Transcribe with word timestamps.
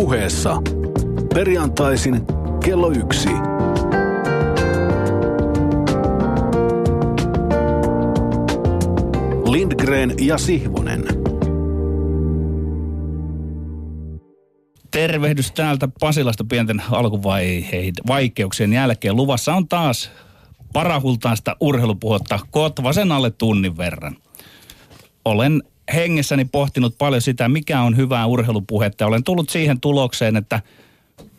puheessa. 0.00 0.62
Perjantaisin 1.34 2.26
kello 2.64 2.90
yksi. 2.90 3.28
Lindgren 9.50 10.14
ja 10.20 10.38
Sihvonen. 10.38 11.04
Tervehdys 14.90 15.52
täältä 15.52 15.88
Pasilasta 16.00 16.44
pienten 16.44 16.82
alkuvaikeuksien 16.90 18.72
jälkeen. 18.72 19.16
Luvassa 19.16 19.54
on 19.54 19.68
taas 19.68 20.10
parahultaista 20.72 21.56
urheilupuhetta 21.60 22.38
koot 22.50 22.82
vasen 22.82 23.12
alle 23.12 23.30
tunnin 23.30 23.76
verran. 23.76 24.16
Olen 25.24 25.62
hengessäni 25.94 26.44
pohtinut 26.44 26.94
paljon 26.98 27.22
sitä, 27.22 27.48
mikä 27.48 27.80
on 27.80 27.96
hyvää 27.96 28.26
urheilupuhetta. 28.26 29.06
Olen 29.06 29.24
tullut 29.24 29.50
siihen 29.50 29.80
tulokseen, 29.80 30.36
että 30.36 30.60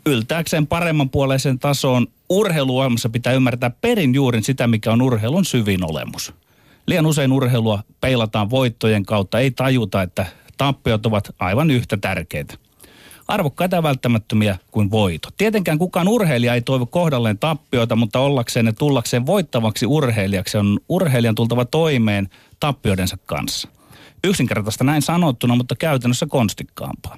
yltääkseen 0.06 0.68
paremman 0.68 1.10
puoleisen 1.10 1.60
tasoon 1.60 2.08
urheiluohjelmassa 2.30 3.10
pitää 3.10 3.34
ymmärtää 3.34 3.70
perin 3.70 4.16
juurin 4.16 4.44
sitä, 4.44 4.68
mikä 4.68 4.92
on 4.92 5.02
urheilun 5.02 5.46
syvin 5.46 5.90
olemus. 5.90 6.34
Liian 6.88 7.06
usein 7.06 7.32
urheilua 7.32 7.84
peilataan 8.02 8.50
voittojen 8.50 9.06
kautta, 9.06 9.40
ei 9.40 9.52
tajuta, 9.52 10.02
että 10.02 10.26
tappiot 10.58 11.06
ovat 11.06 11.36
aivan 11.40 11.72
yhtä 11.72 11.98
tärkeitä. 11.98 12.54
Arvokkaita 13.28 13.76
ja 13.76 13.84
välttämättömiä 13.84 14.58
kuin 14.72 14.92
voito. 14.92 15.30
Tietenkään 15.38 15.78
kukaan 15.78 16.08
urheilija 16.08 16.54
ei 16.54 16.62
toivo 16.62 16.86
kohdalleen 16.86 17.38
tappioita, 17.38 17.96
mutta 17.96 18.20
ollakseen 18.20 18.66
ja 18.66 18.74
tullakseen 18.74 19.26
voittavaksi 19.26 19.86
urheilijaksi 19.86 20.58
on 20.58 20.80
urheilijan 20.90 21.36
tultava 21.36 21.66
toimeen 21.66 22.30
tappioidensa 22.60 23.18
kanssa– 23.26 23.68
Yksinkertaista 24.24 24.84
näin 24.84 25.02
sanottuna, 25.02 25.56
mutta 25.56 25.76
käytännössä 25.76 26.26
konstikkaampaa. 26.26 27.18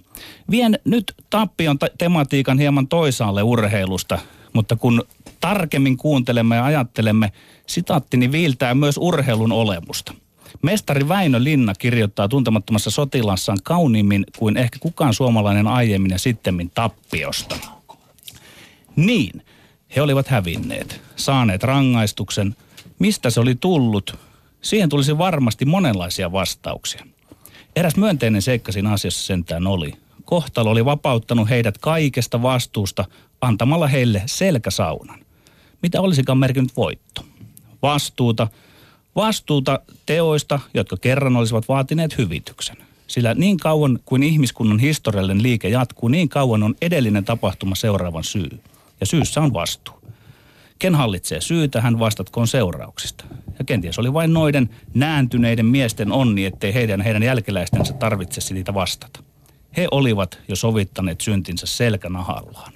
Vien 0.52 0.80
nyt 0.86 1.14
tappion 1.30 1.78
tematiikan 1.98 2.60
hieman 2.60 2.88
toisaalle 2.88 3.44
urheilusta, 3.44 4.20
mutta 4.54 4.76
kun 4.76 5.04
tarkemmin 5.40 5.98
kuuntelemme 5.98 6.56
ja 6.56 6.66
ajattelemme, 6.66 7.32
sitaattini 7.68 8.32
viiltää 8.32 8.76
myös 8.76 8.96
urheilun 8.98 9.52
olemusta. 9.52 10.14
Mestari 10.62 11.08
Väinö 11.08 11.44
Linna 11.44 11.74
kirjoittaa 11.76 12.28
tuntemattomassa 12.28 12.90
sotilassaan 12.90 13.58
kauniimmin 13.64 14.26
kuin 14.38 14.58
ehkä 14.58 14.80
kukaan 14.80 15.14
suomalainen 15.14 15.68
aiemmin 15.68 16.12
ja 16.12 16.20
sittemmin 16.20 16.72
tappiosta. 16.74 17.56
Niin, 18.96 19.46
he 19.96 20.02
olivat 20.02 20.28
hävinneet, 20.28 21.02
saaneet 21.16 21.64
rangaistuksen. 21.64 22.56
Mistä 23.00 23.30
se 23.30 23.40
oli 23.40 23.56
tullut? 23.56 24.18
Siihen 24.64 24.90
tulisi 24.90 25.18
varmasti 25.18 25.66
monenlaisia 25.66 26.32
vastauksia. 26.32 27.06
Eräs 27.76 27.96
myönteinen 27.96 28.42
seikka 28.42 28.72
siinä 28.72 28.92
asiassa 28.92 29.26
sentään 29.26 29.68
oli. 29.68 29.94
Kohtalo 30.26 30.70
oli 30.70 30.86
vapauttanut 30.86 31.50
heidät 31.50 31.78
kaikesta 31.78 32.42
vastuusta 32.42 33.06
antamalla 33.42 33.88
heille 33.88 34.22
selkäsaunan. 34.26 35.20
Mitä 35.82 36.02
olisikaan 36.02 36.38
merkinnyt 36.38 36.78
voitto? 36.78 37.26
Vastuuta. 37.82 38.48
Vastuuta 39.16 39.80
teoista, 40.06 40.60
jotka 40.74 40.98
kerran 40.98 41.36
olisivat 41.36 41.68
vaatineet 41.68 42.18
hyvityksen. 42.18 42.78
Sillä 43.08 43.34
niin 43.34 43.58
kauan 43.58 44.00
kuin 44.06 44.24
ihmiskunnan 44.24 44.80
historiallinen 44.80 45.44
liike 45.44 45.70
jatkuu, 45.70 46.10
niin 46.10 46.30
kauan 46.30 46.64
on 46.64 46.76
edellinen 46.82 47.26
tapahtuma 47.26 47.76
seuraavan 47.76 48.24
syy. 48.24 48.60
Ja 49.00 49.06
syyssä 49.06 49.42
on 49.42 49.54
vastuu. 49.54 49.96
Ken 50.84 50.96
hallitsee 50.96 51.42
syytä, 51.42 51.82
hän 51.82 52.00
vastatkoon 52.00 52.48
seurauksista. 52.48 53.26
Ja 53.60 53.66
kenties 53.66 54.00
oli 54.00 54.14
vain 54.14 54.34
noiden 54.34 54.70
nääntyneiden 54.94 55.66
miesten 55.66 56.12
onni, 56.12 56.46
ettei 56.46 56.74
heidän 56.74 57.02
heidän 57.02 57.24
jälkeläistensä 57.24 57.94
tarvitse 57.94 58.54
niitä 58.54 58.74
vastata. 58.74 59.24
He 59.78 59.88
olivat 59.92 60.40
jo 60.48 60.56
sovittaneet 60.56 61.22
syntinsä 61.22 61.66
selkänahallaan. 61.66 62.74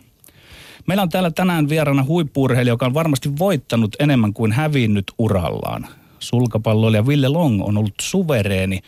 Meillä 0.85 1.03
on 1.03 1.09
täällä 1.09 1.31
tänään 1.31 1.69
vierana 1.69 2.03
huippuurheilija, 2.03 2.73
joka 2.73 2.85
on 2.85 2.93
varmasti 2.93 3.37
voittanut 3.39 3.95
enemmän 3.99 4.33
kuin 4.33 4.51
hävinnyt 4.51 5.11
urallaan. 5.17 5.87
Sulkapalloilija 6.19 7.07
Ville 7.07 7.27
Long 7.27 7.61
on 7.63 7.77
ollut 7.77 7.95
suvereeni 8.01 8.79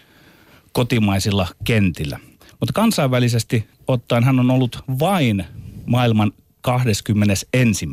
kotimaisilla 0.72 1.48
kentillä. 1.64 2.20
Mutta 2.60 2.74
kansainvälisesti 2.74 3.68
ottaen 3.88 4.24
hän 4.24 4.40
on 4.40 4.52
ollut 4.52 4.84
vain 5.00 5.46
maailman 5.86 6.32
21. 6.62 7.88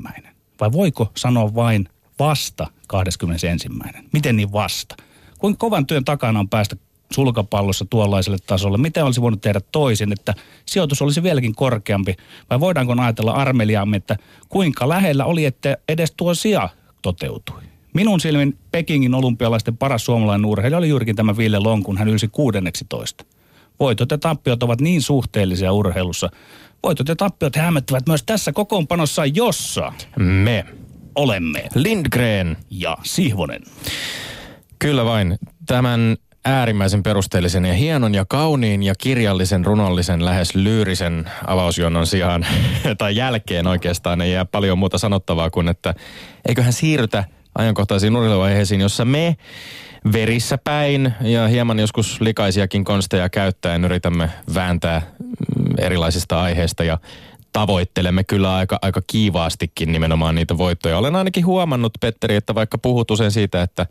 Vai 0.60 0.72
voiko 0.72 1.12
sanoa 1.16 1.54
vain 1.54 1.88
vasta 2.18 2.66
21. 2.88 3.68
Miten 4.12 4.36
niin 4.36 4.52
vasta? 4.52 4.94
Kuinka 5.38 5.58
kovan 5.58 5.86
työn 5.86 6.04
takana 6.04 6.40
on 6.40 6.48
päästä 6.48 6.76
sulkapallossa 7.12 7.84
tuollaiselle 7.90 8.38
tasolle? 8.46 8.78
Miten 8.78 9.04
olisi 9.04 9.20
voinut 9.20 9.40
tehdä 9.40 9.60
toisin, 9.72 10.12
että 10.12 10.34
sijoitus 10.66 11.02
olisi 11.02 11.22
vieläkin 11.22 11.54
korkeampi? 11.54 12.16
Vai 12.50 12.60
voidaanko 12.60 12.94
ajatella 13.02 13.32
armeliaamme, 13.32 13.96
että 13.96 14.16
kuinka 14.48 14.88
lähellä 14.88 15.24
oli, 15.24 15.44
että 15.44 15.76
edes 15.88 16.12
tuo 16.16 16.34
sija 16.34 16.68
toteutui? 17.02 17.62
Minun 17.94 18.20
silmin 18.20 18.58
Pekingin 18.72 19.14
olympialaisten 19.14 19.76
paras 19.76 20.04
suomalainen 20.04 20.44
urheilija 20.44 20.78
oli 20.78 20.88
juurikin 20.88 21.16
tämä 21.16 21.36
Ville 21.36 21.58
Long, 21.58 21.84
kun 21.84 21.98
hän 21.98 22.08
ylsi 22.08 22.28
kuudenneksi 22.28 22.86
toista. 22.88 23.24
Voitot 23.80 24.10
ja 24.10 24.18
tappiot 24.18 24.62
ovat 24.62 24.80
niin 24.80 25.02
suhteellisia 25.02 25.72
urheilussa. 25.72 26.30
Voitot 26.82 27.08
ja 27.08 27.16
tappiot 27.16 27.56
hämmättävät 27.56 28.06
myös 28.06 28.22
tässä 28.26 28.52
kokoonpanossa, 28.52 29.26
jossa 29.26 29.92
me 30.16 30.64
olemme 31.14 31.64
Lindgren 31.74 32.56
ja 32.70 32.96
Sihvonen. 33.02 33.62
Kyllä 34.78 35.04
vain. 35.04 35.38
Tämän 35.66 36.16
äärimmäisen 36.44 37.02
perusteellisen 37.02 37.64
ja 37.64 37.74
hienon 37.74 38.14
ja 38.14 38.24
kauniin 38.28 38.82
ja 38.82 38.94
kirjallisen, 38.98 39.64
runollisen, 39.64 40.24
lähes 40.24 40.54
lyyrisen 40.54 41.30
avausjonnon 41.46 42.06
sijaan, 42.06 42.46
tai 42.98 43.16
jälkeen 43.16 43.66
oikeastaan 43.66 44.20
ei 44.20 44.32
jää 44.32 44.44
paljon 44.44 44.78
muuta 44.78 44.98
sanottavaa 44.98 45.50
kuin, 45.50 45.68
että 45.68 45.94
eiköhän 46.48 46.72
siirrytä 46.72 47.24
ajankohtaisiin 47.58 48.16
urheiluvaiheisiin, 48.16 48.80
jossa 48.80 49.04
me 49.04 49.36
verissä 50.12 50.58
päin 50.58 51.14
ja 51.20 51.48
hieman 51.48 51.78
joskus 51.78 52.20
likaisiakin 52.20 52.84
konsteja 52.84 53.28
käyttäen 53.28 53.84
yritämme 53.84 54.30
vääntää 54.54 55.02
mm, 55.18 55.74
erilaisista 55.78 56.42
aiheista 56.42 56.84
ja 56.84 56.98
tavoittelemme 57.52 58.24
kyllä 58.24 58.54
aika, 58.56 58.78
aika 58.82 59.00
kiivaastikin 59.06 59.92
nimenomaan 59.92 60.34
niitä 60.34 60.58
voittoja. 60.58 60.98
Olen 60.98 61.16
ainakin 61.16 61.46
huomannut, 61.46 61.92
Petteri, 62.00 62.36
että 62.36 62.54
vaikka 62.54 62.78
puhut 62.78 63.10
usein 63.10 63.30
siitä, 63.30 63.62
että 63.62 63.86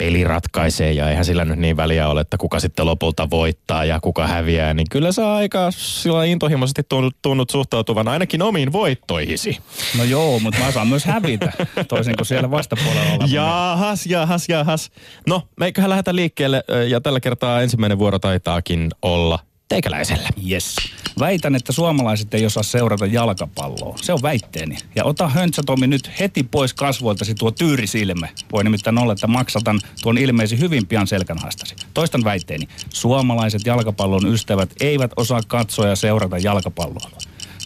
peli 0.00 0.24
ratkaisee 0.24 0.92
ja 0.92 1.10
eihän 1.10 1.24
sillä 1.24 1.44
nyt 1.44 1.58
niin 1.58 1.76
väliä 1.76 2.08
ole, 2.08 2.20
että 2.20 2.36
kuka 2.38 2.60
sitten 2.60 2.86
lopulta 2.86 3.30
voittaa 3.30 3.84
ja 3.84 4.00
kuka 4.00 4.26
häviää, 4.26 4.74
niin 4.74 4.86
kyllä 4.90 5.12
sä 5.12 5.32
aika 5.32 5.70
sillä 5.70 6.24
intohimoisesti 6.24 6.82
tunnut, 6.88 7.16
tunnut 7.22 7.50
suhtautuvan 7.50 8.08
ainakin 8.08 8.42
omiin 8.42 8.72
voittoihisi. 8.72 9.58
No 9.98 10.04
joo, 10.04 10.38
mutta 10.38 10.60
mä 10.60 10.72
saan 10.72 10.88
myös 10.88 11.04
hävitä, 11.04 11.52
toisin 11.88 12.16
kuin 12.16 12.26
siellä 12.26 12.50
vastapuolella 12.50 13.10
oleva. 13.10 13.26
Jahas, 13.30 14.06
jahas, 14.06 14.48
jahas. 14.48 14.90
No, 15.28 15.42
meiköhän 15.60 15.90
lähdetä 15.90 16.14
liikkeelle 16.14 16.64
ja 16.88 17.00
tällä 17.00 17.20
kertaa 17.20 17.62
ensimmäinen 17.62 17.98
vuoro 17.98 18.18
taitaakin 18.18 18.90
olla 19.02 19.38
teikäläisellä. 19.70 20.28
Yes. 20.50 20.76
Väitän, 21.18 21.54
että 21.54 21.72
suomalaiset 21.72 22.34
ei 22.34 22.46
osaa 22.46 22.62
seurata 22.62 23.06
jalkapalloa. 23.06 23.96
Se 24.02 24.12
on 24.12 24.18
väitteeni. 24.22 24.76
Ja 24.94 25.04
ota 25.04 25.28
Höntsä 25.28 25.62
Tomi 25.66 25.86
nyt 25.86 26.10
heti 26.20 26.42
pois 26.42 26.74
kasvoiltasi 26.74 27.34
tuo 27.34 27.50
tyyrisilme. 27.50 28.28
Voi 28.52 28.64
nimittäin 28.64 28.98
olla, 28.98 29.12
että 29.12 29.26
maksatan 29.26 29.80
tuon 30.02 30.18
ilmeisi 30.18 30.58
hyvin 30.58 30.86
pian 30.86 31.06
selkänhaastasi. 31.06 31.76
Toistan 31.94 32.24
väitteeni. 32.24 32.68
Suomalaiset 32.88 33.62
jalkapallon 33.66 34.26
ystävät 34.26 34.70
eivät 34.80 35.10
osaa 35.16 35.40
katsoa 35.46 35.88
ja 35.88 35.96
seurata 35.96 36.38
jalkapalloa. 36.38 37.10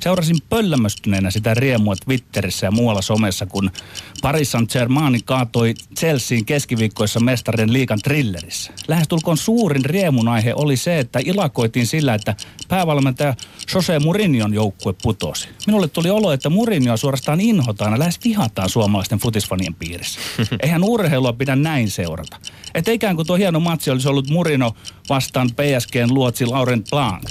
Seurasin 0.04 0.36
pöllämöstyneenä 0.48 1.30
sitä 1.30 1.54
riemua 1.54 1.94
Twitterissä 2.04 2.66
ja 2.66 2.70
muualla 2.70 3.02
somessa, 3.02 3.46
kun 3.46 3.70
Paris 4.22 4.52
Saint-Germain 4.52 5.24
kaatoi 5.24 5.74
Chelseain 5.98 6.44
keskiviikkoissa 6.44 7.20
mestarien 7.20 7.72
liikan 7.72 7.98
trillerissä. 7.98 8.72
Lähestulkoon 8.88 9.36
suurin 9.36 9.84
riemun 9.84 10.28
aihe 10.28 10.54
oli 10.54 10.76
se, 10.76 10.98
että 10.98 11.20
ilakoitiin 11.24 11.86
sillä, 11.86 12.14
että 12.14 12.34
päävalmentaja 12.68 13.34
Jose 13.74 13.98
Mourinhon 13.98 14.54
joukkue 14.54 14.94
putosi. 15.02 15.48
Minulle 15.66 15.88
tuli 15.88 16.10
olo, 16.10 16.32
että 16.32 16.50
Mourinhoa 16.50 16.96
suorastaan 16.96 17.40
inhotaan 17.40 17.92
ja 17.92 17.98
lähes 17.98 18.20
vihataan 18.24 18.68
suomalaisten 18.68 19.18
futisfanien 19.18 19.74
piirissä. 19.74 20.20
Eihän 20.62 20.84
urheilua 20.84 21.32
pidä 21.32 21.56
näin 21.56 21.90
seurata. 21.90 22.36
Että 22.74 22.90
ikään 22.90 23.16
kuin 23.16 23.26
tuo 23.26 23.36
hieno 23.36 23.60
matsi 23.60 23.90
olisi 23.90 24.08
ollut 24.08 24.30
Murino 24.30 24.72
vastaan 25.08 25.50
PSGn 25.50 26.14
luotsi 26.14 26.46
Laurent 26.46 26.90
Blanc. 26.90 27.30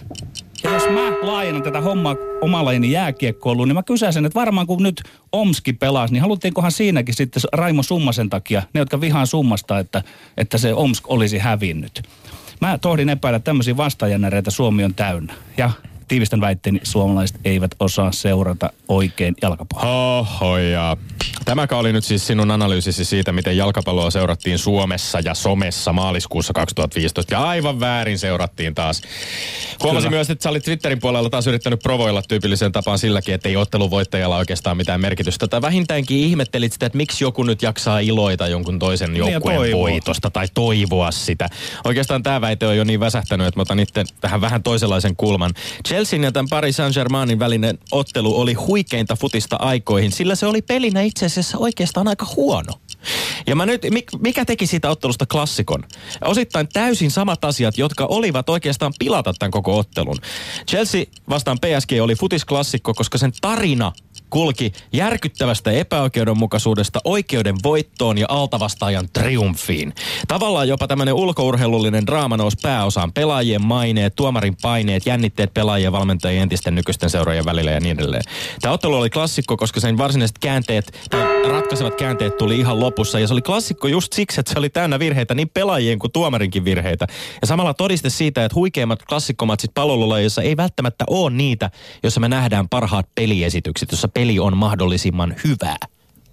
Ja 0.64 0.74
jos 0.74 0.90
mä 0.90 1.12
laajennan 1.22 1.64
tätä 1.64 1.82
hommaa 1.82 2.16
omalaini 2.42 2.92
jääkiekkoiluun, 2.92 3.68
niin 3.68 3.76
mä 3.76 3.84
kysäisin, 3.84 4.26
että 4.26 4.40
varmaan 4.40 4.68
kun 4.68 4.84
nyt 4.84 5.04
Omski 5.32 5.74
pelasi, 5.74 6.14
niin 6.14 6.22
haluttiinkohan 6.22 6.72
siinäkin 6.72 7.16
sitten 7.16 7.42
Raimo 7.54 7.84
Summasen 7.84 8.30
takia, 8.30 8.64
ne 8.74 8.80
jotka 8.80 9.02
vihaan 9.02 9.28
Summasta, 9.28 9.80
että, 9.80 10.04
että 10.38 10.58
se 10.58 10.74
Omsk 10.74 11.12
olisi 11.12 11.38
hävinnyt. 11.38 12.04
Mä 12.62 12.78
tohdin 12.78 13.10
epäillä, 13.10 13.38
että 13.38 13.46
tämmöisiä 13.46 13.78
vastajänäreitä 13.78 14.52
Suomi 14.52 14.84
on 14.84 14.96
täynnä. 14.96 15.34
Ja 15.58 15.70
tiivistän 16.14 16.42
väitteeni, 16.42 16.80
suomalaiset 16.84 17.40
eivät 17.46 17.72
osaa 17.80 18.12
seurata 18.12 18.70
oikein 18.88 19.36
jalkapalloa. 19.42 20.20
Oho, 20.20 20.58
ja 20.58 20.98
tämäkä 21.46 21.78
oli 21.78 21.94
nyt 21.94 22.04
siis 22.04 22.28
sinun 22.28 22.52
analyysisi 22.52 23.06
siitä, 23.06 23.32
miten 23.32 23.58
jalkapalloa 23.58 24.12
seurattiin 24.12 24.58
Suomessa 24.58 25.20
ja 25.20 25.34
somessa 25.34 25.94
maaliskuussa 25.94 26.54
2015. 26.54 27.34
Ja 27.34 27.44
aivan 27.44 27.80
väärin 27.80 28.20
seurattiin 28.20 28.76
taas. 28.76 29.02
Huomasin 29.84 30.10
Kyllä. 30.10 30.18
myös, 30.18 30.30
että 30.30 30.44
sä 30.44 30.50
olit 30.50 30.64
Twitterin 30.64 31.00
puolella 31.00 31.30
taas 31.30 31.48
yrittänyt 31.48 31.80
provoilla 31.84 32.22
tyypilliseen 32.22 32.72
tapaan 32.72 33.00
silläkin, 33.00 33.36
että 33.36 33.50
ei 33.50 33.58
ottelun 33.58 33.92
voittajalla 33.92 34.38
oikeastaan 34.38 34.78
mitään 34.78 35.02
merkitystä. 35.02 35.48
Tai 35.48 35.62
vähintäänkin 35.62 36.18
ihmettelit 36.18 36.74
sitä, 36.74 36.86
että 36.86 36.98
miksi 36.98 37.24
joku 37.24 37.44
nyt 37.44 37.62
jaksaa 37.62 38.00
iloita 38.00 38.48
jonkun 38.48 38.80
toisen 38.80 39.16
ja 39.16 39.30
joukkueen 39.30 39.78
voitosta 39.78 40.30
tai 40.30 40.48
toivoa 40.54 41.12
sitä. 41.12 41.50
Oikeastaan 41.84 42.24
tämä 42.24 42.42
väite 42.42 42.68
on 42.68 42.78
jo 42.78 42.84
niin 42.84 43.00
väsähtänyt, 43.00 43.48
että 43.48 43.58
mä 43.58 43.62
otan 43.62 43.80
itse 43.80 44.04
tähän 44.22 44.42
vähän 44.42 44.64
toisenlaisen 44.64 45.16
kulman. 45.16 45.52
Chelsean 46.04 46.24
ja 46.24 46.32
tämän 46.32 46.50
Paris 46.50 46.78
Saint-Germainin 46.78 47.40
välinen 47.40 47.78
ottelu 47.92 48.40
oli 48.40 48.54
huikeinta 48.54 49.16
futista 49.16 49.56
aikoihin, 49.56 50.12
sillä 50.12 50.36
se 50.36 50.46
oli 50.46 50.62
pelinä 50.62 51.02
itse 51.02 51.26
asiassa 51.26 51.58
oikeastaan 51.58 52.08
aika 52.08 52.28
huono. 52.36 52.74
Ja 53.48 53.56
mä 53.56 53.66
nyt, 53.66 53.86
mik- 53.86 54.20
mikä 54.20 54.46
teki 54.46 54.68
siitä 54.68 54.90
ottelusta 54.90 55.26
klassikon? 55.26 55.84
Osittain 56.22 56.68
täysin 56.74 57.12
samat 57.12 57.46
asiat, 57.46 57.78
jotka 57.78 58.06
olivat 58.06 58.50
oikeastaan 58.50 58.94
pilata 59.00 59.34
tämän 59.40 59.52
koko 59.52 59.78
ottelun. 59.78 60.18
Chelsea 60.70 61.04
vastaan 61.30 61.58
PSG 61.60 61.92
oli 62.02 62.16
futisklassikko, 62.16 62.94
koska 62.94 63.18
sen 63.18 63.32
tarina 63.42 63.92
kulki 64.34 64.72
järkyttävästä 64.94 65.72
epäoikeudenmukaisuudesta 65.72 67.00
oikeuden 67.04 67.56
voittoon 67.64 68.18
ja 68.18 68.26
altavastaajan 68.30 69.10
triumfiin. 69.14 69.94
Tavallaan 70.28 70.68
jopa 70.68 70.88
tämmöinen 70.88 71.14
ulkourheilullinen 71.14 72.06
draama 72.08 72.38
nousi 72.38 72.58
pääosaan. 72.62 73.14
Pelaajien 73.14 73.66
maineet, 73.66 74.16
tuomarin 74.16 74.56
paineet, 74.62 75.06
jännitteet 75.06 75.54
pelaajien, 75.54 75.92
valmentajien, 75.92 76.44
entisten 76.44 76.76
nykyisten 76.76 77.10
seurojen 77.10 77.46
välillä 77.46 77.72
ja 77.72 77.80
niin 77.80 78.00
edelleen. 78.00 78.24
Tämä 78.62 78.74
ottelu 78.74 78.96
oli 78.96 79.10
klassikko, 79.10 79.58
koska 79.58 79.80
sen 79.80 79.98
varsinaiset 79.98 80.40
käänteet, 80.40 81.00
tai 81.10 81.50
ratkaisevat 81.50 81.96
käänteet 81.96 82.38
tuli 82.38 82.60
ihan 82.60 82.80
lopussa. 82.80 83.20
Ja 83.20 83.28
se 83.28 83.34
oli 83.34 83.42
klassikko 83.42 83.88
just 83.88 84.14
siksi, 84.14 84.40
että 84.40 84.54
se 84.54 84.60
oli 84.60 84.70
täynnä 84.70 85.00
virheitä, 85.00 85.36
niin 85.36 85.50
pelaajien 85.50 86.00
kuin 86.00 86.12
tuomarinkin 86.12 86.66
virheitä. 86.66 87.08
Ja 87.42 87.48
samalla 87.48 87.74
todiste 87.74 88.10
siitä, 88.10 88.46
että 88.46 88.56
huikeimmat 88.56 89.04
klassikkomatsit 89.04 89.72
pallolulajissa 89.74 90.42
ei 90.42 90.58
välttämättä 90.58 91.04
ole 91.08 91.32
niitä, 91.32 91.70
jossa 92.04 92.20
me 92.20 92.30
nähdään 92.30 92.70
parhaat 92.70 93.08
peliesitykset, 93.16 93.92
jossa 93.92 94.08
peli 94.08 94.23
on 94.40 94.58
mahdollisimman 94.58 95.36
hyvää. 95.44 95.78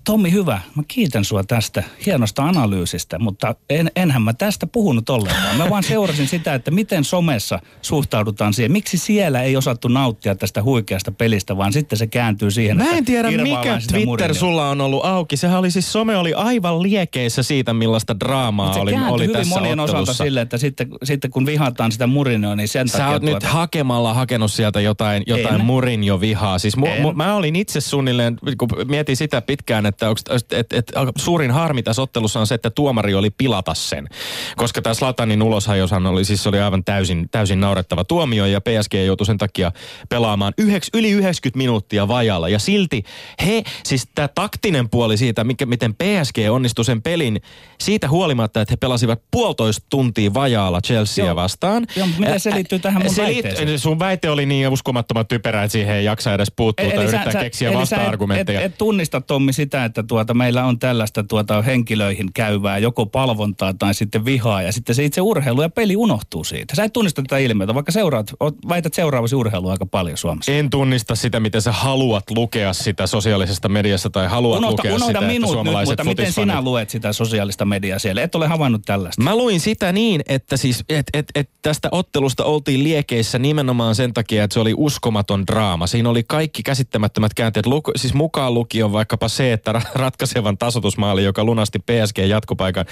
Tommi, 0.05 0.32
hyvä. 0.32 0.61
Mä 0.76 0.82
kiitän 0.88 1.25
sua 1.25 1.44
tästä 1.44 1.82
hienosta 2.06 2.43
analyysistä, 2.43 3.19
mutta 3.19 3.55
en, 3.70 3.91
enhän 3.97 4.23
mä 4.23 4.32
tästä 4.32 4.67
puhunut 4.67 5.11
ollenkaan. 5.11 5.56
Mä 5.56 5.70
vaan 5.70 5.82
seurasin 5.82 6.29
sitä, 6.29 6.55
että 6.55 6.70
miten 6.70 7.05
somessa 7.05 7.58
suhtaudutaan 7.82 8.55
siihen. 8.55 8.73
Miksi 8.73 8.99
siellä 8.99 9.43
ei 9.43 9.56
osattu 9.56 9.88
nauttia 9.88 10.35
tästä 10.35 10.62
huikeasta 10.62 11.12
pelistä, 11.12 11.56
vaan 11.56 11.73
sitten 11.73 11.99
se 11.99 12.06
kääntyy 12.06 12.50
siihen, 12.50 12.76
Mä 12.76 12.82
en 12.85 12.91
että 12.91 13.05
tiedä, 13.05 13.31
mikä 13.31 13.79
Twitter 13.88 14.06
Mourinhoa. 14.06 14.35
sulla 14.35 14.70
on 14.70 14.81
ollut 14.81 15.05
auki. 15.05 15.37
Sehän 15.37 15.58
oli 15.58 15.70
siis, 15.70 15.93
some 15.93 16.17
oli 16.17 16.35
aivan 16.35 16.82
liekeissä 16.82 17.43
siitä, 17.43 17.75
millaista 17.75 18.20
draamaa 18.20 18.73
se 18.73 18.81
oli, 18.81 18.94
oli 19.08 19.23
hyvin 19.23 19.37
tässä 19.37 19.55
monien 19.55 19.81
osalta 19.81 20.00
ottelussa. 20.00 20.25
sille, 20.25 20.41
että 20.41 20.58
sitten, 20.58 20.88
sitten 21.05 21.31
kun 21.31 21.47
vihataan 21.47 21.93
sitä 21.93 22.06
Mourinhoa, 22.06 22.56
niin 22.56 22.69
sen 22.69 22.88
Sä 22.88 22.99
takia... 22.99 23.12
oot 23.12 23.23
nyt 23.23 23.43
hakemalla 23.43 24.14
hakenut 24.14 24.52
sieltä 24.52 24.81
jotain, 24.81 25.23
jotain 25.26 25.64
murin 25.64 26.05
jo 26.05 26.20
vihaa. 26.20 26.58
Siis 26.58 26.76
mu, 26.76 26.87
mu, 27.00 27.12
mä 27.12 27.35
olin 27.35 27.56
itse 27.56 27.81
suunnilleen, 27.81 28.37
kun 28.58 28.69
mietin 28.88 29.17
sitä 29.17 29.43
pitkään, 29.43 29.87
että 29.90 30.08
onks, 30.08 30.22
et, 30.50 30.72
et, 30.72 30.92
suurin 31.19 31.50
harmi 31.50 31.82
tässä 31.82 32.02
ottelussa 32.02 32.40
on 32.40 32.46
se, 32.46 32.54
että 32.54 32.70
tuomari 32.70 33.14
oli 33.14 33.31
pilata 33.31 33.75
sen. 33.75 34.08
Koska 34.56 34.82
tämä 34.82 34.94
Slatanin 34.94 35.42
uloshajoshan 35.42 36.06
oli, 36.06 36.25
siis 36.25 36.46
oli 36.46 36.60
aivan 36.60 36.84
täysin, 36.84 37.28
täysin 37.31 37.60
naurettava 37.60 38.04
tuomio 38.04 38.46
ja 38.46 38.60
PSG 38.60 38.94
joutui 39.06 39.26
sen 39.26 39.38
takia 39.38 39.72
pelaamaan 40.08 40.52
yheks, 40.58 40.88
yli 40.94 41.10
90 41.10 41.58
minuuttia 41.58 42.08
vajalla. 42.08 42.48
Ja 42.48 42.58
silti 42.58 43.02
he, 43.46 43.62
siis 43.84 44.08
tämä 44.14 44.28
taktinen 44.28 44.90
puoli 44.90 45.16
siitä, 45.16 45.44
mikä, 45.44 45.66
miten 45.66 45.94
PSG 45.94 46.38
onnistui 46.50 46.84
sen 46.84 47.02
pelin, 47.02 47.40
siitä 47.81 48.08
huolimatta, 48.08 48.60
että 48.60 48.72
he 48.72 48.76
pelasivat 48.76 49.22
puolitoista 49.31 49.87
tuntia 49.90 50.34
vajaalla 50.34 50.81
Chelsea 50.81 51.25
Joo. 51.25 51.37
vastaan. 51.37 51.87
Joo, 51.96 52.06
mutta 52.06 52.20
miten 52.20 52.40
se 52.40 52.54
liittyy 52.54 52.78
tähän 52.78 53.02
mun 53.02 53.14
se 53.14 53.22
väitteeseen? 53.22 53.78
sun 53.78 53.98
väite 53.98 54.31
oli 54.31 54.46
niin 54.46 54.69
uskomattoman 54.69 55.26
typerä, 55.26 55.62
että 55.62 55.72
siihen 55.72 55.96
ei 55.96 56.04
jaksa 56.04 56.34
edes 56.34 56.52
puuttua 56.56 56.90
tai 56.90 57.04
yrittää 57.04 57.42
keksiä 57.42 57.69
eli 57.69 57.76
vasta-argumentteja. 57.76 58.58
Sä 58.58 58.64
et, 58.64 58.66
et, 58.66 58.72
et 58.72 58.78
tunnista 58.78 59.20
Tommi 59.20 59.52
sitä, 59.52 59.80
että 59.85 60.03
tuota, 60.03 60.35
meillä 60.35 60.65
on 60.65 60.79
tällaista 60.79 61.25
tuota, 61.25 61.62
henkilöihin 61.62 62.32
käyvää 62.35 62.79
joko 62.79 63.06
palvontaa 63.06 63.75
tai 63.75 63.94
sitten 63.94 64.25
vihaa 64.25 64.62
ja 64.62 64.73
sitten 64.73 64.94
se 64.94 65.05
itse 65.05 65.21
urheilu 65.21 65.62
ja 65.62 65.69
peli 65.69 65.97
unohtuu 65.97 66.44
siitä. 66.44 66.77
Sä 66.77 66.85
et 66.85 66.93
tunnista 66.93 67.23
tätä 67.23 67.38
ilmiötä, 67.38 67.75
vaikka 67.75 67.93
seuraat, 67.93 68.32
väität 68.69 68.94
seuraavasi 68.94 69.35
urheilua 69.35 69.73
aika 69.73 69.87
paljon 69.87 70.17
Suomessa. 70.17 70.53
En 70.53 70.71
tunnista 70.71 71.15
sitä, 71.15 71.41
miten 71.41 71.62
sä 71.62 71.73
haluat 71.73 72.31
lukea 72.31 72.73
sitä 72.73 73.06
sosiaalisesta 73.06 73.69
mediasta 73.69 74.11
tai 74.11 74.29
haluat 74.29 74.59
Unohda, 74.59 74.73
lukea 74.73 74.94
unohda 74.94 75.06
sitä, 75.06 75.19
että 75.19 75.32
minut 75.32 75.50
nyt, 75.50 75.55
suomalaiset 75.55 75.91
mutta 75.91 76.05
miten 76.05 76.33
sinä 76.33 76.62
luet 76.62 76.91
sitä 76.91 77.12
sosiaalista 77.12 77.65
mediaa 77.65 77.99
siellä? 77.99 78.23
Et 78.23 78.35
ole 78.35 78.47
havainnut 78.47 78.83
tällaista. 78.87 79.23
Mä 79.23 79.37
luin 79.37 79.61
sitä 79.61 79.93
niin, 79.93 80.21
että 80.29 80.56
siis 80.56 80.85
et, 80.88 81.06
et, 81.15 81.26
et 81.35 81.50
tästä 81.62 81.88
ottelusta 81.93 82.44
oltiin 82.44 82.85
liekeissä 82.85 83.38
nimenomaan 83.38 83.94
sen 83.94 84.15
takia, 84.15 84.44
että 84.44 84.55
se 84.55 84.61
oli 84.61 84.75
uskomaton 84.76 85.47
draama. 85.47 85.87
Siinä 85.87 86.09
oli 86.09 86.23
kaikki 86.29 86.62
käsittämättömät 86.62 87.35
käänteet. 87.35 87.67
Luk, 87.67 87.91
siis 87.97 88.15
mukaan 88.15 88.55
lukion 88.55 88.93
vaikkapa 88.93 89.29
se, 89.29 89.53
että 89.53 89.69
ra- 89.72 89.90
ratkaisevan 89.94 90.58
tasotusmaali, 90.58 91.25
joka 91.25 91.44
lunasti 91.44 91.78
PSG 91.78 92.19
jatkopaikan 92.19 92.87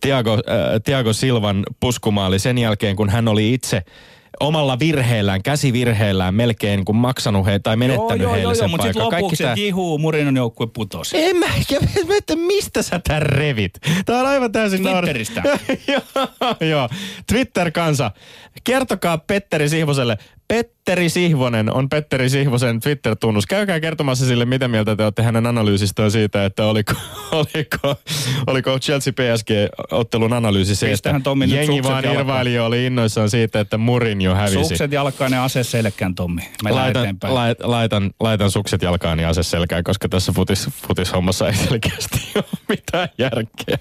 Thiago, 0.00 0.32
äh, 0.32 0.80
Thiago 0.84 1.12
Silvan 1.12 1.62
puskumaali 1.80 2.38
sen 2.38 2.58
jälkeen, 2.58 2.96
kun 2.96 3.10
hän 3.10 3.28
oli 3.28 3.54
itse 3.54 3.82
omalla 4.40 4.78
virheellään, 4.78 5.42
käsivirheellään 5.42 6.34
melkein 6.34 6.84
kun 6.84 6.96
maksanut 6.96 7.46
he, 7.46 7.58
tai 7.58 7.76
menettänyt 7.76 8.30
heille 8.30 8.54
sen 8.54 8.70
mutta 8.70 8.86
sitten 8.86 9.02
paikan. 9.02 9.10
Kaikki 9.10 9.24
lopuksi 9.24 9.42
tää- 9.42 9.54
tää... 9.54 9.64
jihuu, 9.64 9.98
Murinon 9.98 10.36
joukkue 10.36 10.66
putosi. 10.66 11.24
en 11.24 11.36
mä, 11.36 11.46
ja 11.70 11.80
mä, 11.80 12.16
että 12.18 12.36
mistä 12.36 12.82
sä 12.82 13.00
tän 13.08 13.22
revit? 13.22 13.72
Tää 14.06 14.20
on 14.20 14.26
aivan 14.26 14.52
täysin 14.52 14.82
Twitteristä. 14.82 15.42
joo, 15.92 16.56
joo. 16.60 16.88
Twitter-kansa. 17.32 18.10
Kertokaa 18.64 19.18
Petteri 19.18 19.68
Sihvoselle. 19.68 20.18
Petteri 20.52 21.08
Sihvonen 21.08 21.72
on 21.72 21.88
Petteri 21.88 22.30
Sihvosen 22.30 22.80
Twitter-tunnus. 22.80 23.46
Käykää 23.46 23.80
kertomassa 23.80 24.26
sille, 24.26 24.44
mitä 24.44 24.68
mieltä 24.68 24.96
te 24.96 25.04
olette 25.04 25.22
hänen 25.22 25.46
analyysistään 25.46 26.10
siitä, 26.10 26.44
että 26.44 26.66
oliko, 26.66 26.92
oliko, 27.32 27.96
oliko 28.46 28.78
Chelsea 28.78 29.12
PSG-ottelun 29.12 30.32
analyysi 30.32 30.76
se, 30.76 30.92
että 30.92 31.20
Tommi 31.24 31.44
jengi 31.48 31.66
sukset 31.66 31.84
vaan 31.84 32.04
jalkaan. 32.04 32.20
irvaili 32.20 32.54
ja 32.54 32.64
oli 32.64 32.86
innoissaan 32.86 33.30
siitä, 33.30 33.60
että 33.60 33.78
Mourinho 33.78 34.34
hävisi. 34.34 34.64
Sukset 34.64 34.92
jalkaan 34.92 35.32
ja 35.32 35.44
ase 35.44 35.64
selkään, 35.64 36.14
Tommi. 36.14 36.42
Mennään 36.64 36.94
Laitan, 36.94 37.34
lait, 37.34 37.60
laitan, 37.60 38.10
laitan 38.20 38.50
sukset 38.50 38.82
jalkaan 38.82 39.20
ja 39.20 39.28
ase 39.28 39.42
selkään, 39.42 39.84
koska 39.84 40.08
tässä 40.08 40.32
futis, 40.32 40.68
futishommassa 40.88 41.48
ei 41.48 41.54
selkeästi 41.54 42.20
ole 42.36 42.44
mitään 42.68 43.08
järkeä. 43.18 43.78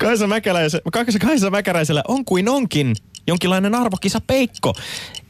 Kaisa, 0.00 0.26
Mäkäläise, 0.26 0.80
Kaisa, 1.20 1.50
Mäkäräisellä 1.50 2.02
on 2.08 2.24
kuin 2.24 2.48
onkin 2.48 2.94
jonkinlainen 3.28 3.74
arvokisa 3.74 4.20
peikko. 4.26 4.72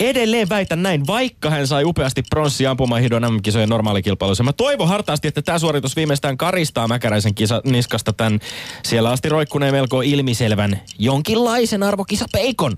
Edelleen 0.00 0.49
väitän 0.49 0.83
näin, 0.83 1.07
vaikka 1.07 1.50
hän 1.50 1.67
sai 1.67 1.85
upeasti 1.85 2.23
pronssi 2.31 2.67
ampumahidon 2.67 3.23
MM-kisojen 3.23 3.69
normaalikilpailuissa. 3.69 4.45
Mä 4.45 4.52
toivon 4.52 4.88
hartaasti, 4.88 5.28
että 5.28 5.43
tämä 5.43 5.59
suoritus 5.59 5.97
viimeistään 5.97 6.37
karistaa 6.37 6.88
Mäkäräisen 6.88 7.35
kisa, 7.35 7.62
niskasta 7.64 8.12
tämän 8.12 8.40
siellä 8.85 9.11
asti 9.11 9.28
roikkuneen 9.28 9.75
melko 9.75 10.02
ilmiselvän 10.02 10.81
jonkinlaisen 10.99 11.83
arvokisa 11.83 12.25
peikon. 12.33 12.76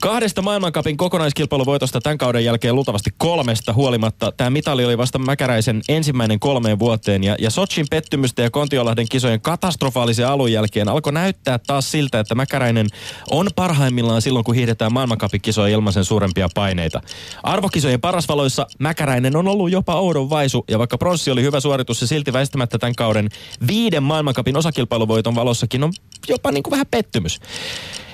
Kahdesta 0.00 0.42
maailmankapin 0.42 0.96
kokonaiskilpailuvoitosta 0.96 2.00
tämän 2.00 2.18
kauden 2.18 2.44
jälkeen 2.44 2.74
luultavasti 2.74 3.10
kolmesta 3.18 3.72
huolimatta. 3.72 4.32
Tämä 4.36 4.50
mitali 4.50 4.84
oli 4.84 4.98
vasta 4.98 5.18
Mäkäräisen 5.18 5.82
ensimmäinen 5.88 6.40
kolmeen 6.40 6.78
vuoteen 6.78 7.24
ja, 7.24 7.36
ja 7.38 7.50
Sochin 7.50 7.86
pettymystä 7.90 8.42
ja 8.42 8.50
Kontiolahden 8.50 9.08
kisojen 9.08 9.40
katastrofaalisen 9.40 10.28
alun 10.28 10.52
jälkeen 10.52 10.88
alkoi 10.88 11.12
näyttää 11.12 11.58
taas 11.58 11.90
siltä, 11.90 12.20
että 12.20 12.34
Mäkäräinen 12.34 12.86
on 13.30 13.48
parhaimmillaan 13.56 14.22
silloin, 14.22 14.39
kun 14.44 14.54
hiihdetään 14.54 14.92
maailmankapin 14.92 15.40
kisoja 15.40 15.74
ilman 15.74 15.92
sen 15.92 16.04
suurempia 16.04 16.48
paineita. 16.54 17.00
Arvokisojen 17.42 18.00
parasvaloissa 18.00 18.66
Mäkäräinen 18.78 19.36
on 19.36 19.48
ollut 19.48 19.70
jopa 19.70 19.94
oudon 19.94 20.30
vaisu 20.30 20.64
ja 20.70 20.78
vaikka 20.78 20.98
pronssi 20.98 21.30
oli 21.30 21.42
hyvä 21.42 21.60
suoritus, 21.60 22.00
se 22.00 22.06
silti 22.06 22.32
väistämättä 22.32 22.78
tämän 22.78 22.94
kauden 22.94 23.28
viiden 23.66 24.02
maailmankapin 24.02 24.56
osakilpailuvoiton 24.56 25.34
valossakin 25.34 25.84
on 25.84 25.92
jopa 26.28 26.52
niin 26.52 26.62
kuin 26.62 26.70
vähän 26.70 26.86
pettymys. 26.90 27.40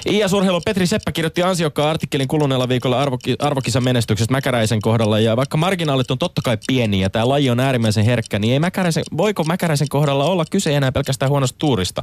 IS 0.07 0.33
Urheilu 0.33 0.61
Petri 0.61 0.87
Seppä 0.87 1.13
kirjoitti 1.13 1.43
ansiokkaan 1.43 1.91
artikkelin 1.91 2.29
kuluneella 2.29 2.69
viikolla 2.69 3.01
arvoki, 3.01 3.37
arvokisan 3.39 3.85
menestyksestä 3.85 4.33
Mäkäräisen 4.33 4.81
kohdalla. 4.81 5.21
Ja 5.21 5.37
vaikka 5.37 5.57
marginaalit 5.57 6.11
on 6.11 6.19
totta 6.19 6.41
kai 6.45 6.59
pieniä 6.67 7.03
ja 7.03 7.11
tämä 7.11 7.29
laji 7.29 7.51
on 7.51 7.61
äärimmäisen 7.61 8.05
herkkä, 8.05 8.39
niin 8.39 8.53
ei 8.53 8.59
Mäkäräisen, 8.59 9.05
voiko 9.17 9.45
Mäkäräisen 9.45 9.89
kohdalla 9.89 10.25
olla 10.25 10.45
kyse 10.51 10.77
enää 10.77 10.93
pelkästään 10.93 11.31
huonosta 11.31 11.59
tuurista 11.59 12.03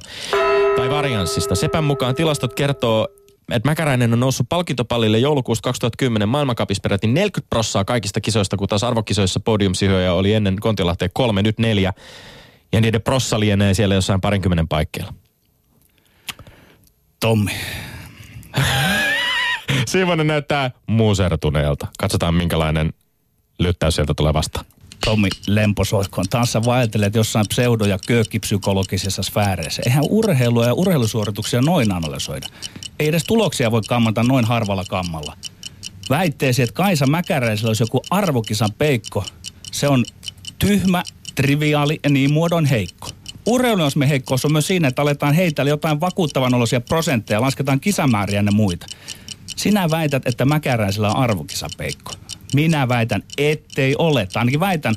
tai 0.75 0.89
varianssista? 0.89 1.55
Sepän 1.55 1.83
mukaan 1.83 2.15
tilastot 2.15 2.53
kertoo, 2.53 3.07
että 3.51 3.69
Mäkäräinen 3.69 4.13
on 4.13 4.19
noussut 4.19 4.49
palkintopallille 4.49 5.19
joulukuussa 5.19 5.61
2010 5.61 6.29
maailmankapissa 6.29 6.81
peräti 6.81 7.07
40 7.07 7.49
prossaa 7.49 7.85
kaikista 7.85 8.21
kisoista, 8.21 8.57
kun 8.57 8.67
taas 8.67 8.83
arvokisoissa 8.83 9.39
podiumsihoja 9.39 10.13
oli 10.13 10.33
ennen 10.33 10.59
Kontiolahteen 10.59 11.11
kolme, 11.13 11.41
nyt 11.41 11.59
neljä. 11.59 11.93
Ja 12.71 12.81
niiden 12.81 13.01
prossa 13.01 13.39
lienee 13.39 13.73
siellä 13.73 13.95
jossain 13.95 14.21
parinkymmenen 14.21 14.67
paikkeilla. 14.67 15.13
Tommi. 17.19 17.51
Siivonen 19.87 20.27
näyttää 20.27 20.71
musertuneelta. 20.87 21.87
Katsotaan 21.99 22.33
minkälainen 22.33 22.93
lyttäys 23.59 23.95
sieltä 23.95 24.13
tulee 24.13 24.33
vastaan. 24.33 24.65
Tommi 25.05 25.29
Lemposoikkoon. 25.47 26.25
Taas 26.29 26.51
sä 26.51 26.65
vaeltelet 26.65 27.15
jossain 27.15 27.45
pseudo- 27.49 27.85
ja 27.85 27.99
köökkipsykologisessa 28.07 29.23
sfääreissä. 29.23 29.81
Eihän 29.85 30.03
urheilua 30.09 30.65
ja 30.65 30.73
urheilusuorituksia 30.73 31.61
noin 31.61 31.91
analysoida. 31.91 32.47
Ei 32.99 33.07
edes 33.07 33.23
tuloksia 33.23 33.71
voi 33.71 33.81
kammata 33.87 34.23
noin 34.23 34.45
harvalla 34.45 34.85
kammalla. 34.89 35.37
Väitteesi, 36.09 36.61
että 36.61 36.73
Kaisa 36.73 37.07
Mäkäräisellä 37.07 37.69
olisi 37.69 37.83
joku 37.83 38.01
arvokisan 38.09 38.69
peikko, 38.77 39.25
se 39.71 39.87
on 39.87 40.05
tyhmä, 40.59 41.03
triviaali 41.35 41.99
ja 42.03 42.09
niin 42.09 42.33
muodon 42.33 42.65
heikko. 42.65 43.09
Urheilun 43.45 43.91
heikkous 44.07 44.45
on 44.45 44.51
myös 44.51 44.67
siinä, 44.67 44.87
että 44.87 45.01
aletaan 45.01 45.33
heitellä 45.33 45.69
jotain 45.69 45.99
vakuuttavan 45.99 46.53
olosia 46.53 46.81
prosentteja, 46.81 47.41
lasketaan 47.41 47.79
kisamääriä 47.79 48.43
ja 48.45 48.51
muita. 48.51 48.85
Sinä 49.55 49.89
väität, 49.89 50.27
että 50.27 50.45
Mäkäräisellä 50.45 51.09
on 51.09 51.17
arvokisapeikko. 51.17 52.11
Minä 52.53 52.87
väitän, 52.87 53.23
ettei 53.37 53.95
ole. 53.97 54.27
Tai 54.33 54.41
ainakin 54.41 54.59
väitän, 54.59 54.95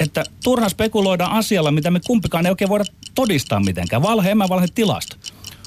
että 0.00 0.24
turha 0.44 0.68
spekuloida 0.68 1.26
asialla, 1.26 1.70
mitä 1.70 1.90
me 1.90 2.00
kumpikaan 2.06 2.46
ei 2.46 2.50
oikein 2.50 2.68
voida 2.68 2.84
todistaa 3.14 3.60
mitenkään. 3.60 4.02
Valhe, 4.02 4.30
emme 4.30 4.48
valhe 4.48 4.66
tilasta. 4.74 5.16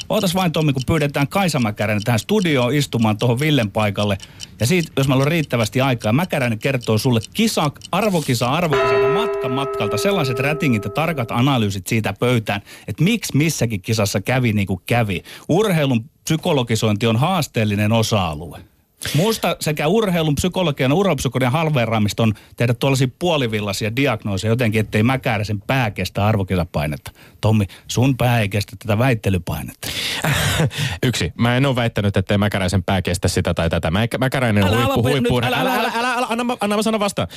Ootas 0.10 0.36
vain 0.36 0.52
Tommi, 0.52 0.74
kun 0.74 0.82
pyydetään 0.88 1.28
Kaisa 1.28 1.60
Mäkäräinen 1.60 2.04
tähän 2.04 2.20
studioon 2.20 2.74
istumaan 2.74 3.18
tuohon 3.18 3.40
Villen 3.40 3.72
paikalle. 3.72 4.18
Ja 4.60 4.66
siitä, 4.66 4.92
jos 4.98 5.08
meillä 5.08 5.22
on 5.22 5.28
riittävästi 5.28 5.82
aikaa, 5.82 6.14
Mäkäräinen 6.14 6.60
kertoo 6.60 6.98
sulle 6.98 7.20
kisa, 7.34 7.72
arvokisa 7.92 8.50
arvokisalta 8.50 9.14
matkan 9.14 9.52
matkalta 9.52 9.98
sellaiset 9.98 10.40
rätingit 10.40 10.84
ja 10.84 10.90
tarkat 10.90 11.32
analyysit 11.32 11.88
siitä 11.88 12.14
pöytään, 12.20 12.62
että 12.88 13.04
miksi 13.04 13.38
missäkin 13.38 13.82
kisassa 13.82 14.22
kävi 14.22 14.54
niin 14.54 14.68
kuin 14.68 14.82
kävi. 14.86 15.24
Urheilun 15.50 16.10
psykologisointi 16.24 17.08
on 17.08 17.16
haasteellinen 17.16 17.92
osa-alue. 17.92 18.60
Musta 19.16 19.58
sekä 19.60 19.88
urheilun 19.88 20.36
psykologian 20.36 20.92
ja 20.92 20.96
urheilupsykologian 20.96 21.52
halveeraamista 21.52 22.24
on 22.24 22.34
tehdä 22.56 22.74
tuollaisia 22.74 23.08
puolivillaisia 23.20 23.96
diagnooseja 23.96 24.52
jotenkin, 24.52 24.82
ettei 24.82 25.04
Mäkäräisen 25.04 25.62
pää 25.62 25.92
kestä 25.92 26.26
arvokisapainetta. 26.26 27.12
Tommi, 27.42 27.66
sun 27.88 28.18
pää 28.18 28.40
ei 28.40 28.50
kestä 28.50 28.76
tätä 28.80 28.98
väittelypainetta. 28.98 29.88
Yksi. 31.04 31.34
Mä 31.38 31.58
en 31.58 31.66
ole 31.66 31.76
väittänyt, 31.76 32.18
ettei 32.18 32.38
Mäkäräisen 32.38 32.84
pää 32.84 33.02
kestä 33.02 33.28
sitä 33.28 33.54
tai 33.54 33.70
tätä. 33.70 33.92
Mä, 33.92 34.00
Mäkäräinen 34.20 34.64
on 34.64 34.78
huippu, 34.78 35.04
huippu, 35.04 35.40
älä, 35.44 35.58
älä, 35.58 35.74
älä, 35.74 35.92
älä, 35.96 36.14
älä, 36.14 36.28
anna, 36.30 36.58
anna 36.62 36.76
mä 36.76 36.82
sanoa 36.82 37.00
vastaan. 37.00 37.28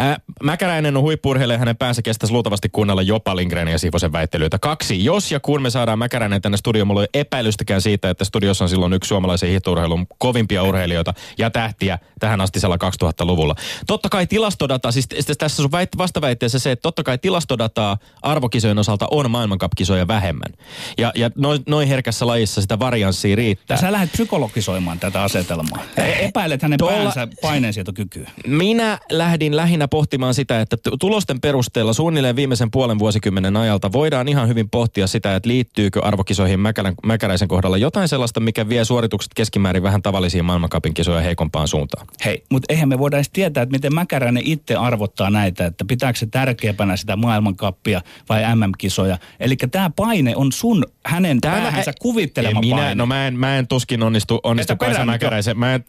Äh, 0.00 0.16
Mäkäräinen 0.42 0.96
on 0.96 1.02
huippurheilija, 1.02 1.58
hänen 1.58 1.76
päänsä 1.76 2.02
kestäisi 2.02 2.32
luultavasti 2.32 2.68
kuunnella 2.68 3.02
jopa 3.02 3.36
Lindgrenin 3.36 3.72
ja 3.72 3.78
Siivosen 3.78 4.12
väittelyitä. 4.12 4.58
Kaksi. 4.58 5.04
Jos 5.04 5.32
ja 5.32 5.40
kun 5.40 5.62
me 5.62 5.70
saadaan 5.70 5.98
Mäkäräinen 5.98 6.42
tänne 6.42 6.58
studioon, 6.58 6.86
mulla 6.86 7.02
ei 7.02 7.08
epäilystäkään 7.14 7.82
siitä, 7.82 8.10
että 8.10 8.24
studiossa 8.24 8.64
on 8.64 8.68
silloin 8.68 8.92
yksi 8.92 9.08
suomalaisen 9.08 9.48
hiihtourheilun 9.48 10.06
kovimpia 10.18 10.62
urheilijoita 10.62 11.14
ja 11.38 11.50
tähtiä 11.50 11.98
tähän 12.20 12.40
astisella 12.40 12.76
2000-luvulla. 12.76 13.54
Totta 13.86 14.08
kai 14.08 14.26
tilastodata, 14.26 14.92
siis 14.92 15.08
tässä 15.38 15.62
sun 15.62 15.70
vastaväitteessä 15.98 16.58
se, 16.58 16.70
että 16.70 16.82
totta 16.82 17.02
kai 17.02 17.18
tilastodataa 17.18 17.98
arvokisojen 18.22 18.78
osalta 18.78 19.08
on 19.10 19.30
maailmankapkisoja 19.30 20.08
vähemmän. 20.08 20.52
Ja, 20.98 21.12
ja 21.14 21.30
noin, 21.36 21.62
noin 21.68 21.88
herkässä 21.88 22.26
lajissa 22.26 22.62
sitä 22.62 22.78
varianssia 22.78 23.36
riittää. 23.36 23.74
Ja 23.74 23.80
sä 23.80 23.92
lähdet 23.92 24.12
psykologisoimaan 24.12 24.98
tätä 24.98 25.22
asetelmaa. 25.22 25.82
E- 25.96 26.24
epäilet 26.24 26.62
hänen 26.62 26.78
Tuolla... 26.78 26.96
päänsä 26.96 27.28
paineensietokykyä. 27.42 28.30
Minä 28.46 28.98
lähdin 29.12 29.56
lähinnä 29.56 29.88
pohtimaan 29.88 30.34
sitä, 30.34 30.60
että 30.60 30.76
tulosten 31.00 31.40
perusteella 31.40 31.92
suunnilleen 31.92 32.36
viimeisen 32.36 32.70
puolen 32.70 32.98
vuosikymmenen 32.98 33.56
ajalta 33.56 33.92
voidaan 33.92 34.28
ihan 34.28 34.48
hyvin 34.48 34.70
pohtia 34.70 35.06
sitä, 35.06 35.36
että 35.36 35.48
liittyykö 35.48 36.00
arvokisoihin 36.04 36.60
Mäkälän, 36.60 36.94
Mäkäläisen 37.04 37.48
kohdalla 37.48 37.76
jotain 37.76 38.08
sellaista, 38.08 38.40
mikä 38.40 38.68
vie 38.68 38.84
suoritukset 38.84 39.34
keskimäärin 39.34 39.82
vähän 39.82 40.02
tavallisiin 40.02 40.44
maailmankapin 40.44 40.94
kisoja 41.00 41.20
heikompaan 41.20 41.68
suuntaan. 41.68 42.06
Hei, 42.24 42.44
mutta 42.50 42.72
eihän 42.72 42.88
me 42.88 42.98
voida 42.98 43.16
edes 43.16 43.30
tietää, 43.30 43.62
että 43.62 43.72
miten 43.72 43.94
Mäkäräinen 43.94 44.42
itse 44.46 44.74
arvottaa 44.74 45.30
näitä, 45.30 45.66
että 45.66 45.84
pitääkö 45.84 46.18
se 46.18 46.26
tärkeämpänä 46.26 46.96
sitä 46.96 47.16
maailmankappia 47.16 48.00
vai 48.28 48.42
MM-kisoja. 48.56 49.18
Eli 49.40 49.56
tämä 49.56 49.90
paine 49.96 50.36
on 50.36 50.52
sun, 50.52 50.84
hänen 51.06 51.40
Tämä, 51.40 51.56
päähänsä 51.56 51.92
kuvittelema 52.00 52.60
minä, 52.60 52.76
paine. 52.76 52.94
No 52.94 53.06
mä 53.06 53.26
en, 53.26 53.38
mä 53.38 53.58
en 53.58 53.68
tuskin 53.68 54.02
onnistu, 54.02 54.40
onnistu 54.42 54.76
Kaisa 54.76 55.04
Mäkäräisen, 55.04 55.58
mä 55.58 55.74
en 55.74 55.84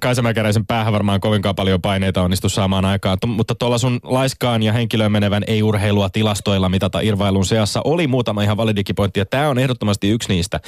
Kaisa 0.00 0.22
Mäkäräisen 0.22 0.66
päähän 0.66 0.92
varmaan 0.92 1.20
kovinkaan 1.20 1.54
paljon 1.54 1.82
paineita 1.82 2.22
onnistu 2.22 2.48
saamaan 2.48 2.84
aikaan, 2.84 3.18
to, 3.20 3.26
mutta 3.26 3.54
tuolla 3.54 3.78
sun 3.78 4.00
laiskaan 4.02 4.62
ja 4.62 4.72
henkilöön 4.72 5.12
menevän 5.12 5.42
ei-urheilua 5.46 6.10
tilastoilla 6.10 6.68
mitata 6.68 7.00
irvailun 7.00 7.46
seassa 7.46 7.80
oli 7.84 8.06
muutama 8.06 8.42
ihan 8.42 8.56
validikipointti, 8.56 9.20
ja 9.20 9.26
tämä 9.26 9.48
on 9.48 9.58
ehdottomasti 9.58 10.08
yksi 10.08 10.32
niistä, 10.32 10.60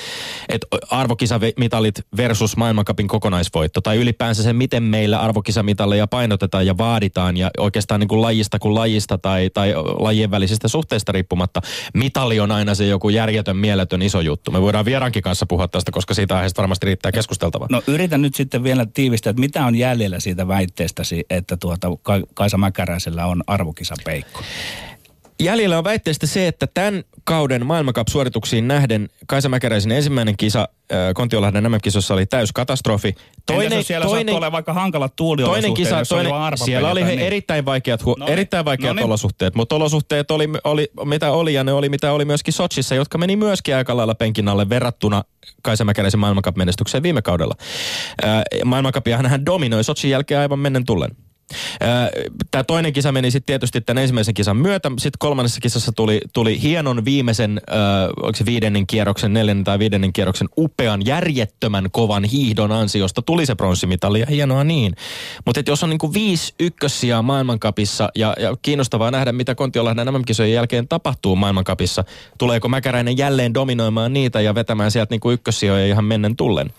että 0.48 0.66
arvokisamitalit 0.90 1.94
versus 2.16 2.56
maailmankapin 2.56 3.08
kokonaisvoitto, 3.08 3.80
tai 3.84 3.96
ylipäänsä 3.96 4.42
se, 4.42 4.52
miten 4.52 4.82
meillä 4.82 5.20
arvokisamitalleja 5.20 6.06
painotetaan 6.06 6.66
ja 6.66 6.78
vaaditaan, 6.78 7.36
ja 7.36 7.50
oikeastaan 7.58 8.00
niin 8.00 8.08
kuin 8.08 8.22
lajista 8.22 8.58
kuin 8.58 8.74
lajista 8.74 9.18
tai, 9.18 9.50
tai 9.54 9.74
lajien 9.98 10.30
välisistä 10.30 10.68
suhteista 10.68 11.12
riippumatta, 11.12 11.60
mitali 11.94 12.40
on 12.40 12.52
aina 12.52 12.74
se 12.74 12.86
joku 12.86 13.08
järjetön, 13.08 13.56
mieletön 13.56 14.02
iso 14.02 14.20
juttu. 14.20 14.50
Me 14.50 14.62
voidaan 14.62 14.84
vierankin 14.84 15.22
kanssa 15.22 15.46
puhua 15.46 15.68
tästä, 15.68 15.92
koska 15.92 16.14
siitä 16.14 16.34
aiheesta 16.34 16.62
varmasti 16.62 16.86
riittää 16.86 17.12
keskusteltavaa. 17.12 17.68
No 17.70 17.82
yritän 17.86 18.22
nyt 18.22 18.34
sitten 18.34 18.62
vielä 18.62 18.86
tiivistää, 18.86 19.30
että 19.30 19.40
mitä 19.40 19.66
on 19.66 19.74
jäljellä 19.74 20.20
siitä 20.20 20.48
väitteestäsi, 20.48 21.24
että 21.30 21.56
tuota 21.56 21.88
Kaisa 22.34 22.58
Mäkäräisellä 22.58 23.26
on 23.26 23.44
arvokisapeikko? 23.46 24.40
Jäljellä 25.40 25.78
on 25.78 25.84
väitteestä 25.84 26.26
se, 26.26 26.48
että 26.48 26.66
tämän 26.66 27.04
kauden 27.24 27.66
maailmankap-suorituksiin 27.66 28.68
nähden 28.68 29.08
Kaisa 29.26 29.48
Mäkäräisen 29.48 29.92
ensimmäinen 29.92 30.36
kisa 30.36 30.68
äh, 30.92 30.98
Kontiolahden 31.14 31.72
MM-kisossa 31.72 32.14
oli 32.14 32.26
täys 32.26 32.52
katastrofi. 32.52 33.14
Toinen, 33.46 33.72
Entäs 33.72 33.86
siellä 33.86 34.06
toinen, 34.06 34.34
olla 34.34 34.52
vaikka 34.52 34.72
hankalat 34.72 35.16
toinen 35.16 35.74
kisa, 35.74 36.02
toinen, 36.08 36.32
oli 36.32 36.56
siellä 36.56 36.90
oli 36.90 37.04
niin. 37.04 37.18
erittäin 37.18 37.64
vaikeat, 37.64 38.02
hu- 38.02 38.14
no, 38.18 38.24
niin. 38.24 38.32
erittäin 38.32 38.64
vaikeat 38.64 38.96
no, 38.96 39.00
niin. 39.00 39.06
olosuhteet, 39.06 39.54
mutta 39.54 39.74
olosuhteet 39.74 40.30
oli, 40.30 40.48
oli, 40.64 40.90
mitä 41.04 41.32
oli 41.32 41.54
ja 41.54 41.64
ne 41.64 41.72
oli 41.72 41.88
mitä 41.88 42.12
oli 42.12 42.24
myöskin 42.24 42.54
Sochissa, 42.54 42.94
jotka 42.94 43.18
meni 43.18 43.36
myöskin 43.36 43.76
aika 43.76 43.96
lailla 43.96 44.14
penkin 44.14 44.48
alle 44.48 44.68
verrattuna 44.68 45.24
Kaisa 45.62 45.84
Mäkäräisen 45.84 46.20
maailmankap-menestykseen 46.20 47.02
viime 47.02 47.22
kaudella. 47.22 47.54
Äh, 48.24 48.42
maailmankapiahan 48.64 49.26
hän 49.26 49.46
dominoi 49.46 49.84
Sochin 49.84 50.10
jälkeen 50.10 50.40
aivan 50.40 50.58
mennen 50.58 50.84
tullen. 50.84 51.10
Tämä 52.50 52.64
toinen 52.64 52.92
kisa 52.92 53.12
meni 53.12 53.30
sitten 53.30 53.46
tietysti 53.46 53.80
tämän 53.80 54.02
ensimmäisen 54.02 54.34
kisan 54.34 54.56
myötä. 54.56 54.90
Sitten 54.90 55.18
kolmannessa 55.18 55.60
kisassa 55.60 55.92
tuli, 55.92 56.20
tuli 56.32 56.62
hienon 56.62 57.04
viimeisen, 57.04 57.60
äh, 57.70 57.76
oliko 58.22 58.36
se 58.36 58.44
viidennen 58.44 58.86
kierroksen, 58.86 59.32
neljännen 59.32 59.64
tai 59.64 59.78
viidennen 59.78 60.12
kierroksen 60.12 60.48
upean, 60.58 61.06
järjettömän 61.06 61.90
kovan 61.90 62.24
hiihdon 62.24 62.72
ansiosta 62.72 63.22
tuli 63.22 63.46
se 63.46 63.54
pronssimitali 63.54 64.20
ja 64.20 64.26
hienoa 64.26 64.64
niin. 64.64 64.94
Mutta 65.46 65.62
jos 65.66 65.82
on 65.82 65.90
niinku 65.90 66.12
viisi 66.12 66.54
ykkössiä 66.60 67.22
maailmankapissa 67.22 68.08
ja, 68.14 68.34
ja 68.40 68.56
kiinnostavaa 68.62 69.10
nähdä, 69.10 69.32
mitä 69.32 69.54
Kontiolahden 69.54 70.14
MM-kisojen 70.14 70.52
jälkeen 70.52 70.88
tapahtuu 70.88 71.36
maailmankapissa. 71.36 72.04
Tuleeko 72.38 72.68
Mäkäräinen 72.68 73.18
jälleen 73.18 73.54
dominoimaan 73.54 74.12
niitä 74.12 74.40
ja 74.40 74.54
vetämään 74.54 74.90
sieltä 74.90 75.12
niinku 75.12 75.30
ykkössijoja 75.30 75.86
ihan 75.86 76.04
mennen 76.04 76.36
tullen? 76.36 76.70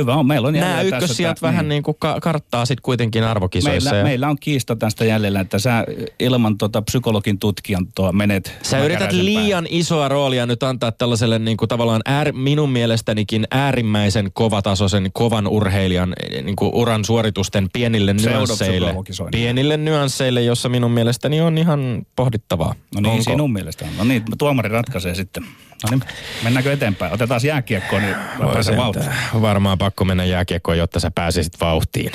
Hyvä 0.00 0.14
on, 0.14 0.26
meillä 0.26 0.48
on 0.48 0.54
Nämä 0.54 0.82
ykkössijat 0.82 1.42
vähän 1.42 1.64
niin. 1.64 1.68
niin 1.68 1.82
kuin 1.82 1.96
ka- 2.00 2.18
karttaa 2.20 2.66
sitten 2.66 2.82
kuitenkin 2.82 3.24
arvokisoissa. 3.24 3.90
Meillä, 3.90 3.98
ja... 3.98 4.04
meillä 4.04 4.28
on 4.28 4.36
kiista 4.40 4.76
tästä 4.76 5.04
jäljellä, 5.04 5.40
että 5.40 5.58
sä 5.58 5.84
ilman 6.20 6.58
tota 6.58 6.82
psykologin 6.82 7.38
tutkijantoa 7.38 8.12
menet 8.12 8.58
Sä 8.62 8.78
yrität 8.78 9.12
liian 9.12 9.64
päin. 9.64 9.74
isoa 9.80 10.08
roolia 10.08 10.46
nyt 10.46 10.62
antaa 10.62 10.92
tällaiselle 10.92 11.38
niin 11.38 11.56
kuin 11.56 11.68
tavallaan 11.68 12.02
äär, 12.04 12.32
minun 12.32 12.70
mielestänikin 12.70 13.46
äärimmäisen 13.50 14.30
kovatasoisen, 14.32 15.10
kovan 15.12 15.48
urheilijan 15.48 16.14
niin 16.42 16.56
kuin 16.56 16.70
uran 16.74 17.04
suoritusten 17.04 17.68
pienille 17.72 18.12
nyansseille. 18.12 18.94
Pienille 19.30 19.76
nyansseille, 19.76 20.42
jossa 20.42 20.68
minun 20.68 20.90
mielestäni 20.90 21.40
on 21.40 21.58
ihan 21.58 22.02
pohdittavaa. 22.16 22.74
No 22.94 23.00
niin, 23.00 23.10
Onko? 23.10 23.22
sinun 23.22 23.52
mielestä 23.52 23.84
on. 23.84 23.90
No 23.98 24.04
niin, 24.04 24.22
tuomari 24.38 24.68
ratkaisee 24.68 25.14
sitten. 25.14 25.44
No 25.82 25.90
niin, 25.90 26.02
mennäänkö 26.42 26.72
eteenpäin? 26.72 27.12
Otetaan 27.12 27.40
jääkiekkoon, 27.44 28.02
niin 28.02 28.16
pääsee 28.52 28.76
vauhtiin. 28.76 29.10
Varmaan 29.40 29.78
pakko 29.78 30.04
mennä 30.04 30.24
jääkiekkoon, 30.24 30.78
jotta 30.78 31.00
sä 31.00 31.10
pääsisit 31.14 31.60
vauhtiin. 31.60 32.12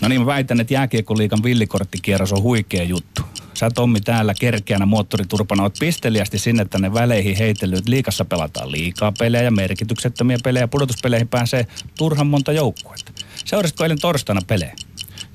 No 0.00 0.08
niin, 0.08 0.20
mä 0.20 0.26
väitän, 0.26 0.60
että 0.60 0.74
jääkiekkoliikan 0.74 1.42
villikorttikierros 1.44 2.32
on 2.32 2.42
huikea 2.42 2.82
juttu. 2.82 3.22
Sä 3.54 3.70
Tommi 3.70 4.00
täällä 4.00 4.34
kerkeänä 4.40 4.86
moottoriturpana 4.86 5.62
oot 5.62 5.76
pisteliästi 5.78 6.38
sinne 6.38 6.64
tänne 6.64 6.94
väleihin 6.94 7.36
heitellyt. 7.36 7.88
Liikassa 7.88 8.24
pelataan 8.24 8.72
liikaa 8.72 9.12
pelejä, 9.18 9.50
merkityksettömiä 9.50 10.36
pelejä. 10.44 10.68
Pudotuspeleihin 10.68 11.28
pääsee 11.28 11.66
turhan 11.98 12.26
monta 12.26 12.52
joukkuetta. 12.52 13.12
Seurasitko 13.44 13.84
eilen 13.84 14.00
torstaina 14.00 14.40
pelejä? 14.46 14.74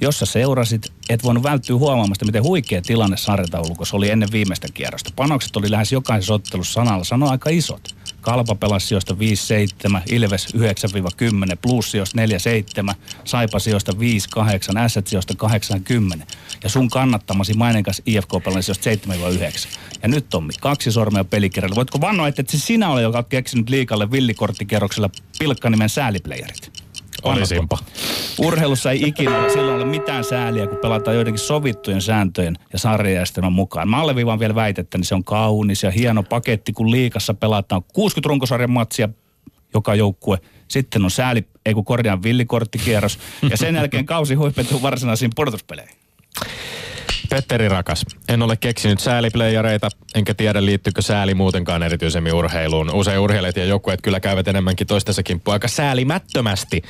Jos 0.02 0.20
sä 0.20 0.26
seurasit, 0.26 0.94
et 1.10 1.24
voinut 1.24 1.44
välttyä 1.44 1.76
huomaamasta, 1.76 2.26
miten 2.26 2.44
huikea 2.44 2.82
tilanne 2.82 3.18
sarjataulukossa 3.18 3.98
oli 3.98 4.10
ennen 4.10 4.32
viimeistä 4.32 4.68
kierrosta. 4.74 5.12
Panokset 5.16 5.56
oli 5.56 5.72
lähes 5.72 5.92
jokaisessa 5.92 6.34
ottelussa 6.34 6.74
sanalla 6.74 7.04
sanoa 7.04 7.32
aika 7.32 7.50
isot. 7.50 7.96
Kalpa 8.22 8.56
pelasi 8.56 8.88
sijoista 8.88 9.14
5-7, 9.14 10.02
Ilves 10.12 10.56
9-10, 10.56 10.60
Plus 11.62 11.92
sijoista 11.92 12.22
4-7, 12.92 12.96
Saipa 13.24 13.60
sijoista 13.60 13.92
5-8, 13.92 14.80
Asset 14.80 15.08
sijoista 15.08 15.34
8-10. 16.18 16.22
Ja 16.64 16.70
sun 16.70 16.90
kannattamasi 16.90 17.54
maininkas 17.54 18.02
IFK 18.06 18.30
pelasi 18.44 18.74
sijoista 18.74 19.12
7-9. 19.14 19.78
Ja 20.02 20.08
nyt 20.08 20.30
Tommi, 20.30 20.54
kaksi 20.62 20.92
sormea 20.92 21.24
pelikirjalla. 21.24 21.76
Voitko 21.76 22.02
vannoa, 22.02 22.28
että 22.28 22.44
se 22.48 22.58
sinä 22.58 22.90
ole, 22.90 23.02
joka 23.02 23.18
on 23.18 23.26
keksinyt 23.26 23.70
liikalle 23.70 24.12
villikorttikerroksella 24.12 25.10
pilkkanimen 25.40 25.90
sääliplayerit? 25.90 26.87
Olisinpa. 27.24 27.78
Urheilussa 28.40 28.92
ei 28.92 29.04
ikinä 29.08 29.50
silloin 29.50 29.76
ole 29.76 29.86
mitään 29.86 30.24
sääliä, 30.24 30.68
kun 30.68 30.78
pelataan 30.78 31.16
joidenkin 31.16 31.40
sovittujen 31.40 32.02
sääntöjen 32.02 32.56
ja 32.74 32.80
sarjajärjestelmän 32.80 33.54
mukaan. 33.54 33.90
Mä 33.90 34.02
alleviivaan 34.02 34.40
vielä 34.40 34.56
väitettä, 34.56 34.98
niin 34.98 35.06
se 35.06 35.16
on 35.16 35.24
kaunis 35.24 35.84
ja 35.84 35.92
hieno 35.92 36.24
paketti, 36.24 36.74
kun 36.74 36.92
liikassa 36.92 37.34
pelataan 37.34 37.82
60 37.94 38.30
runkosarjan 38.30 38.72
matsia 38.72 39.10
joka 39.74 39.96
joukkue. 39.96 40.38
Sitten 40.68 41.04
on 41.04 41.12
sääli, 41.12 41.48
ei 41.66 41.74
kun 41.74 41.86
korjaan 41.86 42.24
villikorttikierros. 42.24 43.20
Ja 43.50 43.58
sen 43.58 43.76
jälkeen 43.76 44.06
kausi 44.06 44.36
huipentuu 44.36 44.82
varsinaisiin 44.82 45.32
pudotuspeleihin. 45.36 45.96
Petteri 47.30 47.70
Rakas, 47.70 48.06
en 48.30 48.42
ole 48.42 48.58
keksinyt 48.58 49.00
sääliplayereita, 49.00 49.90
enkä 50.16 50.34
tiedä 50.34 50.66
liittyykö 50.66 51.02
sääli 51.02 51.34
muutenkaan 51.34 51.84
erityisemmin 51.84 52.34
urheiluun. 52.34 52.96
Usein 52.96 53.20
urheilijat 53.20 53.58
ja 53.58 53.66
joukkueet 53.66 54.02
kyllä 54.02 54.20
käyvät 54.20 54.48
enemmänkin 54.48 54.88
toistensa 54.88 55.24
kimppuun 55.24 55.54
aika 55.54 55.68
säälimättömästi. 55.68 56.82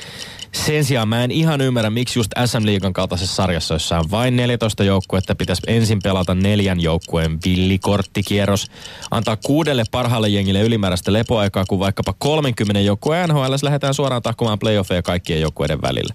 Sen 0.52 0.86
sijaan 0.86 1.08
mä 1.08 1.24
en 1.24 1.32
ihan 1.32 1.62
ymmärrä, 1.62 1.90
miksi 1.90 2.20
just 2.20 2.32
SM 2.46 2.66
Liigan 2.66 2.94
kaltaisessa 2.94 3.36
sarjassa, 3.36 3.76
jossa 3.76 4.00
on 4.00 4.12
vain 4.12 4.36
14 4.36 4.84
joukkuetta, 4.84 5.36
pitäisi 5.36 5.62
ensin 5.68 6.00
pelata 6.04 6.36
neljän 6.36 6.82
joukkueen 6.82 7.40
villikorttikierros. 7.46 8.72
Antaa 9.12 9.38
kuudelle 9.46 9.84
parhaalle 9.92 10.30
jengille 10.30 10.62
ylimääräistä 10.62 11.14
lepoaikaa, 11.14 11.66
kun 11.66 11.80
vaikkapa 11.80 12.14
30 12.18 12.80
joukkueen 12.80 13.30
NHL 13.30 13.56
lähdetään 13.62 13.94
suoraan 13.94 14.22
tahkomaan 14.22 14.60
playoffeja 14.60 15.02
kaikkien 15.02 15.42
joukkueiden 15.42 15.82
välillä. 15.82 16.14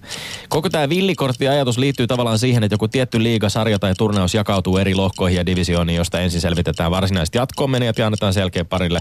Koko 0.49 0.69
tämä 0.69 0.89
villikorttiajatus 0.89 1.77
liittyy 1.77 2.07
tavallaan 2.07 2.39
siihen, 2.39 2.63
että 2.63 2.73
joku 2.73 2.87
tietty 2.87 3.23
liiga, 3.23 3.49
sarja 3.49 3.79
tai 3.79 3.93
turnaus 3.97 4.12
jakautuu 4.33 4.77
eri 4.77 4.95
lohkoihin 4.95 5.37
ja 5.37 5.45
divisiooniin, 5.45 5.97
josta 5.97 6.19
ensin 6.19 6.41
selvitetään 6.41 6.91
varsinaiset 6.91 7.35
jatkoon 7.35 7.73
ja 7.97 8.05
annetaan 8.05 8.33
selkeä 8.33 8.65
parille 8.65 8.99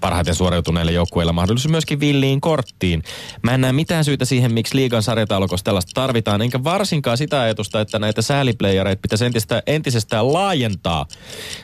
parhaiten 0.00 0.34
suoriutuneille 0.34 0.92
joukkueille 0.92 1.32
mahdollisuus 1.32 1.70
myöskin 1.70 2.00
villiin 2.00 2.40
korttiin. 2.40 3.02
Mä 3.42 3.54
en 3.54 3.60
näe 3.60 3.72
mitään 3.72 4.04
syytä 4.04 4.24
siihen, 4.24 4.54
miksi 4.54 4.76
liigan 4.76 5.02
sarjataulukossa 5.02 5.64
tällaista 5.64 5.90
tarvitaan, 5.94 6.42
enkä 6.42 6.64
varsinkaan 6.64 7.18
sitä 7.18 7.40
ajatusta, 7.40 7.80
että 7.80 7.98
näitä 7.98 8.22
sääliplayereita 8.22 9.00
pitäisi 9.02 9.24
entistä, 9.24 9.62
entisestään 9.66 10.32
laajentaa 10.32 11.06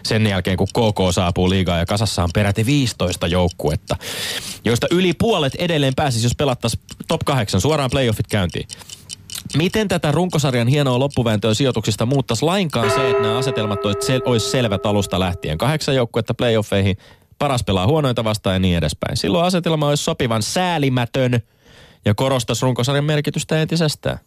sen 0.03 0.27
jälkeen, 0.27 0.57
kun 0.57 0.69
KK 0.69 1.15
saapuu 1.15 1.51
liigaan 1.51 1.79
ja 1.79 1.87
kasassa 1.87 2.25
on 2.25 2.31
peräti 2.35 2.67
15 2.67 3.27
joukkuetta, 3.27 3.97
joista 4.65 4.87
yli 4.91 5.13
puolet 5.13 5.55
edelleen 5.55 5.95
pääsisi, 5.95 6.27
jos 6.27 6.37
pelattaisiin 6.37 6.83
top 7.09 7.21
8 7.25 7.61
suoraan 7.61 7.91
playoffit 7.91 8.27
käyntiin. 8.27 8.69
Miten 9.57 9.89
tätä 9.89 10.13
runkosarjan 10.13 10.69
hienoa 10.69 10.99
loppuvääntöä 10.99 11.55
sijoituksista 11.55 12.07
muuttaisi 12.07 12.45
lainkaan 12.45 12.91
se, 12.91 13.11
että 13.11 13.23
nämä 13.23 13.39
asetelmat 13.39 13.79
olisi 14.25 14.51
selvät 14.51 14.87
alusta 14.87 15.21
lähtien? 15.21 15.59
Kahdeksan 15.59 15.95
joukkuetta 15.95 16.35
playoffeihin, 16.35 16.97
paras 17.39 17.65
pelaa 17.65 17.87
huonointa 17.87 18.25
vastaan 18.25 18.55
ja 18.55 18.61
niin 18.61 18.77
edespäin. 18.77 19.17
Silloin 19.17 19.45
asetelma 19.45 19.89
olisi 19.89 20.05
sopivan 20.05 20.43
säälimätön 20.43 21.41
ja 22.05 22.15
korostaisi 22.15 22.63
runkosarjan 22.63 23.05
merkitystä 23.05 23.63
entisestään. 23.63 24.19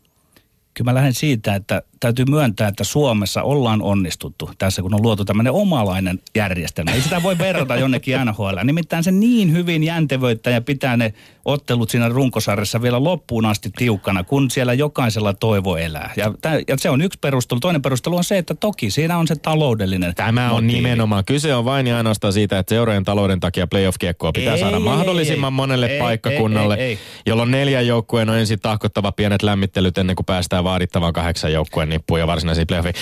Kyllä 0.74 0.92
mä 0.92 0.96
lähden 0.96 1.14
siitä, 1.14 1.56
että 1.56 1.82
täytyy 2.02 2.26
myöntää, 2.26 2.68
että 2.68 2.84
Suomessa 2.84 3.44
ollaan 3.44 3.82
onnistuttu 3.82 4.50
tässä, 4.58 4.82
kun 4.82 4.94
on 4.94 5.02
luotu 5.02 5.26
tämmöinen 5.26 5.54
omalainen 5.54 6.20
järjestelmä. 6.36 6.92
Ei 6.92 7.02
sitä 7.02 7.24
voi 7.24 7.38
verrata 7.38 7.76
jonnekin 7.76 8.16
NHL. 8.26 8.58
Nimittäin 8.64 9.04
se 9.04 9.12
niin 9.12 9.52
hyvin 9.52 9.84
jäntevöittää 9.84 10.54
ja 10.54 10.62
pitää 10.62 10.98
ne 10.98 11.14
ottelut 11.46 11.90
siinä 11.90 12.10
runkosarjassa 12.10 12.82
vielä 12.82 13.04
loppuun 13.04 13.46
asti 13.46 13.70
tiukkana, 13.78 14.24
kun 14.24 14.52
siellä 14.52 14.74
jokaisella 14.74 15.34
toivo 15.34 15.78
elää. 15.78 16.14
Ja, 16.18 16.34
tää, 16.42 16.60
ja 16.68 16.78
se 16.78 16.90
on 16.90 17.02
yksi 17.02 17.20
perustelu. 17.20 17.60
Toinen 17.60 17.82
perustelu 17.82 18.18
on 18.18 18.24
se, 18.24 18.38
että 18.38 18.56
toki 18.56 18.92
siinä 18.92 19.18
on 19.18 19.28
se 19.28 19.36
taloudellinen 19.36 20.16
Tämä 20.16 20.46
on 20.46 20.64
motiivi. 20.64 20.74
nimenomaan. 20.74 21.26
Kyse 21.26 21.56
on 21.56 21.66
vain 21.66 21.88
ja 21.88 21.98
ainoastaan 21.98 22.34
siitä, 22.34 22.60
että 22.60 22.76
seurojen 22.76 23.04
talouden 23.04 23.40
takia 23.40 23.68
playoff-kiekkoa 23.68 24.32
pitää 24.32 24.54
ei, 24.54 24.60
saada 24.60 24.78
ei, 24.78 24.84
mahdollisimman 24.84 25.54
ei, 25.54 25.56
monelle 25.56 25.86
ei, 25.86 26.00
paikkakunnalle, 26.00 26.76
ei, 26.76 26.82
ei, 26.82 26.90
ei. 26.90 27.00
jolloin 27.26 27.52
neljän 27.52 27.88
joukkueen 27.88 28.30
on 28.30 28.38
ensin 28.38 28.60
tahkottava 28.60 29.12
pienet 29.12 29.44
lämmittelyt 29.44 29.98
ennen 29.98 30.16
kuin 30.16 30.26
päästään 30.26 30.64
vaadittavan 30.64 31.14
kahdeksan 31.14 31.54
joukkueen 31.54 31.91
nippuun 31.92 32.20
ja 32.20 32.28
varsinaisiin 32.28 32.68
playoffiin. 32.68 32.96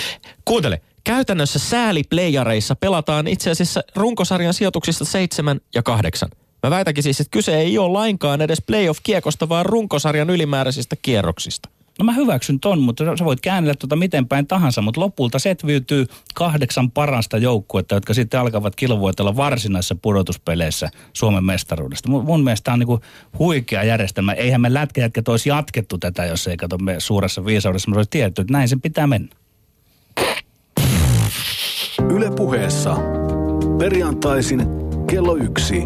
Kuuntele, 0.44 0.80
käytännössä 1.04 1.58
sääliplayareissa 1.58 2.76
pelataan 2.76 3.26
itse 3.26 3.50
asiassa 3.50 3.80
runkosarjan 3.96 4.54
sijoituksista 4.54 5.04
seitsemän 5.04 5.60
ja 5.74 5.82
kahdeksan. 5.82 6.30
Mä 6.62 6.70
väitäkin 6.70 7.02
siis, 7.02 7.20
että 7.20 7.30
kyse 7.30 7.56
ei 7.56 7.78
ole 7.78 7.92
lainkaan 7.92 8.40
edes 8.42 8.62
playoff-kiekosta, 8.66 9.48
vaan 9.48 9.66
runkosarjan 9.66 10.30
ylimääräisistä 10.30 10.96
kierroksista. 11.02 11.68
No 12.00 12.04
mä 12.04 12.12
hyväksyn 12.12 12.60
ton, 12.60 12.80
mutta 12.80 13.16
sä 13.16 13.24
voit 13.24 13.40
käännellä 13.40 13.74
tuota 13.74 13.96
miten 13.96 14.28
päin 14.28 14.46
tahansa, 14.46 14.82
mutta 14.82 15.00
lopulta 15.00 15.38
setviytyy 15.38 16.06
kahdeksan 16.34 16.90
parasta 16.90 17.38
joukkuetta, 17.38 17.94
jotka 17.94 18.14
sitten 18.14 18.40
alkavat 18.40 18.76
kilvoitella 18.76 19.36
varsinaisissa 19.36 19.94
pudotuspeleissä 20.02 20.90
Suomen 21.12 21.44
mestaruudesta. 21.44 22.08
Mun, 22.08 22.24
mun 22.24 22.44
mielestä 22.44 22.72
on 22.72 22.78
niinku 22.78 23.00
huikea 23.38 23.84
järjestelmä. 23.84 24.32
Eihän 24.32 24.60
me 24.60 24.74
lätkäjätkät 24.74 25.28
olisi 25.28 25.48
jatkettu 25.48 25.98
tätä, 25.98 26.24
jos 26.24 26.46
ei 26.46 26.56
kato 26.56 26.78
me 26.78 26.94
suuressa 26.98 27.44
viisaudessa. 27.44 27.90
Me 27.90 27.96
olisi 27.96 28.10
tiedetty, 28.10 28.42
että 28.42 28.52
näin 28.52 28.68
sen 28.68 28.80
pitää 28.80 29.06
mennä. 29.06 29.28
Yle 32.10 32.30
puheessa. 32.36 32.96
Perjantaisin 33.78 34.66
kello 35.06 35.36
yksi. 35.36 35.82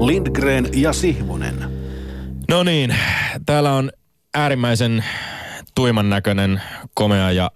Lindgren 0.00 0.68
ja 0.74 0.92
Sihvonen. 0.92 1.54
No 2.48 2.62
niin, 2.62 2.96
täällä 3.46 3.72
on 3.72 3.90
äärimmäisen 4.34 5.04
tuiman 5.80 6.10
näköinen, 6.10 6.62
komea 6.94 7.32
ja 7.32 7.50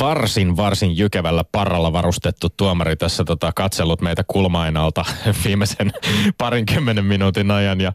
varsin, 0.00 0.56
varsin 0.56 0.96
jykevällä 0.96 1.44
parralla 1.52 1.92
varustettu 1.92 2.48
tuomari 2.56 2.96
tässä 2.96 3.24
tota, 3.24 3.52
katsellut 3.56 4.00
meitä 4.00 4.24
kulmainalta 4.26 5.04
viimeisen 5.44 5.92
parinkymmenen 6.38 7.04
minuutin 7.04 7.50
ajan. 7.50 7.80
Ja 7.80 7.92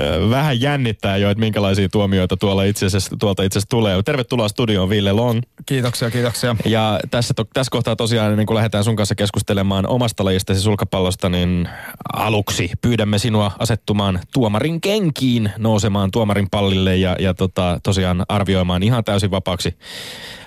ö, 0.00 0.30
vähän 0.30 0.60
jännittää 0.60 1.16
jo, 1.16 1.30
että 1.30 1.40
minkälaisia 1.40 1.88
tuomioita 1.88 2.36
tuolla 2.36 2.64
itse 2.64 2.86
asiassa, 2.86 3.16
tuolta 3.20 3.42
itse 3.42 3.58
asiassa 3.58 3.70
tulee. 3.70 4.02
Tervetuloa 4.02 4.48
studioon, 4.48 4.88
Ville 4.88 5.12
Long. 5.12 5.40
Kiitoksia, 5.66 6.10
kiitoksia. 6.10 6.56
Ja 6.64 7.00
tässä, 7.10 7.34
to, 7.34 7.44
tässä 7.44 7.70
kohtaa 7.70 7.96
tosiaan, 7.96 8.36
niin 8.36 8.46
kun 8.46 8.56
lähdetään 8.56 8.84
sun 8.84 8.96
kanssa 8.96 9.14
keskustelemaan 9.14 9.86
omasta 9.86 10.24
lajistasi 10.24 10.60
sulkapallosta, 10.60 11.28
niin 11.28 11.68
aluksi 12.12 12.70
pyydämme 12.82 13.18
sinua 13.18 13.52
asettumaan 13.58 14.20
tuomarin 14.32 14.80
kenkiin, 14.80 15.52
nousemaan 15.58 16.10
tuomarin 16.10 16.50
pallille 16.50 16.96
ja, 16.96 17.16
ja 17.18 17.34
tota, 17.34 17.80
tosiaan 17.82 18.24
arvioimaan 18.28 18.82
ihan 18.82 19.04
täysin 19.04 19.19
vapaaksi 19.30 19.78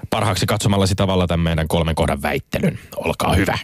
parhaaksi 0.10 0.46
katsomallasi 0.46 0.96
tavalla 0.96 1.28
tämän 1.28 1.44
meidän 1.44 1.68
kolmen 1.68 1.96
kohdan 1.96 2.22
väittelyn. 2.22 2.80
Olkaa 2.96 3.34
hyvä. 3.34 3.58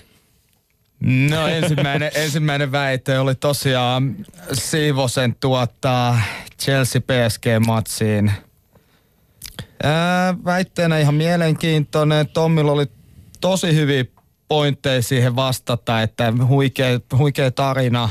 No 1.00 1.48
ensimmäinen, 1.48 2.12
ensimmäinen 2.24 2.72
väite 2.72 3.20
oli 3.20 3.36
tosiaan 3.36 4.16
Siivosen 4.54 5.36
tuottaa 5.36 6.22
Chelsea 6.62 7.02
PSG-matsiin. 7.02 8.32
Ää, 9.84 10.36
väitteenä 10.46 11.00
ihan 11.00 11.16
mielenkiintoinen. 11.16 12.28
Tommilla 12.28 12.72
oli 12.72 12.86
tosi 13.42 13.76
hyviä 13.76 14.06
pointteja 14.48 15.02
siihen 15.02 15.36
vastata, 15.36 16.02
että 16.02 16.34
huikea, 16.48 17.00
huikea 17.18 17.52
tarina, 17.52 18.10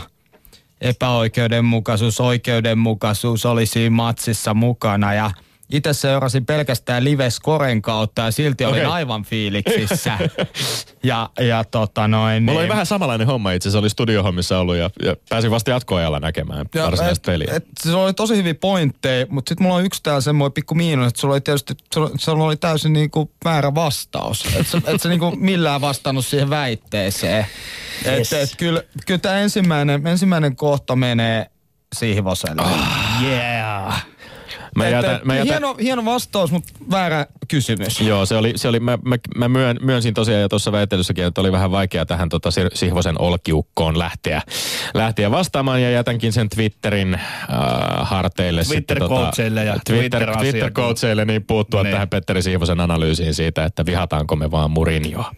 epäoikeudenmukaisuus, 0.81 2.21
oikeudenmukaisuus 2.21 3.47
oli 3.47 3.67
siinä 3.67 3.97
matsissa 3.97 4.55
mukana 4.55 5.15
ja– 5.15 5.31
itse 5.73 5.93
seurasin 5.93 6.47
pelkästään 6.47 7.05
live 7.05 7.31
Scoren 7.31 7.83
kautta 7.83 8.23
ja 8.23 8.31
silti 8.31 8.65
olin 8.65 8.81
okay. 8.81 8.93
aivan 8.93 9.25
fiiliksissä. 9.25 10.19
ja, 11.03 11.31
ja 11.41 11.65
tota 11.65 12.09
noin. 12.09 12.43
Mulla 12.43 12.53
niin... 12.53 12.61
oli 12.61 12.69
vähän 12.69 12.87
samanlainen 12.87 13.27
homma 13.27 13.53
itse 13.53 13.69
asiassa, 13.69 13.79
oli 13.79 13.91
studiohommissa 13.91 14.59
ollut 14.59 14.77
ja, 14.77 14.91
ja 15.05 15.17
pääsin 15.29 15.51
vasta 15.51 15.71
jatkoajalla 15.71 16.21
näkemään 16.21 16.67
ja, 16.75 16.85
varsinaista 16.85 17.31
peliä. 17.33 17.53
Et, 17.55 17.65
se 17.83 17.95
oli 17.95 18.15
tosi 18.15 18.37
hyviä 18.37 18.55
pointteja, 18.55 19.27
mutta 19.29 19.49
sitten 19.49 19.63
mulla 19.63 19.77
on 19.77 19.85
yksi 19.85 20.03
täällä 20.03 20.21
semmoinen 20.21 20.53
pikku 20.53 20.75
miinus, 20.75 21.09
että 21.09 21.21
sulla 21.21 21.35
oli 21.35 21.41
tietysti, 21.41 21.75
sulla 22.19 22.45
oli 22.45 22.57
täysin 22.57 22.93
niinku 22.93 23.33
väärä 23.45 23.75
vastaus. 23.75 24.45
Että 24.57 24.93
et 24.93 25.03
sä 25.03 25.09
niinku 25.09 25.37
millään 25.37 25.81
vastannut 25.81 26.27
siihen 26.27 26.51
väitteeseen. 26.51 27.47
Yes. 28.07 28.33
Et, 28.33 28.43
et, 28.43 28.57
kyllä, 28.57 28.83
kyllä 29.07 29.19
tämä 29.19 29.35
ensimmäinen, 29.35 30.07
ensimmäinen 30.07 30.57
kohta 30.57 30.97
menee 30.97 31.51
Sihvoselle. 31.97 32.63
Oh, 32.63 33.23
yeah. 33.23 34.07
Mä 34.79 34.89
jätän, 34.89 35.21
mä 35.25 35.35
jätän... 35.35 35.49
hieno, 35.49 35.77
hieno 35.81 36.05
vastaus, 36.05 36.51
mutta 36.51 36.73
väärä 36.91 37.27
kysymys. 37.49 38.01
Joo, 38.01 38.27
se 38.27 38.37
oli, 38.37 38.53
se 38.57 38.69
oli 38.69 38.81
mä, 38.81 38.99
mä, 39.05 39.17
mä 39.37 39.49
myön, 39.49 39.79
myönsin 39.83 40.15
tosiaan 40.15 40.43
jo 40.43 40.49
tuossa 40.49 40.73
väittelyssäkin, 40.73 41.25
että 41.25 41.41
oli 41.41 41.53
vähän 41.53 41.71
vaikea 41.71 42.07
tähän 42.07 42.29
tota 42.29 42.51
Sihvosen 42.75 43.21
olkiukkoon 43.21 43.99
lähteä, 43.99 44.43
lähteä 44.95 45.31
vastaamaan 45.31 45.83
ja 45.83 45.91
jätänkin 45.91 46.33
sen 46.33 46.49
Twitterin 46.49 47.15
äh, 47.15 47.21
harteille. 48.03 48.63
Twitter-coacheille 48.63 49.61
tota, 49.61 49.77
ja 49.77 49.77
Twitter, 49.87 50.37
Twitter 50.39 50.71
coacheille 50.71 51.25
niin 51.25 51.45
puuttua 51.45 51.83
niin. 51.83 51.93
tähän 51.93 52.09
Petteri 52.09 52.43
Sihvosen 52.43 52.81
analyysiin 52.81 53.35
siitä, 53.35 53.65
että 53.65 53.87
vihataanko 53.87 54.37
me 54.37 54.51
vaan 54.51 54.71
Murinjoa. 54.71 55.35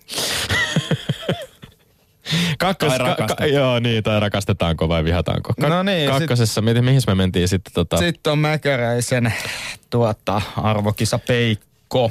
Kakkos, 2.61 2.93
ka, 2.99 3.27
ka, 3.37 3.47
joo, 3.47 3.81
niin, 3.81 4.03
tai 4.03 4.21
rakastetaanko 4.21 4.89
vai 4.89 5.05
vihataanko. 5.05 5.53
Ka- 5.61 5.69
no 5.69 5.83
niin, 5.83 6.11
kakkosessa, 6.11 6.63
sit, 6.65 6.85
mihin 6.85 7.03
me 7.07 7.15
mentiin 7.15 7.49
sitten 7.49 7.73
tota... 7.73 7.97
Sitten 7.97 8.33
on 8.33 8.39
Mäkäräisen 8.39 9.35
tuota, 9.91 10.43
arvokisa 10.57 11.19
Peikko. 11.19 12.11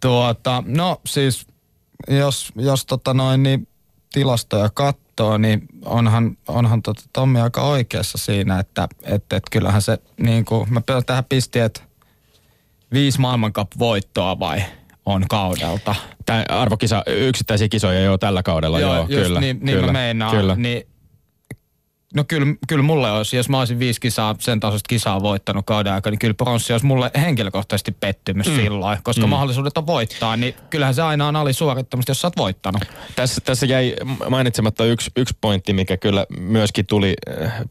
Tuota, 0.00 0.62
no 0.66 1.00
siis, 1.06 1.46
jos, 2.08 2.52
jos 2.56 2.86
tota 2.86 3.14
noin, 3.14 3.42
niin 3.42 3.68
tilastoja 4.12 4.70
katsoo, 4.74 5.38
niin 5.38 5.62
onhan, 5.84 6.36
onhan 6.48 6.82
tota 6.82 7.02
Tommi 7.12 7.40
aika 7.40 7.62
oikeassa 7.62 8.18
siinä, 8.18 8.58
että 8.58 8.88
et, 9.02 9.32
et 9.32 9.42
kyllähän 9.50 9.82
se 9.82 9.98
niin 10.20 10.44
kuin, 10.44 10.72
mä 10.72 10.82
tähän 11.06 11.24
pistin, 11.24 11.62
että 11.62 11.80
viisi 12.92 13.20
maailmankap-voittoa 13.20 14.38
vai 14.38 14.62
on 15.08 15.24
kaudelta. 15.30 15.94
Tämä 16.26 16.44
arvokisa, 16.48 17.02
yksittäisiä 17.06 17.68
kisoja 17.68 18.00
jo 18.00 18.18
tällä 18.18 18.42
kaudella, 18.42 18.80
joo, 18.80 18.94
joo 18.94 19.02
just 19.02 19.22
kyllä. 19.22 19.40
Niin, 19.40 19.58
niin 19.62 19.76
kyllä, 19.76 19.86
mä 19.86 19.98
meinaan. 19.98 20.36
Kyllä. 20.36 20.54
Niin, 20.54 20.82
no 22.14 22.24
kyllä, 22.28 22.46
kyllä 22.68 22.82
mulle 22.82 23.10
olisi, 23.10 23.36
jos 23.36 23.48
mä 23.48 23.58
olisin 23.58 23.78
viisi 23.78 24.00
kisaa, 24.00 24.34
sen 24.38 24.60
tasoista 24.60 24.88
kisaa 24.88 25.22
voittanut 25.22 25.66
kauden 25.66 25.92
aikana, 25.92 26.12
niin 26.12 26.18
kyllä 26.18 26.34
pronssi 26.34 26.72
olisi 26.72 26.86
mulle 26.86 27.10
henkilökohtaisesti 27.20 27.92
pettymys 27.92 28.48
mm. 28.48 28.56
silloin, 28.56 28.98
koska 29.02 29.26
mm. 29.26 29.30
mahdollisuudet 29.30 29.78
on 29.78 29.86
voittaa, 29.86 30.36
niin 30.36 30.54
kyllähän 30.70 30.94
se 30.94 31.02
aina 31.02 31.28
on 31.28 31.36
alisuorittamista, 31.36 32.10
jos 32.10 32.20
sä 32.20 32.26
oot 32.26 32.36
voittanut. 32.36 32.82
Tässä, 33.16 33.40
tässä 33.44 33.66
jäi 33.66 33.94
mainitsematta 34.30 34.84
yksi, 34.84 35.10
yksi 35.16 35.36
pointti, 35.40 35.72
mikä 35.72 35.96
kyllä 35.96 36.26
myöskin 36.38 36.86
tuli. 36.86 37.14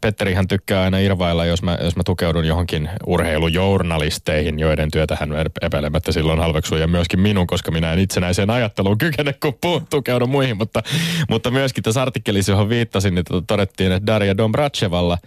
Petterihan 0.02 0.47
tykkää 0.47 0.84
aina 0.84 1.00
irvailla, 1.00 1.45
jos 1.45 1.63
mä, 1.63 1.78
jos 1.84 1.95
mä 1.95 2.04
tukeudun 2.04 2.45
johonkin 2.45 2.89
urheilujournalisteihin, 3.06 4.60
joiden 4.60 4.91
työtä 4.91 5.17
hän 5.19 5.30
epäilemättä 5.62 6.12
silloin 6.12 6.39
halveksuu, 6.39 6.78
ja 6.78 6.88
myöskin 6.88 7.19
minun, 7.19 7.47
koska 7.47 7.71
minä 7.71 7.93
en 7.93 8.00
itsenäiseen 8.00 8.50
ajatteluun 8.50 8.97
kykene, 8.97 9.34
kun 9.34 9.54
puhun, 9.62 9.88
tukeudun 9.89 10.30
muihin. 10.30 10.58
Mutta, 10.58 10.84
mutta 11.30 11.52
myöskin 11.52 11.84
tässä 11.84 12.02
artikkelissa, 12.02 12.52
johon 12.52 12.69
viittasin, 12.69 13.15
niin 13.15 13.26
todettiin, 13.47 13.91
että 13.91 14.06
Daria 14.28 14.38
Dombrachevalla 14.38 15.18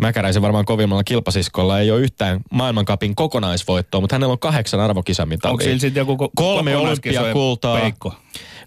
Mäkäräisen 0.00 0.42
varmaan 0.42 0.64
kovimmalla 0.64 1.04
kilpasiskolla 1.04 1.80
ei 1.80 1.90
ole 1.90 2.00
yhtään 2.00 2.40
maailmankapin 2.52 3.14
kokonaisvoittoa, 3.14 4.00
mutta 4.00 4.14
hänellä 4.14 4.32
on 4.32 4.38
kahdeksan 4.38 4.80
arvokisamitalia. 4.80 5.52
Onko 5.52 5.64
sillä 5.64 5.78
sitten 5.78 6.00
joku 6.00 6.12
ko- 6.24 6.30
kolme 6.36 6.76
olympiakultaa, 6.76 7.80
peikko? 7.80 8.14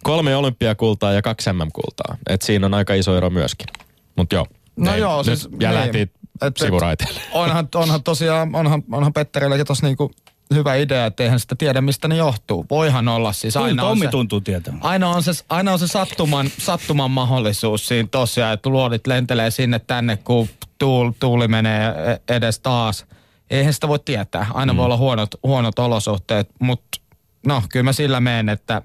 kolme 0.03 0.35
olympiakultaa 0.35 1.13
ja 1.13 1.21
kaksi 1.21 1.53
MM-kultaa. 1.53 2.17
Et 2.29 2.41
siinä 2.41 2.65
on 2.65 2.73
aika 2.73 2.93
iso 2.93 3.17
ero 3.17 3.29
myöskin. 3.29 3.67
Mutta 4.15 4.35
joo. 4.35 4.47
No 4.75 4.93
Ei, 4.93 4.99
joo, 4.99 5.17
nyt 5.17 5.25
siis 5.25 5.43
ja 5.59 5.69
niin. 5.69 5.73
lähti 5.79 5.99
Et- 6.01 6.11
et- 6.41 6.57
sivuraiteelle. 6.57 7.19
Onhan, 7.31 7.67
onhan 7.75 8.03
tosiaan, 8.03 8.55
onhan, 8.55 8.83
onhan 8.91 9.13
Petterilläkin 9.13 9.65
tossa 9.65 9.87
niinku 9.87 10.11
hyvä 10.53 10.75
idea, 10.75 11.05
että 11.05 11.23
eihän 11.23 11.39
sitä 11.39 11.55
tiedä 11.55 11.81
mistä 11.81 12.07
ne 12.07 12.15
johtuu. 12.15 12.65
Voihan 12.69 13.07
olla 13.07 13.33
siis 13.33 13.57
aina 13.57 13.83
on 13.83 13.89
Tommi 13.89 14.05
se, 14.05 14.11
tuntuu 14.11 14.41
tietämään. 14.41 14.83
aina 14.83 15.09
on 15.09 15.23
se, 15.23 15.31
aina 15.49 15.73
on 15.73 15.79
se 15.79 15.87
sattuman, 15.87 16.49
sattuman 16.57 17.11
mahdollisuus 17.11 17.87
siinä 17.87 18.07
tosiaan, 18.11 18.53
että 18.53 18.69
luodit 18.69 19.07
lentelee 19.07 19.51
sinne 19.51 19.79
tänne, 19.79 20.17
kun 20.17 20.49
tuul, 20.79 21.11
tuuli 21.19 21.47
menee 21.47 21.93
edes 22.27 22.59
taas. 22.59 23.05
Eihän 23.49 23.73
sitä 23.73 23.87
voi 23.87 23.99
tietää. 23.99 24.47
Aina 24.53 24.73
mm. 24.73 24.77
voi 24.77 24.85
olla 24.85 24.97
huonot, 24.97 25.35
huonot 25.43 25.79
olosuhteet, 25.79 26.49
mutta 26.59 26.99
no 27.45 27.63
kyllä 27.69 27.83
mä 27.83 27.93
sillä 27.93 28.19
menen, 28.19 28.49
että 28.49 28.81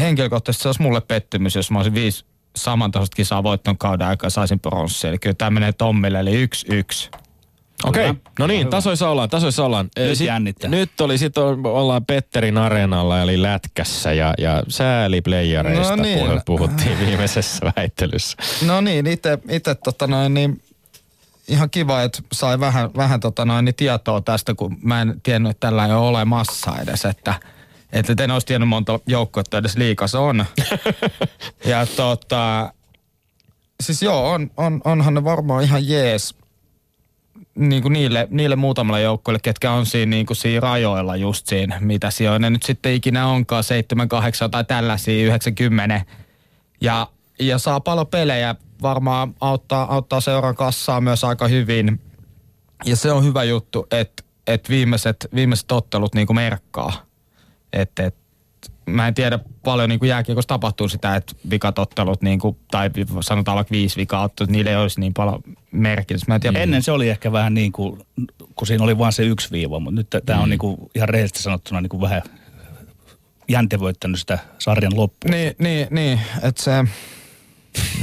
henkilökohtaisesti 0.00 0.62
se 0.62 0.68
olisi 0.68 0.82
mulle 0.82 1.00
pettymys, 1.00 1.54
jos 1.54 1.70
mä 1.70 1.78
olisin 1.78 1.94
viisi 1.94 2.24
samantasoista 2.56 3.16
kisaa 3.16 3.42
voittanut 3.42 3.78
kauden 3.78 4.06
aikaa 4.06 4.30
saisin 4.30 4.60
pronssia. 4.60 5.10
Eli 5.10 5.18
kyllä 5.18 5.34
tämä 5.34 5.50
menee 5.50 5.72
Tommille, 5.72 6.20
eli 6.20 6.34
yksi 6.34 6.66
yksi. 6.70 7.10
Okei, 7.84 8.08
Hyvä. 8.08 8.14
no 8.38 8.46
niin, 8.46 8.68
tasoissa 8.68 9.08
ollaan, 9.08 9.28
tasoissa 9.30 9.64
ollaan. 9.64 9.88
Nyt 9.98 10.20
jännittää. 10.20 10.70
Nyt 10.70 11.00
oli, 11.00 11.18
sit 11.18 11.38
ollaan 11.38 12.04
Petterin 12.06 12.58
areenalla, 12.58 13.22
eli 13.22 13.42
lätkässä, 13.42 14.12
ja, 14.12 14.34
ja 14.38 14.62
sääliplayereista 14.68 15.96
No 15.96 16.02
niin. 16.02 16.18
puhu- 16.18 16.40
puhuttiin 16.46 16.98
viimeisessä 16.98 17.72
väittelyssä. 17.76 18.36
No 18.66 18.80
niin, 18.80 19.06
itse, 19.06 19.38
itse 19.50 19.74
tota 19.74 20.06
noin, 20.06 20.34
niin 20.34 20.62
ihan 21.48 21.70
kiva, 21.70 22.02
että 22.02 22.18
sai 22.32 22.60
vähän, 22.60 22.90
vähän 22.96 23.20
tota 23.20 23.44
noin, 23.44 23.64
niin 23.64 23.74
tietoa 23.74 24.20
tästä, 24.20 24.54
kun 24.54 24.76
mä 24.82 25.00
en 25.02 25.20
tiennyt, 25.22 25.50
että 25.50 25.66
tällä 25.66 25.86
ei 25.86 25.92
ole 25.92 26.08
olemassa 26.08 26.72
edes, 26.82 27.04
että 27.04 27.34
että 27.92 28.24
en 28.24 28.30
olisi 28.30 28.46
tiennyt 28.46 28.68
monta 28.68 29.00
joukkuetta 29.06 29.58
edes 29.58 29.76
liikas 29.76 30.14
on. 30.14 30.44
ja 31.64 31.86
tota, 31.86 32.72
siis 33.82 34.02
joo, 34.02 34.30
on, 34.30 34.50
on, 34.56 34.80
onhan 34.84 35.14
ne 35.14 35.24
varmaan 35.24 35.62
ihan 35.62 35.88
jees 35.88 36.34
niin 37.56 37.82
kuin 37.82 37.92
niille, 37.92 38.28
niille 38.30 38.56
muutamalle 38.56 39.02
joukkueelle, 39.02 39.40
ketkä 39.42 39.72
on 39.72 39.86
siinä, 39.86 40.10
niin 40.10 40.26
kuin 40.26 40.36
siinä 40.36 40.60
rajoilla 40.60 41.16
just 41.16 41.46
siinä, 41.46 41.78
mitä 41.80 42.10
siellä 42.10 42.38
ne 42.38 42.50
nyt 42.50 42.62
sitten 42.62 42.94
ikinä 42.94 43.26
onkaan, 43.26 43.64
7, 43.64 44.08
8 44.08 44.50
tai 44.50 44.64
tällaisia, 44.64 45.26
90. 45.26 46.04
Ja, 46.80 47.08
ja 47.38 47.58
saa 47.58 47.80
paljon 47.80 48.06
pelejä, 48.06 48.54
varmaan 48.82 49.34
auttaa, 49.40 49.94
auttaa 49.94 50.20
seuran 50.20 50.56
kassaa 50.56 51.00
myös 51.00 51.24
aika 51.24 51.48
hyvin. 51.48 52.00
Ja 52.84 52.96
se 52.96 53.12
on 53.12 53.24
hyvä 53.24 53.44
juttu, 53.44 53.86
että 53.90 54.22
et 54.46 54.68
viimeiset, 54.68 55.28
viimeiset 55.34 55.72
ottelut 55.72 56.14
niin 56.14 56.26
kuin 56.26 56.34
merkkaa. 56.36 56.92
Että 57.72 58.06
et, 58.06 58.16
mä 58.86 59.08
en 59.08 59.14
tiedä 59.14 59.38
paljon 59.64 59.88
niin 59.88 59.98
kuin 59.98 60.08
jääkiekossa 60.08 60.48
tapahtuu 60.48 60.88
sitä, 60.88 61.16
että 61.16 61.32
vikatottelut, 61.50 62.22
niin 62.22 62.38
kuin, 62.38 62.56
tai 62.70 62.90
sanotaan 63.20 63.56
vaikka 63.56 63.72
viisi 63.72 63.96
vikaottelut, 63.96 64.50
niille 64.50 64.70
ei 64.70 64.76
olisi 64.76 65.00
niin 65.00 65.14
paljon 65.14 65.42
merkitystä. 65.72 66.26
Mä 66.28 66.34
en 66.34 66.40
tiedä, 66.40 66.58
Ennen 66.58 66.82
se 66.82 66.92
oli 66.92 67.08
ehkä 67.08 67.32
vähän 67.32 67.54
niin 67.54 67.72
kuin, 67.72 68.00
kun 68.54 68.66
siinä 68.66 68.84
oli 68.84 68.98
vain 68.98 69.12
se 69.12 69.22
yksi 69.22 69.50
viiva, 69.50 69.80
mutta 69.80 69.94
nyt 70.00 70.24
tämä 70.26 70.38
Mm. 70.38 70.42
on 70.42 70.50
niin 70.50 70.58
kuin 70.58 70.76
ihan 70.94 71.08
rehellisesti 71.08 71.42
sanottuna 71.42 71.80
niin 71.80 71.90
kuin 71.90 72.00
vähän 72.00 72.22
jäntevöittänyt 73.48 74.20
sitä 74.20 74.38
sarjan 74.58 74.96
loppuun. 74.96 75.30
Niin, 75.30 75.54
niin, 75.58 75.86
niin 75.90 76.20
että 76.42 76.62
se... 76.62 76.84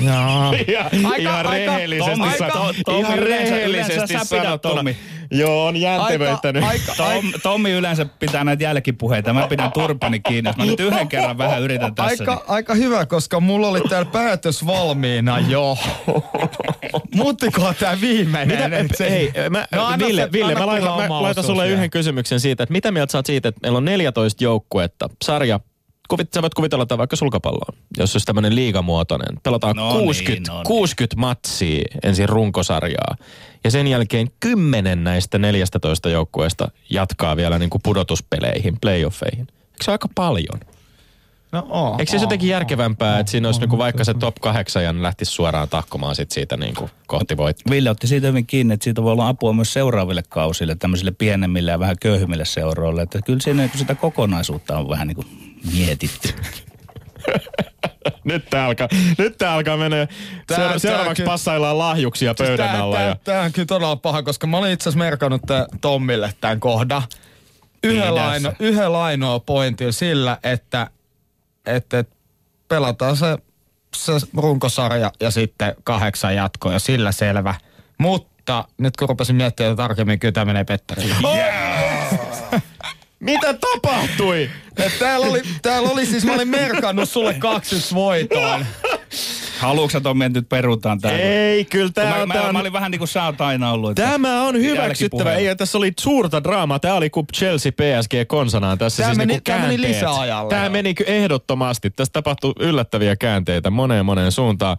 Jaa. 0.05 0.53
Ihan, 0.67 0.85
Aika- 1.05 1.15
ihan 1.17 1.35
aika- 1.45 1.51
rehellisesti, 1.51 2.11
Tommi, 2.11 2.37
sa- 2.37 2.47
to- 2.47 2.73
Tommi, 2.85 2.99
ihan 2.99 3.19
yleensä- 3.19 3.55
rehellisesti 3.55 3.93
yleensä 3.93 4.25
sä 4.25 4.35
pidät, 4.35 4.43
sanottuna. 4.43 4.75
Tommi. 4.75 4.97
Joo, 5.31 5.65
on 5.65 5.77
jäntevöittänyt. 5.77 6.63
Aika- 6.63 6.93
Tom, 6.97 7.31
Tommi 7.43 7.71
yleensä 7.71 8.05
pitää 8.05 8.43
näitä 8.43 8.63
jälkipuheita. 8.63 9.33
Mä 9.33 9.47
pidän 9.47 9.71
turpani 9.71 10.19
kiinni. 10.19 10.51
Mä 10.57 10.65
nyt 10.65 10.79
yhden 10.79 11.07
kerran 11.07 11.37
vähän 11.37 11.61
yritän 11.61 11.95
tässä. 11.95 12.23
Aika, 12.23 12.43
aika 12.47 12.73
hyvä, 12.75 13.05
koska 13.05 13.39
mulla 13.39 13.67
oli 13.67 13.81
täällä 13.89 14.11
päätös 14.11 14.65
valmiina 14.65 15.39
jo. 15.39 15.77
Muuttikohan 17.15 17.75
tää 17.79 18.01
viimeinen? 18.01 18.71
Mitä, 18.83 18.95
se- 18.97 19.09
hei, 19.09 19.31
mä, 19.49 19.65
No 19.71 19.85
anna 19.85 20.07
Ville, 20.07 20.21
se- 20.21 20.31
Ville 20.31 20.53
anna 20.53 20.59
mä, 20.59 20.65
laitan, 20.67 21.07
mä 21.07 21.21
laitan 21.21 21.43
sulle 21.43 21.69
yhden 21.69 21.89
kysymyksen 21.89 22.39
siitä, 22.39 22.63
että 22.63 22.71
mitä 22.73 22.91
mieltä 22.91 23.11
sä 23.11 23.17
oot 23.17 23.25
siitä, 23.25 23.49
että 23.49 23.59
meillä 23.63 23.77
on 23.77 23.85
14 23.85 24.43
joukkuetta, 24.43 25.09
sarja, 25.23 25.59
kuvit, 26.07 26.33
sä 26.33 26.41
voit 26.41 26.53
kuvitella 26.53 26.83
että 26.83 26.97
vaikka 26.97 27.15
sulkapalloon, 27.15 27.77
jos 27.97 28.15
olisi 28.15 28.25
tämmöinen 28.25 28.55
liigamuotoinen. 28.55 29.39
Pelataan 29.43 29.75
No 29.75 29.93
60, 29.93 30.31
niin, 30.31 30.43
no 30.47 30.53
niin. 30.53 30.63
60 30.63 31.19
matsia 31.19 31.83
ensin 32.03 32.29
runkosarjaa. 32.29 33.15
Ja 33.63 33.71
sen 33.71 33.87
jälkeen 33.87 34.27
10 34.39 35.03
näistä 35.03 35.37
14 35.37 36.09
joukkueesta 36.09 36.71
jatkaa 36.89 37.35
vielä 37.35 37.59
niin 37.59 37.69
kuin 37.69 37.81
pudotuspeleihin, 37.83 38.77
playoffeihin. 38.81 39.47
Eikö 39.49 39.83
se 39.83 39.91
ole 39.91 39.93
aika 39.93 40.09
paljon? 40.15 40.59
No, 41.51 41.67
oo, 41.69 41.95
Eikö 41.99 42.11
se 42.11 42.17
oo, 42.17 42.21
jotenkin 42.23 42.49
järkevämpää, 42.49 43.13
oo, 43.13 43.19
että 43.19 43.31
siinä 43.31 43.47
olisi 43.47 43.57
oo, 43.57 43.61
niinku 43.61 43.75
oo, 43.75 43.79
vaikka 43.79 44.03
se 44.03 44.13
top 44.13 44.35
8 44.41 44.83
ja 44.83 44.93
ne 44.93 45.01
lähtisi 45.01 45.31
suoraan 45.31 45.69
tahkomaan 45.69 46.15
sit 46.15 46.31
siitä 46.31 46.57
niinku 46.57 46.89
kohti 47.07 47.37
voittoa? 47.37 47.71
Ville 47.71 47.89
otti 47.89 48.07
siitä 48.07 48.27
hyvin 48.27 48.45
kiinni, 48.45 48.73
että 48.73 48.83
siitä 48.83 49.03
voi 49.03 49.11
olla 49.11 49.27
apua 49.27 49.53
myös 49.53 49.73
seuraaville 49.73 50.23
kausille, 50.29 50.75
tämmöisille 50.75 51.11
pienemmille 51.11 51.71
ja 51.71 51.79
vähän 51.79 51.95
köyhimmille 52.01 52.45
seuroille. 52.45 53.01
Että 53.01 53.21
kyllä 53.21 53.39
siinä 53.39 53.67
kun 53.67 53.79
sitä 53.79 53.95
kokonaisuutta 53.95 54.77
on 54.77 54.89
vähän 54.89 55.07
niin 55.07 55.15
kuin 55.15 55.52
mietitty. 55.73 56.33
Nyt 58.23 58.45
tää 58.49 58.65
alkaa, 58.65 58.87
nyt 59.17 59.37
tää 59.37 59.53
alkaa 59.53 59.77
mennä. 59.77 60.07
Tää- 60.47 60.57
Seura- 60.57 60.69
tää 60.69 60.79
seuraavaksi 60.79 61.21
kyllä- 61.21 61.31
passaillaan 61.31 61.77
lahjuksia 61.77 62.33
pöydän 62.37 62.57
Siis 62.57 62.71
tää, 62.71 62.81
alla. 62.83 62.95
tää, 62.95 63.07
ja... 63.07 63.15
tää 63.23 63.41
on 63.41 63.51
kyllä 63.51 63.65
todella 63.65 63.95
paha, 63.95 64.23
koska 64.23 64.47
mä 64.47 64.57
olin 64.57 64.71
itse 64.71 64.89
asiassa 64.89 65.05
merkannut 65.05 65.41
tää 65.47 65.65
Tommille 65.81 66.33
tämän 66.41 66.59
kohdan. 66.59 67.01
Yhden, 67.83 68.15
laino, 68.15 68.53
yhden 68.59 68.93
lainoa 68.93 69.39
pointilla 69.39 69.91
sillä, 69.91 70.37
että, 70.43 70.87
että, 71.65 71.99
että 71.99 72.15
pelataan 72.67 73.17
se, 73.17 73.37
se 73.95 74.11
runkosarja 74.37 75.11
ja 75.19 75.31
sitten 75.31 75.75
kahdeksan 75.83 76.35
jatkoa 76.35 76.73
ja 76.73 76.79
sillä 76.79 77.11
selvä. 77.11 77.55
Mutta 77.97 78.65
nyt 78.77 78.97
kun 78.97 79.09
rupesin 79.09 79.35
miettimään 79.35 79.75
tarkemmin, 79.75 80.19
kyllä 80.19 80.31
tämä 80.31 80.45
menee 80.45 80.63
Petterille. 80.63 81.15
Mitä 83.23 83.53
tapahtui? 83.53 84.49
Et 84.77 84.99
täällä, 84.99 85.27
oli, 85.27 85.41
täällä 85.61 85.89
oli 85.89 86.05
siis, 86.05 86.25
mä 86.25 86.33
olin 86.33 86.47
merkannut 86.47 87.09
sulle 87.09 87.33
kaksi 87.33 87.95
voitoon. 87.95 88.65
Haluatko 89.59 89.99
Tommi, 89.99 90.25
että 90.25 90.39
nyt 90.39 90.49
perutaan 90.49 90.99
tämä? 90.99 91.13
Ei, 91.17 91.65
kyllä 91.65 91.85
Kun 91.85 91.93
tää 91.93 92.15
mä, 92.15 92.21
on... 92.21 92.27
mä, 92.27 92.41
on 92.41 92.53
mä, 92.53 92.59
olin 92.59 92.73
vähän 92.73 92.91
niin 92.91 92.99
kuin 92.99 93.07
sä 93.07 93.23
oot 93.23 93.41
aina 93.41 93.71
ollut. 93.71 93.89
Että 93.89 94.11
Tämä 94.11 94.43
on 94.43 94.55
hyväksyttävä. 94.55 95.33
Ei, 95.33 95.55
tässä 95.55 95.77
oli 95.77 95.93
suurta 95.99 96.43
draamaa. 96.43 96.79
Tämä 96.79 96.93
oli 96.93 97.09
kuin 97.09 97.25
Chelsea 97.35 97.71
PSG 97.71 98.13
konsanaan. 98.27 98.77
Tässä 98.77 99.03
Tää 99.03 99.09
siis 99.09 99.17
meni- 99.17 99.33
niinku 99.33 99.43
tää 99.43 99.59
meni 99.59 99.81
lisäajalle. 99.81 100.49
Tämä 100.49 100.69
meni 100.69 100.95
ehdottomasti. 101.05 101.89
Tässä 101.89 102.13
tapahtui 102.13 102.53
yllättäviä 102.59 103.15
käänteitä 103.15 103.69
moneen 103.69 104.05
moneen 104.05 104.31
suuntaan. 104.31 104.77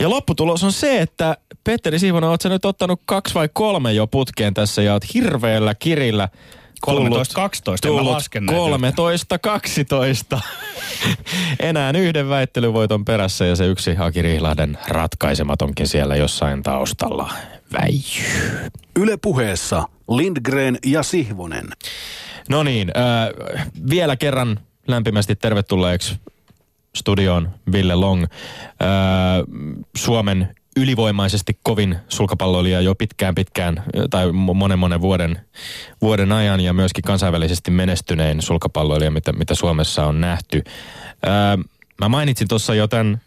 Ja 0.00 0.10
lopputulos 0.10 0.64
on 0.64 0.72
se, 0.72 1.00
että 1.00 1.36
Petteri 1.64 1.98
Siivonen, 1.98 2.30
oot 2.30 2.40
sä 2.40 2.48
nyt 2.48 2.64
ottanut 2.64 3.00
kaksi 3.04 3.34
vai 3.34 3.48
kolme 3.52 3.92
jo 3.92 4.06
putkeen 4.06 4.54
tässä 4.54 4.82
ja 4.82 4.92
oot 4.92 5.14
hirveällä 5.14 5.74
kirillä 5.74 6.28
13-12, 6.86 6.90
en 6.90 7.72
mä 7.72 7.76
tullut 7.82 8.06
lasken 8.06 8.46
näitä 8.46 8.62
13-12. 10.36 10.40
Enää 11.60 11.92
yhden 11.96 12.28
väittelyvoiton 12.28 13.04
perässä 13.04 13.44
ja 13.44 13.56
se 13.56 13.66
yksi 13.66 13.96
Aki 13.98 14.22
Rihlahden 14.22 14.78
ratkaisematonkin 14.88 15.88
siellä 15.88 16.16
jossain 16.16 16.62
taustalla 16.62 17.32
väijyy. 17.72 18.70
Yle 18.96 19.16
puheessa 19.16 19.88
Lindgren 20.10 20.78
ja 20.86 21.02
Sihvonen. 21.02 21.66
No 22.48 22.62
niin, 22.62 22.92
äh, 22.96 23.28
vielä 23.90 24.16
kerran 24.16 24.60
lämpimästi 24.86 25.36
tervetulleeksi 25.36 26.14
studioon 26.96 27.50
Ville 27.72 27.94
Long. 27.94 28.22
Öö, 28.22 28.88
Suomen 29.96 30.54
ylivoimaisesti 30.76 31.58
kovin 31.62 31.96
sulkapalloilija 32.08 32.80
jo 32.80 32.94
pitkään 32.94 33.34
pitkään 33.34 33.82
tai 34.10 34.32
monen 34.32 34.78
monen 34.78 35.00
vuoden, 35.00 35.40
vuoden 36.02 36.32
ajan 36.32 36.60
ja 36.60 36.72
myöskin 36.72 37.04
kansainvälisesti 37.04 37.70
menestynein 37.70 38.42
sulkapalloilija, 38.42 39.10
mitä, 39.10 39.32
mitä 39.32 39.54
Suomessa 39.54 40.06
on 40.06 40.20
nähty. 40.20 40.62
Öö, 41.26 41.32
mä 42.00 42.08
mainitsin 42.08 42.48
tuossa 42.48 42.74
jo 42.74 42.88
tämän 42.88 43.20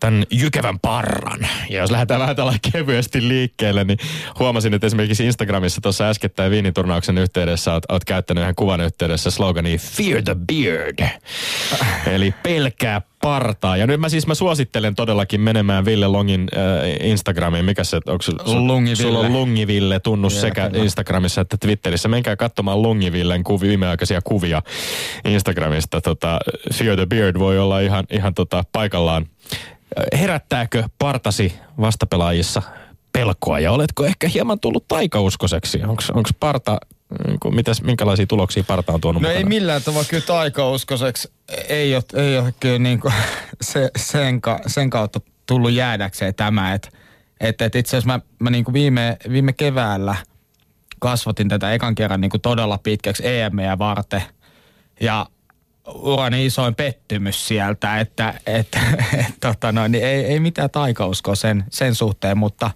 tämän 0.00 0.24
jykevän 0.30 0.78
parran. 0.78 1.40
Ja 1.70 1.78
jos 1.78 1.90
lähdetään 1.90 2.20
vähän 2.20 2.36
tällä 2.36 2.54
kevyesti 2.72 3.28
liikkeelle, 3.28 3.84
niin 3.84 3.98
huomasin, 4.38 4.74
että 4.74 4.86
esimerkiksi 4.86 5.26
Instagramissa 5.26 5.80
tuossa 5.80 6.08
äskettäin 6.08 6.50
viiniturnauksen 6.50 7.18
yhteydessä 7.18 7.72
oot, 7.72 7.84
oot 7.88 8.04
käyttänyt 8.04 8.42
ihan 8.42 8.54
kuvan 8.54 8.80
yhteydessä 8.80 9.30
slogani 9.30 9.78
Fear 9.78 10.22
the 10.22 10.36
Beard. 10.46 11.08
Eli 12.14 12.34
pelkää 12.42 13.02
partaa. 13.22 13.76
Ja 13.76 13.86
nyt 13.86 14.00
mä 14.00 14.08
siis 14.08 14.26
mä 14.26 14.34
suosittelen 14.34 14.94
todellakin 14.94 15.40
menemään 15.40 15.84
Ville 15.84 16.06
Longin 16.06 16.48
äh, 16.56 17.08
Instagramiin. 17.08 17.64
Mikä 17.64 17.84
se, 17.84 18.00
onko 18.06 18.22
su, 18.22 18.32
Lungiville. 18.66 19.02
Sulla 19.02 19.18
on 19.18 19.32
Lungiville 19.32 20.00
tunnus 20.00 20.32
Vielä 20.32 20.40
sekä 20.40 20.70
kyllä. 20.70 20.84
Instagramissa 20.84 21.40
että 21.40 21.56
Twitterissä. 21.56 22.08
Menkää 22.08 22.36
katsomaan 22.36 22.82
Lungivillen 22.82 23.44
kuvi, 23.44 23.68
viimeaikaisia 23.68 24.20
kuvia 24.24 24.62
Instagramista. 25.24 26.00
Tota, 26.00 26.38
Fear 26.74 26.96
the 26.96 27.06
Beard 27.06 27.38
voi 27.38 27.58
olla 27.58 27.80
ihan, 27.80 28.04
ihan 28.10 28.34
tota, 28.34 28.64
paikallaan. 28.72 29.26
Herättääkö 30.12 30.84
partasi 30.98 31.54
vastapelaajissa 31.80 32.62
pelkoa 33.12 33.60
ja 33.60 33.72
oletko 33.72 34.04
ehkä 34.04 34.28
hieman 34.28 34.60
tullut 34.60 34.88
taikauskoseksi? 34.88 35.82
Onko 35.84 36.30
parta, 36.40 36.78
niin 37.26 37.40
kuin, 37.40 37.54
mitäs, 37.54 37.82
minkälaisia 37.82 38.26
tuloksia 38.26 38.64
parta 38.66 38.92
on 38.92 39.00
tuonut 39.00 39.22
No 39.22 39.28
ei 39.28 39.44
millään 39.44 39.82
tavalla 39.82 40.06
kyllä 40.10 40.26
taikauskoiseksi. 40.26 41.32
Ei 41.68 41.94
ole, 41.94 42.02
ei 42.14 42.38
ole 42.38 42.54
kyllä 42.60 42.78
niin 42.78 43.00
kuin 43.00 43.14
se, 43.60 43.90
sen, 43.96 44.40
ka, 44.40 44.60
sen 44.66 44.90
kautta 44.90 45.20
tullut 45.46 45.72
jäädäkseen 45.72 46.34
tämä. 46.34 46.74
Että 46.74 46.88
et, 47.40 47.62
et 47.62 47.74
itse 47.74 47.96
asiassa 47.96 48.18
mä, 48.18 48.20
mä 48.38 48.50
niin 48.50 48.64
kuin 48.64 48.72
viime, 48.72 49.16
viime 49.32 49.52
keväällä 49.52 50.16
kasvatin 50.98 51.48
tätä 51.48 51.72
ekan 51.72 51.94
kerran 51.94 52.20
niin 52.20 52.30
kuin 52.30 52.40
todella 52.40 52.78
pitkäksi 52.78 53.22
EMEä 53.26 53.78
varten. 53.78 54.22
Ja 55.00 55.26
urani 55.86 56.46
isoin 56.46 56.74
pettymys 56.74 57.48
sieltä, 57.48 58.00
että 58.00 58.34
et, 58.46 58.78
et, 59.18 59.34
tota 59.40 59.72
noin, 59.72 59.92
niin 59.92 60.04
ei, 60.04 60.24
ei 60.24 60.40
mitään 60.40 60.70
taikauskoa 60.70 61.34
sen, 61.34 61.64
sen 61.70 61.94
suhteen, 61.94 62.38
mutta, 62.38 62.70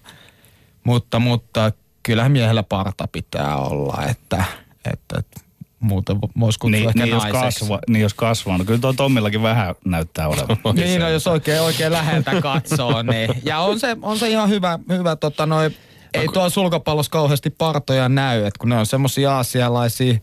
mutta, 0.83 1.19
mutta 1.19 1.71
kyllähän 2.03 2.31
miehellä 2.31 2.63
parta 2.63 3.07
pitää 3.11 3.57
olla, 3.57 4.03
että, 4.09 4.43
että, 4.91 5.19
että 5.19 5.41
muuten 5.79 6.17
voisi 6.39 6.59
kutsua 6.59 6.91
Niin, 6.95 7.03
niin, 7.03 7.09
jos 7.09 7.25
kasva, 7.25 7.79
niin 7.89 8.01
jos 8.01 8.13
kasvaa, 8.13 8.57
no 8.57 8.65
kyllä 8.65 8.79
tuo 8.79 8.93
Tommillakin 8.93 9.41
vähän 9.41 9.75
näyttää 9.85 10.27
olevan. 10.27 10.57
Niin, 10.75 11.01
no 11.01 11.09
jos 11.09 11.27
oikein, 11.27 11.61
oikein 11.61 11.91
läheltä 11.91 12.41
katsoo, 12.41 13.01
niin. 13.01 13.29
Ja 13.43 13.59
on 13.59 13.79
se, 13.79 13.97
on 14.01 14.19
se 14.19 14.29
ihan 14.29 14.49
hyvä, 14.49 14.79
hyvä 14.89 15.15
tota 15.15 15.45
noi, 15.45 15.71
ei 16.13 16.27
tuo 16.33 16.49
sulkapallossa 16.49 17.09
kauheasti 17.09 17.49
partoja 17.49 18.09
näy, 18.09 18.45
että 18.45 18.59
kun 18.59 18.69
ne 18.69 18.77
on 18.77 18.85
semmosia 18.85 19.35
aasialaisia 19.35 20.17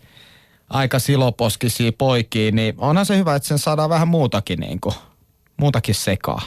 aika 0.72 0.98
siloposkisia 0.98 1.92
poikia, 1.92 2.52
niin 2.52 2.74
onhan 2.78 3.06
se 3.06 3.16
hyvä, 3.16 3.35
että 3.35 3.48
sen 3.48 3.58
saadaan 3.58 3.90
vähän 3.90 4.08
muutakin 4.08 4.61
niin 4.61 4.80
kuin, 4.80 4.94
muutakin 5.56 5.94
sekaa. 5.94 6.42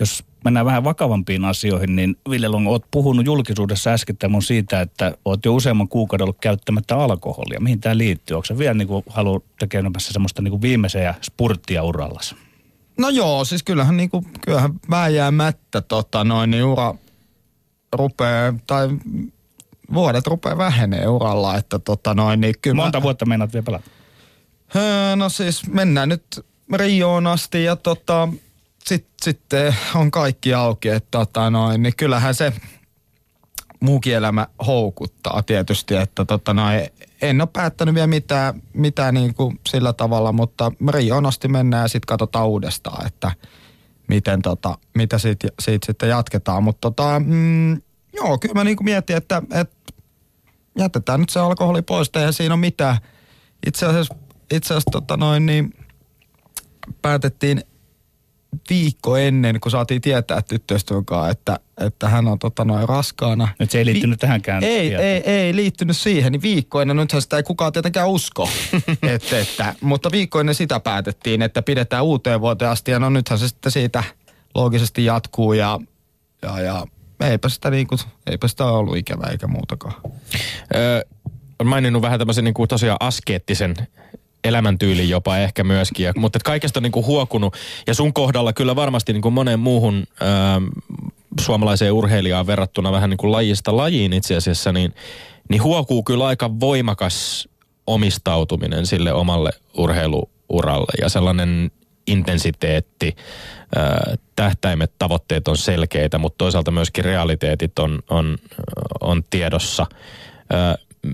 Jos 0.00 0.24
mennään 0.44 0.66
vähän 0.66 0.84
vakavampiin 0.84 1.44
asioihin, 1.44 1.96
niin 1.96 2.16
Ville 2.30 2.48
Long, 2.48 2.68
oot 2.68 2.84
puhunut 2.90 3.26
julkisuudessa 3.26 3.90
äskettäin 3.90 4.30
mun 4.30 4.42
siitä, 4.42 4.80
että 4.80 5.14
oot 5.24 5.44
jo 5.44 5.54
useamman 5.54 5.88
kuukauden 5.88 6.24
ollut 6.24 6.40
käyttämättä 6.40 6.96
alkoholia. 6.96 7.60
Mihin 7.60 7.80
tämä 7.80 7.98
liittyy? 7.98 8.34
Onko 8.34 8.44
se 8.44 8.58
vielä 8.58 8.74
niin 8.74 8.88
kuin, 8.88 9.04
halu 9.08 9.44
tekemässä 9.58 10.12
semmoista 10.12 10.42
niin 10.42 10.50
kuin 10.50 10.62
viimeisiä 10.62 11.14
spurttia 11.22 11.82
urallas? 11.82 12.34
No 12.98 13.08
joo, 13.08 13.44
siis 13.44 13.62
kyllähän, 13.62 13.96
niinku, 13.96 14.24
kyllähän 14.44 14.74
vääjäämättä 14.90 15.80
tota, 15.80 16.24
noin, 16.24 16.50
niin 16.50 16.64
ura 16.64 16.94
rupeaa, 17.92 18.54
tai 18.66 18.88
vuodet 19.94 20.26
rupeaa 20.26 20.58
vähenee 20.58 21.08
uralla, 21.08 21.56
että 21.56 21.78
tota 21.78 22.14
noin, 22.14 22.40
niin 22.40 22.54
kyllä 22.62 22.76
mä- 22.76 22.82
Monta 22.82 23.02
vuotta 23.02 23.26
meinaat 23.26 23.52
vielä 23.52 23.64
pelata? 23.64 23.84
Öö, 24.76 25.16
No 25.16 25.28
siis 25.28 25.66
mennään 25.68 26.08
nyt 26.08 26.46
Rioon 26.74 27.26
asti 27.26 27.64
ja 27.64 27.76
tota, 27.76 28.28
sitten 28.84 29.14
sit 29.22 29.40
on 29.94 30.10
kaikki 30.10 30.54
auki, 30.54 30.88
että 30.88 31.08
tota 31.10 31.50
noin, 31.50 31.82
niin 31.82 31.96
kyllähän 31.96 32.34
se 32.34 32.52
muukin 33.80 34.14
elämä 34.14 34.46
houkuttaa 34.66 35.42
tietysti, 35.42 35.96
että 35.96 36.24
tota 36.24 36.54
noin, 36.54 36.80
en 37.22 37.40
ole 37.40 37.48
päättänyt 37.52 37.94
vielä 37.94 38.06
mitään, 38.06 38.62
mitään 38.72 39.14
niin 39.14 39.34
kuin 39.34 39.60
sillä 39.68 39.92
tavalla, 39.92 40.32
mutta 40.32 40.72
Rioon 40.90 41.26
asti 41.26 41.48
mennään 41.48 41.82
ja 41.84 41.88
sitten 41.88 42.06
katsotaan 42.06 42.48
uudestaan, 42.48 43.06
että 43.06 43.30
miten 44.08 44.42
tota, 44.42 44.78
mitä 44.94 45.18
siitä, 45.18 45.48
siitä 45.60 45.86
sitten 45.86 46.08
jatketaan. 46.08 46.62
Mutta 46.64 46.80
tota, 46.80 47.20
mm, 47.26 47.82
joo, 48.12 48.38
kyllä 48.38 48.54
mä 48.54 48.64
niin 48.64 48.76
kuin 48.76 48.84
mietin, 48.84 49.16
että, 49.16 49.42
että 49.54 49.92
jätetään 50.78 51.20
nyt 51.20 51.30
se 51.30 51.40
alkoholi 51.40 51.82
pois, 51.82 52.10
eihän 52.16 52.32
siinä 52.32 52.54
ole 52.54 52.60
mitään. 52.60 52.96
Itse 53.66 53.86
asiassa, 53.86 54.14
itse 54.50 54.74
asiassa 54.74 54.90
tota 54.90 55.16
noin, 55.16 55.46
niin 55.46 55.74
päätettiin 57.02 57.62
viikko 58.70 59.16
ennen, 59.16 59.60
kun 59.60 59.70
saatiin 59.70 60.00
tietää 60.00 60.42
tyttöystävän 60.42 61.04
kanssa, 61.04 61.30
että, 61.30 61.60
että 61.80 62.08
hän 62.08 62.28
on 62.28 62.38
tota 62.38 62.64
noin 62.64 62.88
raskaana. 62.88 63.48
Nyt 63.58 63.70
se 63.70 63.78
ei 63.78 63.86
liittynyt 63.86 64.20
tähänkään 64.20 64.64
Ei, 64.64 64.88
tietoon. 64.88 65.08
ei, 65.08 65.22
ei 65.26 65.56
liittynyt 65.56 65.96
siihen, 65.96 66.32
niin 66.32 66.42
viikko 66.42 66.80
ennen, 66.80 66.96
nythän 66.96 67.22
sitä 67.22 67.36
ei 67.36 67.42
kukaan 67.42 67.72
tietenkään 67.72 68.08
usko. 68.08 68.48
et, 69.02 69.32
että, 69.32 69.74
mutta 69.80 70.10
viikko 70.12 70.40
ennen 70.40 70.54
sitä 70.54 70.80
päätettiin, 70.80 71.42
että 71.42 71.62
pidetään 71.62 72.04
uuteen 72.04 72.40
vuoteen 72.40 72.70
asti 72.70 72.90
ja 72.90 72.98
no 72.98 73.10
nythän 73.10 73.38
se 73.38 73.48
sitten 73.48 73.72
siitä 73.72 74.04
loogisesti 74.54 75.04
jatkuu 75.04 75.52
ja, 75.52 75.78
ja, 76.42 76.60
ja 76.60 76.86
eipä 77.26 77.48
sitä, 77.48 77.70
niin 77.70 77.86
kuin, 77.86 77.98
eipä 78.26 78.48
sitä 78.48 78.64
ollut 78.64 78.96
ikävää 78.96 79.30
eikä 79.30 79.46
muutakaan. 79.46 79.94
Öö, 80.74 81.02
on 81.58 81.66
maininnut 81.66 82.02
vähän 82.02 82.18
tämmöisen 82.18 82.44
niin 82.44 82.54
kuin 82.54 82.68
tosiaan 82.68 82.96
askeettisen 83.00 83.74
elämäntyylin 84.44 85.08
jopa 85.08 85.38
ehkä 85.38 85.64
myöskin, 85.64 86.06
ja, 86.06 86.12
mutta 86.16 86.38
kaikesta 86.44 86.78
on 86.78 86.82
niin 86.82 86.92
kuin 86.92 87.06
huokunut. 87.06 87.56
Ja 87.86 87.94
sun 87.94 88.12
kohdalla 88.12 88.52
kyllä 88.52 88.76
varmasti 88.76 89.12
niin 89.12 89.22
kuin 89.22 89.34
moneen 89.34 89.60
muuhun 89.60 90.04
öö, 90.22 90.28
suomalaiseen 91.40 91.92
urheilijaan 91.92 92.46
verrattuna 92.46 92.92
vähän 92.92 93.10
niin 93.10 93.18
kuin 93.18 93.32
lajista 93.32 93.76
lajiin 93.76 94.12
itse 94.12 94.36
asiassa, 94.36 94.72
niin, 94.72 94.94
niin 95.48 95.62
huokuu 95.62 96.02
kyllä 96.02 96.26
aika 96.26 96.60
voimakas 96.60 97.48
omistautuminen 97.86 98.86
sille 98.86 99.12
omalle 99.12 99.50
urheiluuralle 99.74 100.92
ja 101.00 101.08
sellainen 101.08 101.70
intensiteetti, 102.06 103.16
tähtäimet, 104.36 104.92
tavoitteet 104.98 105.48
on 105.48 105.56
selkeitä, 105.56 106.18
mutta 106.18 106.38
toisaalta 106.38 106.70
myöskin 106.70 107.04
realiteetit 107.04 107.78
on, 107.78 107.98
on, 108.10 108.38
on 109.00 109.22
tiedossa. 109.30 109.86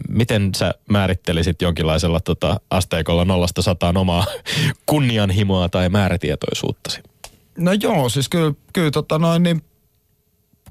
Miten 0.09 0.55
sä 0.55 0.75
määrittelisit 0.91 1.63
jonkinlaisella 1.63 2.21
tota, 2.21 2.61
asteikolla 2.71 3.25
nollasta 3.25 3.63
sataan 3.63 3.97
omaa 3.97 4.25
kunnianhimoa 4.87 5.69
tai 5.69 5.89
määrätietoisuuttasi? 5.89 7.01
No 7.59 7.73
joo, 7.73 8.09
siis 8.09 8.29
kyllä, 8.29 8.55
kyllä 8.73 8.91
tota 8.91 9.19
noin, 9.19 9.43
niin 9.43 9.63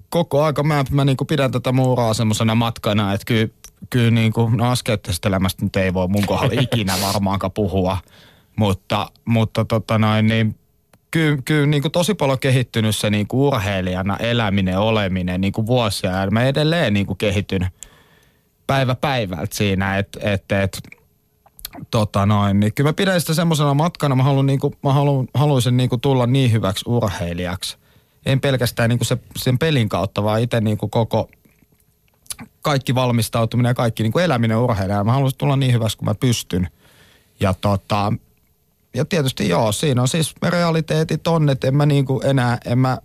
koko 0.10 0.44
aika 0.44 0.64
mä, 0.64 0.84
mä 0.92 1.06
niin 1.06 1.18
kuin 1.18 1.28
pidän 1.28 1.52
tätä 1.52 1.72
muuraa 1.72 2.14
semmoisena 2.14 2.56
matkana, 2.56 3.14
että 3.14 3.26
kyllä, 3.26 3.48
kyllä 3.90 4.12
niin 4.12 4.34
kuin, 4.34 4.58
no 4.58 4.72
askeettisesta 4.72 5.28
elämästä 5.28 5.66
nyt 5.66 5.76
ei 5.76 5.94
voi 5.94 6.08
mun 6.08 6.26
kohdalla 6.26 6.62
ikinä 6.74 6.94
varmaankaan 7.02 7.52
puhua, 7.52 7.98
mutta, 8.58 9.12
mutta 9.26 9.66
tota 9.66 9.98
noin, 9.98 10.28
niin 10.28 10.56
kyllä, 11.12 11.42
kyllä 11.46 11.66
niin 11.66 11.82
kuin 11.82 11.92
tosi 11.92 12.14
paljon 12.14 12.40
kehittynyt 12.40 12.96
se 12.96 13.10
niin 13.10 13.28
kuin 13.28 13.42
urheilijana 13.42 14.18
eläminen, 14.18 14.80
oleminen 14.80 15.42
niin 15.42 15.54
kuin 15.54 15.68
vuosia 15.68 16.12
ja 16.12 16.32
mä 16.32 16.44
edelleen 16.44 16.94
niin 16.94 17.06
kuin 17.06 17.18
kehityn 17.18 17.68
päivä 18.68 18.96
päivältä 18.96 19.56
siinä, 19.56 19.98
että 19.98 20.20
et, 20.34 20.52
et, 20.52 20.80
tota 21.92 22.26
noin, 22.26 22.60
niin 22.60 22.74
kyllä 22.74 22.90
mä 22.90 22.94
pidän 22.94 23.22
sitä 23.22 23.34
semmoisena 23.34 23.74
matkana, 23.74 24.16
mä, 24.16 24.24
haluan, 24.24 24.46
niinku, 24.46 24.76
mä 24.84 24.94
haluan, 24.94 25.28
haluaisin 25.34 25.78
niinku 25.78 25.98
tulla 25.98 26.28
niin 26.28 26.52
hyväksi 26.52 26.86
urheilijaksi. 26.88 27.78
En 28.26 28.40
pelkästään 28.40 28.90
niinku 28.90 29.06
se, 29.06 29.18
sen 29.38 29.60
pelin 29.60 29.90
kautta, 29.90 30.24
vaan 30.24 30.42
itse 30.42 30.62
niinku 30.62 30.88
koko 30.88 31.30
kaikki 32.62 32.96
valmistautuminen 32.96 33.70
ja 33.70 33.74
kaikki 33.74 34.04
niinku 34.04 34.20
eläminen 34.20 34.58
urheilijana. 34.58 35.04
Mä 35.04 35.12
haluaisin 35.12 35.38
tulla 35.38 35.56
niin 35.56 35.74
hyväksi 35.74 35.98
kuin 35.98 36.10
mä 36.10 36.16
pystyn. 36.16 36.70
Ja 37.40 37.54
tota, 37.54 38.14
ja 38.98 39.06
tietysti 39.06 39.50
joo, 39.50 39.72
siinä 39.72 40.02
on 40.02 40.08
siis 40.08 40.36
realiteetit 40.44 41.28
on, 41.28 41.50
että 41.50 41.68
en 41.68 41.76
mä 41.76 41.86
niinku 41.86 42.22
enää, 42.24 42.58
en 42.66 42.80
mä, 42.80 42.98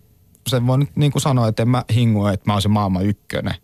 sen 0.48 0.66
voi 0.66 0.78
nyt 0.78 0.96
niinku 0.96 1.20
sanoa, 1.20 1.48
että 1.48 1.62
en 1.62 1.68
mä 1.68 1.84
hingu, 1.94 2.26
että 2.26 2.50
mä 2.50 2.54
olisin 2.54 2.70
maailman 2.70 3.06
ykkönen. 3.06 3.54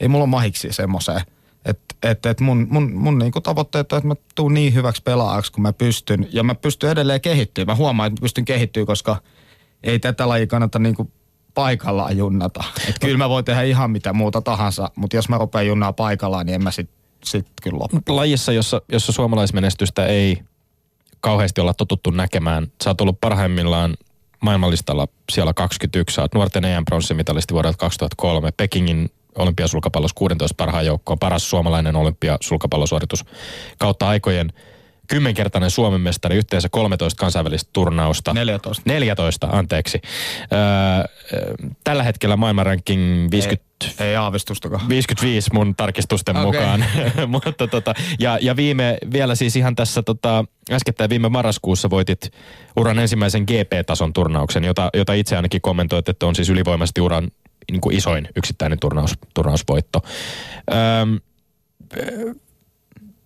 Ei 0.00 0.08
mulla 0.08 0.24
ole 0.24 0.30
mahiksi 0.30 0.68
semmoiseen. 0.70 1.20
Että 1.64 1.94
et, 2.02 2.26
et 2.26 2.40
mun, 2.40 2.66
mun, 2.70 2.92
mun 2.92 3.18
niinku 3.18 3.40
tavoitteet 3.40 3.92
on, 3.92 3.98
että 3.98 4.08
mä 4.08 4.14
tuun 4.34 4.54
niin 4.54 4.74
hyväksi 4.74 5.02
pelaajaksi, 5.02 5.52
kun 5.52 5.62
mä 5.62 5.72
pystyn. 5.72 6.28
Ja 6.32 6.42
mä 6.42 6.54
pystyn 6.54 6.90
edelleen 6.90 7.20
kehittyä. 7.20 7.64
Mä 7.64 7.74
huomaan, 7.74 8.06
että 8.06 8.20
mä 8.20 8.24
pystyn 8.24 8.44
kehittyä, 8.44 8.84
koska 8.86 9.16
ei 9.82 9.98
tätä 9.98 10.28
lajia 10.28 10.46
kannata 10.46 10.78
niinku 10.78 11.10
paikallaan 11.54 12.16
junnata. 12.16 12.64
Et 12.88 12.98
kyllä 12.98 13.18
mä 13.18 13.28
voin 13.28 13.44
tehdä 13.44 13.62
ihan 13.62 13.90
mitä 13.90 14.12
muuta 14.12 14.40
tahansa, 14.40 14.90
mutta 14.96 15.16
jos 15.16 15.28
mä 15.28 15.38
rupean 15.38 15.66
junnaa 15.66 15.92
paikallaan, 15.92 16.46
niin 16.46 16.54
en 16.54 16.62
mä 16.62 16.70
sit, 16.70 16.90
sit 17.24 17.46
kyllä 17.62 17.78
loppu. 17.78 18.16
Lajissa, 18.16 18.52
jossa, 18.52 18.82
jossa 18.92 19.12
suomalaismenestystä 19.12 20.06
ei 20.06 20.42
kauheasti 21.24 21.60
olla 21.60 21.74
totuttu 21.74 22.10
näkemään. 22.10 22.66
Sä 22.84 22.90
oot 22.90 23.00
ollut 23.00 23.20
parhaimmillaan 23.20 23.94
maailmanlistalla 24.40 25.08
siellä 25.32 25.52
21. 25.52 26.14
Sä 26.14 26.22
oot 26.22 26.34
nuorten 26.34 26.64
EM-pronssimitalisti 26.64 27.54
vuodelta 27.54 27.78
2003. 27.78 28.52
Pekingin 28.56 29.10
olympiasulkapallossa 29.38 30.14
16 30.14 30.54
parhaan 30.56 30.86
joukkoon 30.86 31.18
paras 31.18 31.50
suomalainen 31.50 31.96
olympiasulkapallosuoritus 31.96 33.24
kautta 33.78 34.08
aikojen– 34.08 34.52
kymmenkertainen 35.08 35.70
Suomen 35.70 36.00
mestari, 36.00 36.36
yhteensä 36.36 36.68
13 36.68 37.20
kansainvälistä 37.20 37.70
turnausta. 37.72 38.34
14. 38.34 38.82
14, 38.86 39.46
anteeksi. 39.52 40.00
Öö, 40.52 40.58
tällä 41.84 42.02
hetkellä 42.02 42.36
maailmanranking 42.36 43.30
50... 43.30 43.64
Ei, 44.00 44.06
ei 44.06 44.16
aavistustakaan. 44.16 44.88
55 44.88 45.50
mun 45.52 45.76
tarkistusten 45.76 46.36
okay. 46.36 46.46
mukaan. 46.46 46.84
Mutta 47.26 47.68
tota, 47.68 47.94
ja, 48.18 48.38
ja 48.40 48.56
viime, 48.56 48.98
vielä 49.12 49.34
siis 49.34 49.56
ihan 49.56 49.74
tässä 49.74 50.02
tota, 50.02 50.44
äskettäin 50.70 51.10
viime 51.10 51.28
marraskuussa 51.28 51.90
voitit 51.90 52.30
uran 52.76 52.98
ensimmäisen 52.98 53.42
GP-tason 53.42 54.12
turnauksen, 54.12 54.64
jota, 54.64 54.90
jota 54.94 55.12
itse 55.12 55.36
ainakin 55.36 55.60
kommentoit, 55.60 56.08
että 56.08 56.26
on 56.26 56.34
siis 56.34 56.50
ylivoimaisesti 56.50 57.00
uran 57.00 57.30
niin 57.70 57.80
kuin 57.80 57.96
isoin 57.96 58.28
yksittäinen 58.36 58.78
turnaus, 58.80 59.14
turnausvoitto. 59.34 60.00
Öö, 60.72 61.06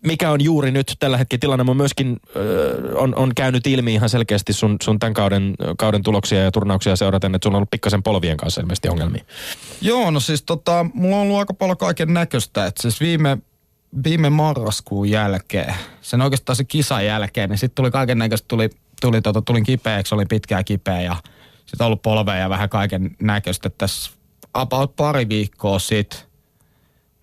mikä 0.09 0.31
on 0.31 0.45
juuri 0.45 0.71
nyt 0.71 0.97
tällä 0.99 1.17
hetkellä 1.17 1.41
tilanne, 1.41 1.65
mutta 1.65 1.83
myöskin 1.83 2.17
ö, 2.37 2.93
on, 2.95 3.15
on 3.15 3.33
käynyt 3.37 3.67
ilmi 3.67 3.95
ihan 3.95 4.09
selkeästi 4.09 4.53
sun, 4.53 4.77
sun 4.83 4.99
tämän 4.99 5.15
kauden, 5.15 5.55
kauden 5.79 6.03
tuloksia 6.03 6.43
ja 6.43 6.51
turnauksia 6.51 6.97
seuraten, 6.97 7.35
että 7.35 7.47
sulla 7.47 7.57
on 7.57 7.59
ollut 7.59 7.71
pikkasen 7.71 8.03
polvien 8.03 8.37
kanssa 8.37 8.61
ilmeisesti 8.61 8.89
ongelmia. 8.89 9.25
Joo, 9.81 10.11
no 10.11 10.21
siis 10.21 10.43
tota, 10.43 10.87
mulla 10.95 11.17
on 11.17 11.23
ollut 11.23 11.39
aika 11.39 11.55
paljon 11.55 11.77
kaiken 11.77 12.15
näköistä. 12.15 12.67
Että 12.67 12.83
siis 12.83 13.01
viime, 13.01 13.39
viime 14.05 14.31
marraskuun 14.31 15.11
jälkeen, 15.11 15.75
sen 16.01 16.23
oikeastaan 16.23 16.57
se 16.57 16.65
kisan 16.65 17.07
jälkeen, 17.07 17.51
niin 17.51 17.59
sitten 17.59 17.75
tuli 17.75 17.91
kaiken 17.91 18.19
näköistä, 18.19 18.49
tuli, 18.49 18.71
tuli 19.01 19.23
tota, 19.23 19.43
tulin 19.43 19.65
kipeäksi, 19.65 20.15
oli 20.15 20.27
pitkää 20.27 20.65
kipeä 20.65 21.01
ja 21.01 21.17
sitten 21.67 21.87
ollut 21.87 22.03
polveja 22.03 22.39
ja 22.39 22.51
vähän 22.51 22.69
kaiken 22.69 23.17
näköistä. 23.23 23.71
Tässä 23.71 24.11
about 24.55 24.97
pari 24.97 25.29
viikkoa 25.29 25.79
sitten 25.79 26.28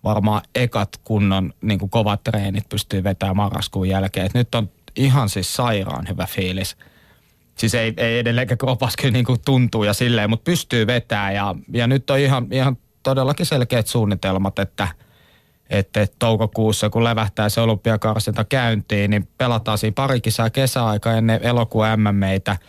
varmaan 0.06 0.42
ekat 0.54 0.88
kunnon 1.04 1.52
niin 1.62 1.78
kuin 1.78 1.90
kovat 1.90 2.24
treenit 2.24 2.68
pystyy 2.68 3.04
vetämään 3.04 3.36
marraskuun 3.36 3.88
jälkeen. 3.88 4.26
Et 4.26 4.34
nyt 4.34 4.54
on 4.54 4.70
ihan 4.96 5.28
siis 5.28 5.54
sairaan 5.54 6.08
hyvä 6.08 6.26
fiilis. 6.26 6.76
Siis 7.58 7.74
ei, 7.74 7.94
ei 7.96 8.18
edelleenkään 8.18 8.58
kropas 8.58 8.96
kyllä 8.96 9.12
niin 9.12 9.24
kuin 9.24 9.40
tuntuu 9.44 9.84
ja 9.84 9.92
silleen, 9.92 10.30
mutta 10.30 10.44
pystyy 10.44 10.86
vetämään. 10.86 11.34
Ja, 11.34 11.54
ja 11.72 11.86
nyt 11.86 12.10
on 12.10 12.18
ihan, 12.18 12.46
ihan 12.50 12.76
todellakin 13.02 13.46
selkeät 13.46 13.86
suunnitelmat, 13.86 14.58
että, 14.58 14.88
että, 15.70 16.06
toukokuussa, 16.18 16.90
kun 16.90 17.04
levähtää 17.04 17.48
se 17.48 17.60
olympiakarsinta 17.60 18.44
käyntiin, 18.44 19.10
niin 19.10 19.28
pelataan 19.38 19.78
siinä 19.78 19.94
pari 19.94 20.20
kisaa 20.20 20.50
kesäaika 20.50 21.12
ennen 21.12 21.40
elokuun 21.42 21.86
MMEitä– 21.96 22.56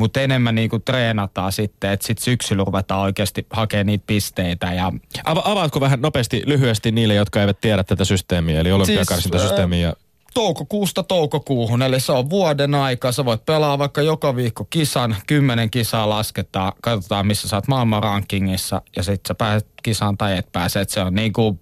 mutta 0.00 0.20
enemmän 0.20 0.54
niinku 0.54 0.78
treenataan 0.78 1.52
sitten, 1.52 1.90
että 1.90 2.06
sitten 2.06 2.24
syksyllä 2.24 2.64
ruvetaan 2.64 3.00
oikeasti 3.00 3.46
hakemaan 3.50 3.86
niitä 3.86 4.04
pisteitä. 4.06 4.72
Ja... 4.72 4.92
Ava- 5.18 5.42
avaatko 5.44 5.80
vähän 5.80 6.00
nopeasti, 6.00 6.42
lyhyesti 6.46 6.92
niille, 6.92 7.14
jotka 7.14 7.40
eivät 7.40 7.60
tiedä 7.60 7.84
tätä 7.84 8.04
systeemiä, 8.04 8.60
eli 8.60 8.72
olympiakarsintasysteemiä? 8.72 9.88
Siis, 9.88 9.98
äh, 9.98 10.10
toukokuusta 10.34 11.02
toukokuuhun, 11.02 11.82
eli 11.82 12.00
se 12.00 12.12
on 12.12 12.30
vuoden 12.30 12.74
aika. 12.74 13.12
Sä 13.12 13.24
voit 13.24 13.46
pelaa 13.46 13.78
vaikka 13.78 14.02
joka 14.02 14.36
viikko 14.36 14.64
kisan, 14.64 15.16
kymmenen 15.26 15.70
kisaa 15.70 16.08
lasketaan, 16.08 16.72
katsotaan 16.80 17.26
missä 17.26 17.48
sä 17.48 17.56
oot 17.56 17.68
maailman 17.68 18.02
rankingissa 18.02 18.82
ja 18.96 19.02
sitten 19.02 19.28
sä 19.28 19.34
pääset 19.34 19.68
kisaan 19.82 20.18
tai 20.18 20.38
et 20.38 20.52
pääse. 20.52 20.80
Et 20.80 20.90
se 20.90 21.00
on 21.00 21.14
niinku 21.14 21.58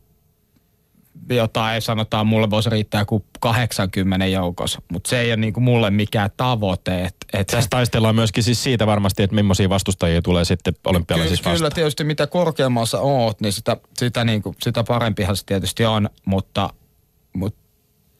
jotain 1.31 1.83
sanotaan, 1.83 2.27
mulle 2.27 2.51
voisi 2.51 2.71
riittää 2.71 3.05
kuin 3.05 3.25
80 3.41 4.27
joukossa, 4.27 4.83
mutta 4.93 5.11
se 5.11 5.21
ei 5.21 5.31
ole 5.31 5.37
niinku 5.37 5.61
mulle 5.61 5.91
mikään 5.91 6.31
tavoite. 6.37 7.05
Et, 7.05 7.17
et 7.33 7.47
Tässä 7.47 7.71
taistellaan 7.71 8.15
myöskin 8.15 8.43
siis 8.43 8.63
siitä 8.63 8.87
varmasti, 8.87 9.23
että 9.23 9.35
millaisia 9.35 9.69
vastustajia 9.69 10.23
tulee 10.23 10.45
sitten 10.45 10.75
olympialaisissa 10.87 11.51
Ky- 11.51 11.57
Kyllä 11.57 11.71
tietysti 11.71 12.05
mitä 12.05 12.27
korkeammassa 12.27 13.01
oot, 13.01 13.41
niin 13.41 13.53
sitä, 13.53 13.77
sitä, 13.99 14.25
niinku, 14.25 14.55
sitä 14.63 14.85
parempihan 14.85 15.37
se 15.37 15.47
tietysti 15.47 15.85
on, 15.85 16.11
mutta, 16.25 16.71
mutta 17.33 17.61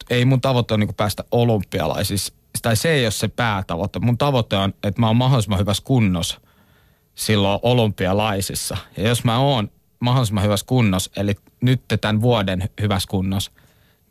ei 0.09 0.25
mun 0.25 0.41
tavoite 0.41 0.73
ole 0.73 0.79
niinku 0.79 0.93
päästä 0.93 1.23
olympialaisissa. 1.31 2.33
Tai 2.61 2.75
se 2.75 2.91
ei 2.91 3.05
ole 3.05 3.11
se 3.11 3.27
päätavoite. 3.27 3.99
Mun 3.99 4.17
tavoite 4.17 4.55
on, 4.57 4.73
että 4.83 5.01
mä 5.01 5.07
oon 5.07 5.15
mahdollisimman 5.15 5.59
hyvässä 5.59 5.83
kunnossa 5.85 6.41
silloin 7.15 7.59
olympialaisissa. 7.63 8.77
Ja 8.97 9.07
jos 9.07 9.23
mä 9.23 9.39
oon 9.39 9.71
mahdollisimman 9.99 10.43
hyvässä 10.43 10.65
kunnossa, 10.65 11.11
eli 11.15 11.35
nyt 11.61 11.81
tämän 12.01 12.21
vuoden 12.21 12.69
hyvässä 12.81 13.07
kunnossa, 13.09 13.51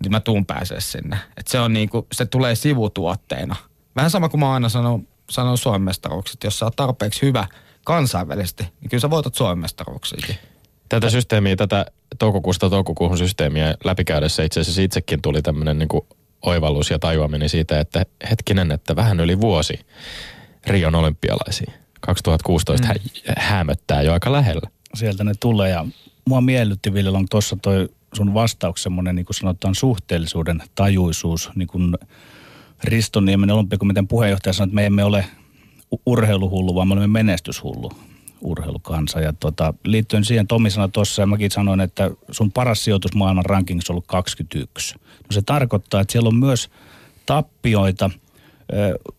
niin 0.02 0.12
mä 0.12 0.20
tuun 0.20 0.46
pääsee 0.46 0.80
sinne. 0.80 1.18
Et 1.36 1.46
se, 1.46 1.60
on 1.60 1.72
niinku, 1.72 2.06
se 2.12 2.26
tulee 2.26 2.54
sivutuotteena. 2.54 3.56
Vähän 3.96 4.10
sama 4.10 4.28
kuin 4.28 4.40
mä 4.40 4.52
aina 4.52 4.68
sanon, 4.68 5.08
sanon 5.30 5.58
Suomen 5.58 5.82
mestaruukset. 5.82 6.44
Jos 6.44 6.58
sä 6.58 6.64
oot 6.64 6.76
tarpeeksi 6.76 7.22
hyvä 7.22 7.46
kansainvälisesti, 7.84 8.62
niin 8.62 8.90
kyllä 8.90 9.00
sä 9.00 9.10
voitat 9.10 9.34
Suomen 9.34 9.58
mestaruuksiakin. 9.58 10.36
Tätä 10.88 11.10
systeemiä, 11.10 11.56
tätä 11.56 11.86
toukokuusta 12.18 12.70
toukokuuhun 12.70 13.18
systeemiä 13.18 13.74
läpikäydessä 13.84 14.42
itse 14.42 14.60
asiassa 14.60 14.82
itsekin 14.82 15.22
tuli 15.22 15.42
tämmöinen 15.42 15.78
niin 15.78 15.88
oivallus 16.42 16.90
ja 16.90 16.98
tajuaminen 16.98 17.48
siitä, 17.48 17.80
että 17.80 18.06
hetkinen, 18.30 18.72
että 18.72 18.96
vähän 18.96 19.20
yli 19.20 19.40
vuosi 19.40 19.80
Rion 20.66 20.94
olympialaisiin. 20.94 21.72
2016 22.00 22.86
mm. 22.86 22.88
hä- 22.88 23.34
hämöttää 23.38 24.02
jo 24.02 24.12
aika 24.12 24.32
lähellä 24.32 24.70
sieltä 24.94 25.24
ne 25.24 25.32
tulee. 25.40 25.70
Ja 25.70 25.86
mua 26.28 26.40
miellytti 26.40 26.94
Ville 26.94 27.10
tuossa 27.30 27.56
toi 27.62 27.88
sun 28.14 28.34
vastaus 28.34 28.82
semmoinen, 28.82 29.16
niin 29.16 29.26
kuin 29.26 29.34
sanotaan, 29.34 29.74
suhteellisuuden 29.74 30.62
tajuisuus, 30.74 31.50
niin 31.54 31.68
kuin 31.68 31.94
Risto 32.84 33.20
Niemen 33.20 33.50
olympiakomitean 33.50 34.08
puheenjohtaja 34.08 34.52
sanoi, 34.52 34.68
että 34.68 34.74
me 34.74 34.86
emme 34.86 35.04
ole 35.04 35.24
urheiluhullu, 36.06 36.74
vaan 36.74 36.88
me 36.88 36.92
olemme 36.92 37.06
menestyshullu 37.06 37.92
urheilukansa. 38.40 39.20
Ja 39.20 39.32
tota, 39.32 39.74
liittyen 39.84 40.24
siihen, 40.24 40.46
Tomi 40.46 40.70
sanoi 40.70 40.88
tuossa 40.88 41.22
ja 41.22 41.26
mäkin 41.26 41.50
sanoin, 41.50 41.80
että 41.80 42.10
sun 42.30 42.52
paras 42.52 42.84
sijoitus 42.84 43.14
maailman 43.14 43.44
rankingissa 43.44 43.92
on 43.92 43.94
ollut 43.94 44.06
21. 44.06 44.94
No 44.98 45.30
se 45.30 45.42
tarkoittaa, 45.42 46.00
että 46.00 46.12
siellä 46.12 46.28
on 46.28 46.36
myös 46.36 46.70
tappioita– 47.26 48.10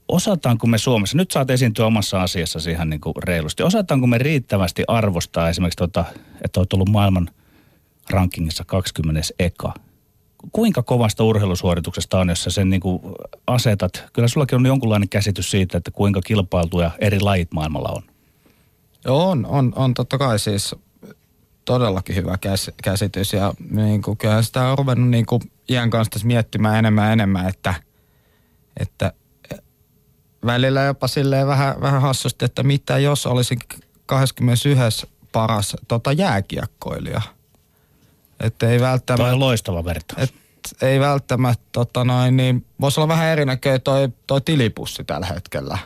osataanko 0.08 0.68
me 0.68 0.78
Suomessa, 0.78 1.18
nyt 1.18 1.32
saat 1.32 1.50
esiintyä 1.50 1.86
omassa 1.86 2.22
asiassa 2.22 2.70
ihan 2.70 2.90
niin 2.90 3.02
kuin 3.02 3.14
reilusti, 3.24 3.64
osataanko 3.64 4.08
me 4.08 4.18
riittävästi 4.18 4.84
arvostaa 4.88 5.50
esimerkiksi, 5.50 5.78
tota, 5.78 6.06
että 6.44 6.60
olet 6.60 6.74
ollut 6.74 6.90
maailman 6.90 7.30
rankingissa 8.10 8.64
20 8.66 9.22
eka. 9.40 9.74
Kuinka 10.52 10.84
kovasta 10.84 11.24
urheilusuorituksesta 11.24 12.20
on, 12.20 12.30
jos 12.30 12.44
sä 12.44 12.50
sen 12.50 12.70
niin 12.70 12.82
kuin 12.82 13.02
asetat? 13.48 14.06
Kyllä 14.14 14.28
sullakin 14.28 14.56
on 14.56 14.66
jonkunlainen 14.66 15.10
käsitys 15.10 15.52
siitä, 15.52 15.78
että 15.78 15.92
kuinka 15.92 16.22
kilpailtuja 16.22 16.92
eri 17.00 17.20
lajit 17.20 17.52
maailmalla 17.52 17.90
on. 17.90 18.02
Joo, 19.06 19.30
on, 19.30 19.46
on, 19.46 19.74
on 19.76 19.94
totta 19.94 20.18
kai 20.18 20.40
siis 20.40 20.76
todellakin 21.66 22.16
hyvä 22.16 22.38
käs, 22.38 22.72
käsitys 22.84 23.34
ja 23.34 23.54
niin 23.70 24.02
kuin, 24.02 24.18
kyllähän 24.18 24.44
sitä 24.44 24.68
on 24.68 24.78
ruvennut 24.78 25.10
niin 25.10 25.26
kuin 25.26 25.42
iän 25.70 25.90
kanssa 25.90 26.20
miettimään 26.24 26.80
enemmän 26.80 27.06
ja 27.06 27.14
enemmän, 27.14 27.50
että, 27.50 27.74
että 28.78 29.14
välillä 30.46 30.82
jopa 30.82 31.08
silleen 31.08 31.48
vähän, 31.48 31.82
vähän 31.82 32.02
hassusti, 32.02 32.46
että 32.46 32.64
mitä 32.64 32.98
jos 32.98 33.26
olisin 33.26 33.60
21. 34.06 35.08
paras 35.32 35.76
tota 35.88 36.12
jääkiekkoilija. 36.12 37.22
Että 38.40 38.70
ei 38.70 38.80
välttämättä... 38.80 39.24
Toi 39.24 39.34
on 39.34 39.40
loistava 39.40 39.86
vertaus. 39.86 40.24
Et, 40.24 40.34
ei 40.82 41.00
välttämättä, 41.00 41.66
tota 41.72 42.04
noin, 42.04 42.38
niin 42.38 42.66
voisi 42.82 43.00
olla 43.00 43.08
vähän 43.08 43.28
erinäköinen 43.28 43.82
toi, 43.82 44.10
toi 44.28 44.42
tilipussi 44.42 45.04
tällä 45.04 45.28
hetkellä. 45.28 45.78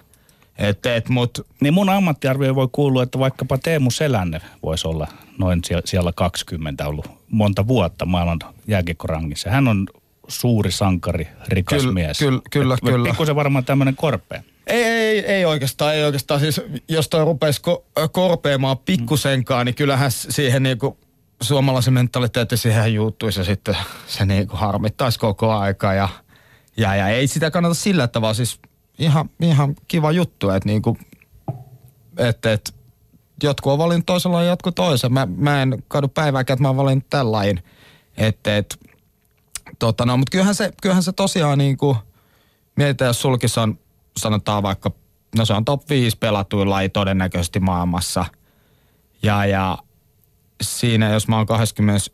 Et, 0.57 0.85
et, 0.85 1.09
mut... 1.09 1.47
Niin 1.61 1.73
mun 1.73 1.89
ammattiarvio 1.89 2.55
voi 2.55 2.67
kuulua, 2.71 3.03
että 3.03 3.19
vaikkapa 3.19 3.57
Teemu 3.57 3.91
Selänne 3.91 4.41
voisi 4.63 4.87
olla 4.87 5.07
noin 5.37 5.61
siellä 5.85 6.11
20 6.15 6.87
ollut 6.87 7.05
monta 7.29 7.67
vuotta 7.67 8.05
maailman 8.05 8.39
jääkiekkorangissa. 8.67 9.49
Hän 9.49 9.67
on 9.67 9.87
suuri 10.33 10.71
sankari, 10.71 11.27
rikas 11.47 11.81
Kyll, 11.81 11.91
mies. 11.91 12.19
Kyllä, 12.19 12.41
kyllä, 12.51 12.73
Et, 12.73 12.79
kyllä. 12.85 13.09
Pikkusen 13.09 13.35
varmaan 13.35 13.65
tämmöinen 13.65 13.95
korpea. 13.95 14.43
Ei, 14.67 14.83
ei, 14.83 15.19
ei 15.19 15.45
oikeastaan, 15.45 15.95
ei 15.95 16.03
oikeastaan. 16.03 16.39
Siis 16.39 16.61
jos 16.89 17.09
toi 17.09 17.25
rupeisi 17.25 17.61
ko- 17.67 18.09
korpeamaan 18.11 18.77
pikkusenkaan, 18.77 19.65
niin 19.65 19.75
kyllähän 19.75 20.11
siihen 20.11 20.63
niinku 20.63 20.97
suomalaisen 21.41 21.93
mentaliteetti 21.93 22.57
siihen 22.57 22.93
juuttuisi 22.93 23.39
ja 23.39 23.43
sitten 23.43 23.77
se 24.07 24.25
niinku 24.25 24.55
harmittaisi 24.55 25.19
koko 25.19 25.51
aika. 25.51 25.93
Ja, 25.93 26.09
ja, 26.77 26.95
ja 26.95 27.07
ei 27.07 27.27
sitä 27.27 27.51
kannata 27.51 27.75
sillä 27.75 28.07
tavalla, 28.07 28.33
siis 28.33 28.59
ihan, 28.99 29.29
ihan 29.41 29.75
kiva 29.87 30.11
juttu, 30.11 30.49
että 30.49 30.69
niinku, 30.69 30.97
että 32.17 32.53
et, 32.53 32.75
jotkut 33.43 33.73
on 33.73 33.77
valinnut 33.77 34.05
toisella 34.05 34.43
ja 34.43 34.49
jotkut 34.49 34.75
toisen. 34.75 35.13
Mä, 35.13 35.27
mä 35.37 35.61
en 35.61 35.83
kadu 35.87 36.07
päivääkään, 36.07 36.55
että 36.55 36.61
mä 36.61 36.67
oon 36.69 36.77
valinnut 36.77 37.09
tällainen. 37.09 37.63
Että 38.17 38.57
et, 38.57 38.79
tota 39.85 40.05
no, 40.05 40.17
mutta 40.17 40.31
kyllähän 40.31 40.55
se, 40.55 40.71
kyllähän 40.81 41.03
se 41.03 41.11
tosiaan 41.11 41.57
niinku, 41.57 41.97
mietitään, 42.75 43.09
jos 43.09 43.21
sulkissa 43.21 43.61
on, 43.61 43.79
sanotaan 44.17 44.63
vaikka, 44.63 44.91
no 45.37 45.45
se 45.45 45.53
on 45.53 45.65
top 45.65 45.89
5 45.89 46.17
pelatuin 46.17 46.69
laji 46.69 46.89
todennäköisesti 46.89 47.59
maailmassa. 47.59 48.25
Ja, 49.23 49.45
ja 49.45 49.77
siinä, 50.61 51.09
jos 51.09 51.27
mä 51.27 51.37
oon 51.37 51.45
21 51.45 52.11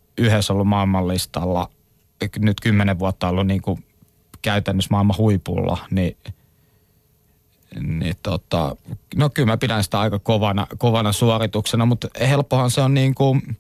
ollut 0.50 0.68
maailmanlistalla, 0.68 1.70
nyt 2.40 2.60
10 2.62 3.00
vuotta 3.00 3.30
ollut 3.30 3.48
niinku 3.48 3.80
käytännössä 4.42 4.90
maailman 4.92 5.18
huipulla, 5.18 5.78
niin 5.92 6.18
niin 7.82 8.16
tota, 8.24 8.76
no 9.16 9.30
kyllä 9.30 9.46
mä 9.46 9.58
pidän 9.58 9.84
sitä 9.84 10.00
aika 10.00 10.20
kovana, 10.20 10.68
kovana 10.78 11.12
suorituksena, 11.12 11.86
mutta 11.86 12.08
helppohan 12.20 12.72
se 12.72 12.82
on 12.82 12.94
niin 12.94 13.16
kuin, 13.16 13.58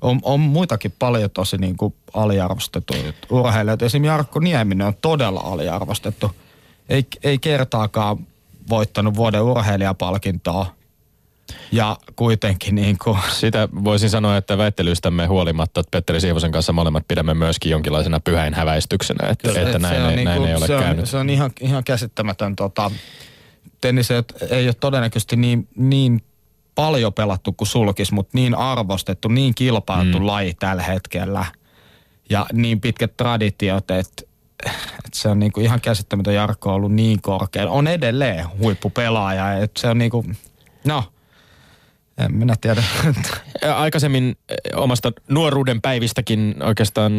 on, 0.00 0.20
on 0.22 0.40
muitakin 0.40 0.94
paljon 0.98 1.30
tosi 1.30 1.56
niin 1.58 1.76
kuin 1.76 1.94
aliarvostettu 2.14 2.94
urheilijoita. 3.30 3.84
Esimerkiksi 3.84 4.12
Jarkko 4.12 4.40
Nieminen 4.40 4.86
on 4.86 4.94
todella 5.00 5.40
aliarvostettu. 5.40 6.30
Ei, 6.88 7.06
ei 7.22 7.38
kertaakaan 7.38 8.26
voittanut 8.68 9.16
vuoden 9.16 9.42
urheilijapalkintoa. 9.42 10.66
Ja 11.72 11.96
kuitenkin 12.16 12.74
niin 12.74 12.96
kuin... 13.04 13.18
Sitä 13.32 13.68
voisin 13.84 14.10
sanoa, 14.10 14.36
että 14.36 14.58
väittelystämme 14.58 15.26
huolimatta, 15.26 15.80
että 15.80 15.90
Petteri 15.90 16.20
Siivosen 16.20 16.52
kanssa 16.52 16.72
molemmat 16.72 17.08
pidämme 17.08 17.34
myöskin 17.34 17.70
jonkinlaisena 17.72 18.20
pyhäin 18.20 18.54
häväistyksenä, 18.54 19.28
että, 19.28 19.48
Kyllä, 19.48 19.60
että 19.60 19.76
et 19.76 19.82
näin, 19.82 20.02
ei, 20.02 20.16
niinku- 20.16 20.24
näin 20.24 20.44
ei 20.44 20.54
ole 20.54 20.66
se 20.66 20.76
on, 20.76 20.82
käynyt. 20.82 21.08
Se 21.08 21.16
on 21.16 21.30
ihan, 21.30 21.50
ihan 21.60 21.84
käsittämätön. 21.84 22.56
Tota, 22.56 22.90
tennis 23.80 24.10
ei, 24.10 24.22
ei 24.50 24.66
ole 24.66 24.74
todennäköisesti 24.74 25.36
niin, 25.36 25.68
niin 25.76 26.22
paljon 26.74 27.12
pelattu 27.12 27.52
kuin 27.52 27.68
sulkis, 27.68 28.12
mutta 28.12 28.30
niin 28.34 28.54
arvostettu, 28.54 29.28
niin 29.28 29.54
kilpailtu 29.54 30.18
mm. 30.18 30.26
laji 30.26 30.54
tällä 30.54 30.82
hetkellä. 30.82 31.44
Ja 32.30 32.46
niin 32.52 32.80
pitkät 32.80 33.16
traditiot, 33.16 33.90
että 33.90 34.22
et 35.04 35.14
se 35.14 35.28
on 35.28 35.38
niinku 35.38 35.60
ihan 35.60 35.80
käsittämätön 35.80 36.34
Jarkko 36.34 36.68
on 36.68 36.74
ollut 36.74 36.92
niin 36.92 37.22
korkealla. 37.22 37.72
On 37.72 37.86
edelleen 37.86 38.44
huippupelaaja. 38.58 39.52
Et 39.52 39.76
se 39.76 39.88
on 39.88 39.98
niinku, 39.98 40.24
no, 40.84 41.04
en 42.24 42.34
minä 42.34 42.54
tiedä. 42.60 42.82
Aikaisemmin 43.74 44.36
omasta 44.74 45.12
nuoruuden 45.28 45.80
päivistäkin 45.80 46.54
oikeastaan 46.62 47.12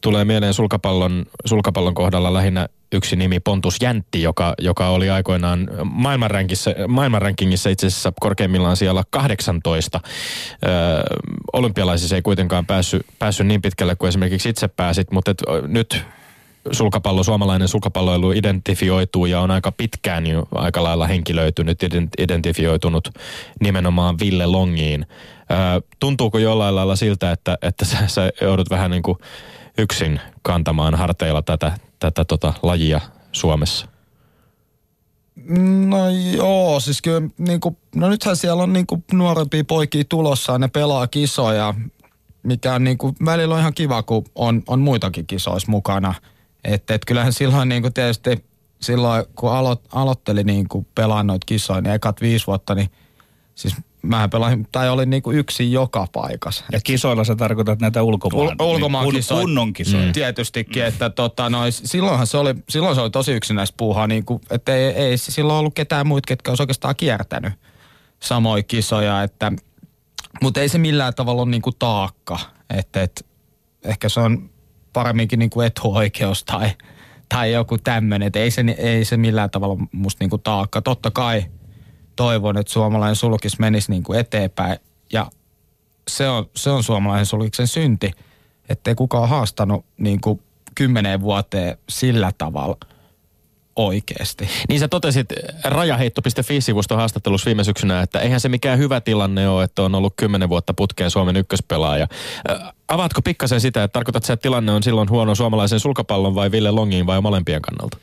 tulee 0.00 0.24
mieleen 0.24 0.54
sulkapallon, 0.54 1.26
sulkapallon 1.44 1.94
kohdalla 1.94 2.34
lähinnä 2.34 2.68
yksi 2.92 3.16
nimi 3.16 3.40
Pontus 3.40 3.76
Jäntti, 3.82 4.22
joka, 4.22 4.54
joka 4.58 4.88
oli 4.88 5.10
aikoinaan 5.10 5.70
maailmanrankissa, 5.84 6.70
maailmanrankingissa 6.88 7.70
itse 7.70 7.86
asiassa 7.86 8.12
korkeimmillaan 8.20 8.76
siellä 8.76 9.04
18. 9.10 10.00
Öö, 10.66 10.70
olympialaisissa 11.52 12.16
ei 12.16 12.22
kuitenkaan 12.22 12.66
päässyt, 12.66 13.06
päässyt 13.18 13.46
niin 13.46 13.62
pitkälle 13.62 13.96
kuin 13.96 14.08
esimerkiksi 14.08 14.48
itse 14.48 14.68
pääsit, 14.68 15.10
mutta 15.10 15.30
et, 15.30 15.42
ö, 15.48 15.62
nyt 15.66 16.04
sulkapallo, 16.72 17.22
suomalainen 17.22 17.68
sulkapalloilu 17.68 18.32
identifioituu 18.32 19.26
ja 19.26 19.40
on 19.40 19.50
aika 19.50 19.72
pitkään 19.72 20.26
jo 20.26 20.48
aika 20.54 20.82
lailla 20.82 21.06
henkilöitynyt, 21.06 21.82
ident- 21.82 22.24
identifioitunut 22.24 23.08
nimenomaan 23.60 24.18
Ville 24.20 24.46
Longiin. 24.46 25.06
Tuntuuko 25.98 26.38
jollain 26.38 26.74
lailla 26.74 26.96
siltä, 26.96 27.32
että, 27.32 27.58
että 27.62 27.84
sä, 27.84 28.06
sä 28.06 28.30
joudut 28.40 28.70
vähän 28.70 28.90
niin 28.90 29.02
kuin 29.02 29.18
yksin 29.78 30.20
kantamaan 30.42 30.94
harteilla 30.94 31.42
tätä, 31.42 31.72
tätä 31.98 32.24
tota 32.24 32.54
lajia 32.62 33.00
Suomessa? 33.32 33.86
No 35.86 36.10
joo, 36.36 36.80
siis 36.80 37.02
kyllä 37.02 37.22
niinku, 37.38 37.76
no 37.94 38.08
nythän 38.08 38.36
siellä 38.36 38.62
on 38.62 38.72
niinku 38.72 39.04
nuorempia 39.12 39.64
poikia 39.64 40.04
tulossa 40.08 40.52
ja 40.52 40.58
ne 40.58 40.68
pelaa 40.68 41.06
kisoja, 41.06 41.74
mikä 42.42 42.74
on 42.74 42.84
niinku, 42.84 43.14
välillä 43.24 43.54
on 43.54 43.60
ihan 43.60 43.74
kiva, 43.74 44.02
kun 44.02 44.24
on, 44.34 44.62
on 44.66 44.80
muitakin 44.80 45.26
kisoissa 45.26 45.70
mukana. 45.70 46.14
Että 46.64 46.94
et 46.94 47.04
kyllähän 47.04 47.32
silloin 47.32 47.68
niinku 47.68 47.90
tietysti 47.90 48.44
silloin, 48.82 49.24
kun 49.34 49.52
alo, 49.52 49.76
aloitteli 49.92 50.44
niinku 50.44 50.86
pelaa 50.94 51.22
noita 51.22 51.44
kisoja, 51.46 51.80
niin 51.80 51.94
ekat 51.94 52.20
viisi 52.20 52.46
vuotta, 52.46 52.74
niin 52.74 52.88
siis 53.54 53.74
mähän 54.02 54.30
pelasin, 54.30 54.66
tai 54.72 54.88
olin 54.90 55.10
niinku 55.10 55.32
yksin 55.32 55.72
joka 55.72 56.06
paikassa. 56.12 56.64
Ja 56.72 56.80
kisoilla 56.84 57.24
sä 57.24 57.36
tarkoitat 57.36 57.80
näitä 57.80 58.02
ulkomaan, 58.02 58.48
Ul- 58.48 58.64
ulkomaan 58.64 59.04
kun- 59.04 59.14
kisoja. 59.14 59.40
kunnon 59.40 59.72
kisoja. 59.72 60.06
Mm. 60.06 60.12
Tietystikin, 60.12 60.84
että 60.84 61.10
tota, 61.10 61.50
no, 61.50 61.58
silloinhan 61.70 62.26
se 62.26 62.36
oli, 62.36 62.54
silloin 62.68 62.94
se 62.94 63.00
oli 63.00 63.10
tosi 63.10 63.32
yksinäistä 63.32 63.74
puuhaa, 63.76 64.06
niin 64.06 64.24
kuin, 64.24 64.40
että 64.50 64.74
ei, 64.74 64.84
ei 64.84 65.18
silloin 65.18 65.58
ollut 65.58 65.74
ketään 65.74 66.06
muita, 66.06 66.26
ketkä 66.26 66.50
olisi 66.50 66.62
oikeastaan 66.62 66.96
kiertänyt 66.96 67.52
samoja 68.22 68.62
kisoja, 68.62 69.22
että, 69.22 69.52
mutta 70.42 70.60
ei 70.60 70.68
se 70.68 70.78
millään 70.78 71.14
tavalla 71.14 71.42
ole 71.42 71.50
niin 71.50 71.62
kuin 71.62 71.76
taakka, 71.78 72.38
että, 72.70 73.02
että 73.02 73.20
ehkä 73.84 74.08
se 74.08 74.20
on 74.20 74.50
paremminkin 74.92 75.38
niin 75.38 75.50
kuin 75.50 75.66
etuoikeus 75.66 76.44
tai, 76.44 76.70
tai 77.28 77.52
joku 77.52 77.78
tämmöinen, 77.78 78.30
ei 78.34 78.50
se, 78.50 78.64
ei 78.78 79.04
se 79.04 79.16
millään 79.16 79.50
tavalla 79.50 79.86
musta 79.92 80.24
niin 80.24 80.30
kuin 80.30 80.42
taakka. 80.42 80.82
Totta 80.82 81.10
kai 81.10 81.44
toivon, 82.16 82.58
että 82.58 82.72
suomalainen 82.72 83.16
sulkis 83.16 83.58
menisi 83.58 83.90
niin 83.90 84.02
kuin 84.02 84.18
eteenpäin. 84.18 84.78
Ja 85.12 85.30
se 86.08 86.28
on, 86.28 86.50
se 86.56 86.70
on 86.70 86.82
suomalaisen 86.82 87.26
sulkiksen 87.26 87.66
synti, 87.66 88.10
ettei 88.68 88.94
kukaan 88.94 89.28
haastanut 89.28 89.84
niin 89.98 90.20
kuin 90.20 90.42
kymmeneen 90.74 91.20
vuoteen 91.20 91.78
sillä 91.88 92.32
tavalla 92.38 92.76
oikeasti. 93.86 94.48
Niin 94.68 94.80
sä 94.80 94.88
totesit 94.88 95.28
rajaheitto.fi-sivuston 95.64 96.98
haastattelussa 96.98 97.46
viime 97.46 97.64
syksynä, 97.64 98.00
että 98.00 98.20
eihän 98.20 98.40
se 98.40 98.48
mikään 98.48 98.78
hyvä 98.78 99.00
tilanne 99.00 99.48
ole, 99.48 99.64
että 99.64 99.82
on 99.82 99.94
ollut 99.94 100.14
kymmenen 100.16 100.48
vuotta 100.48 100.74
putkeen 100.74 101.10
Suomen 101.10 101.36
ykköspelaaja. 101.36 102.06
Ö, 102.50 102.58
Avaatko 102.88 103.22
pikkasen 103.22 103.60
sitä, 103.60 103.84
että 103.84 103.92
tarkoitat 103.92 104.24
sä, 104.24 104.32
että 104.32 104.42
tilanne 104.42 104.72
on 104.72 104.82
silloin 104.82 105.10
huono 105.10 105.34
suomalaisen 105.34 105.80
sulkapallon 105.80 106.34
vai 106.34 106.50
Ville 106.50 106.70
Longiin 106.70 107.06
vai 107.06 107.20
molempien 107.20 107.62
kannalta? 107.62 107.98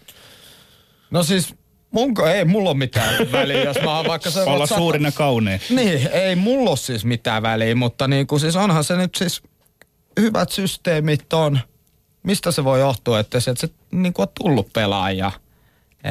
No 1.12 1.24
siis 1.24 1.56
munko 1.92 2.28
ei 2.28 2.46
mulla 2.46 2.70
ole 2.70 2.78
mitään 2.78 3.32
väliä, 3.32 3.64
jos 3.64 3.78
mä 3.84 3.98
oon 3.98 4.08
vaikka 4.08 4.30
se... 4.30 4.42
Olla 4.42 4.68
suurina 4.68 5.12
kaunein. 5.12 5.62
Niin, 5.70 6.10
ei 6.12 6.36
mulla 6.36 6.70
ole 6.70 6.78
siis 6.78 7.06
mitään 7.06 7.44
väliä, 7.44 7.76
mutta 7.76 8.08
niin 8.08 8.28
kuin 8.28 8.40
siis 8.40 8.56
onhan 8.56 8.84
se 8.84 8.96
nyt 8.96 9.16
siis 9.16 9.42
hyvät 10.20 10.52
systeemit 10.52 11.34
on. 11.34 11.60
Mistä 12.24 12.52
se 12.52 12.64
voi 12.64 12.80
johtua, 12.80 13.20
että 13.20 13.40
se, 13.40 13.52
että 13.52 13.68
se 13.68 13.74
niin 13.92 14.14
kuin 14.14 14.28
on 14.28 14.34
tullut 14.44 14.74
pelaaja? 14.74 15.32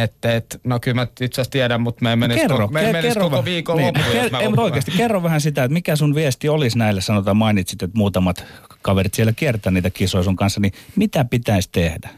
Että, 0.03 0.37
et, 0.37 0.61
no 0.65 0.81
kyllä 0.81 0.95
mä 0.95 1.03
itse 1.03 1.25
asiassa 1.25 1.51
tiedän, 1.51 1.81
mutta 1.81 2.03
me 2.03 2.11
ei 2.11 2.17
menisi, 2.17 2.41
kerro, 2.41 2.59
koko, 2.59 2.73
me 2.73 2.87
ei 2.87 2.93
menisi 2.93 3.19
koko 3.19 3.45
viikon 3.45 3.77
niin, 3.77 3.87
loppuun, 3.87 4.07
ker- 4.07 4.43
ei, 4.43 4.65
oikeasti 4.65 4.91
kerro 4.91 5.23
vähän 5.23 5.41
sitä, 5.41 5.65
että 5.65 5.73
mikä 5.73 5.97
sun 5.97 6.15
viesti 6.15 6.49
olisi 6.49 6.79
näille, 6.79 7.01
sanotaan 7.01 7.37
mainitsit, 7.37 7.83
että 7.83 7.99
muutamat 7.99 8.45
kaverit 8.83 9.15
siellä 9.15 9.33
kiertää 9.33 9.73
niitä 9.73 9.91
kisoja 9.91 10.25
sun 10.25 10.37
kanssa, 10.37 10.61
niin 10.61 10.73
mitä 10.97 11.25
pitäisi 11.25 11.69
tehdä? 11.73 12.09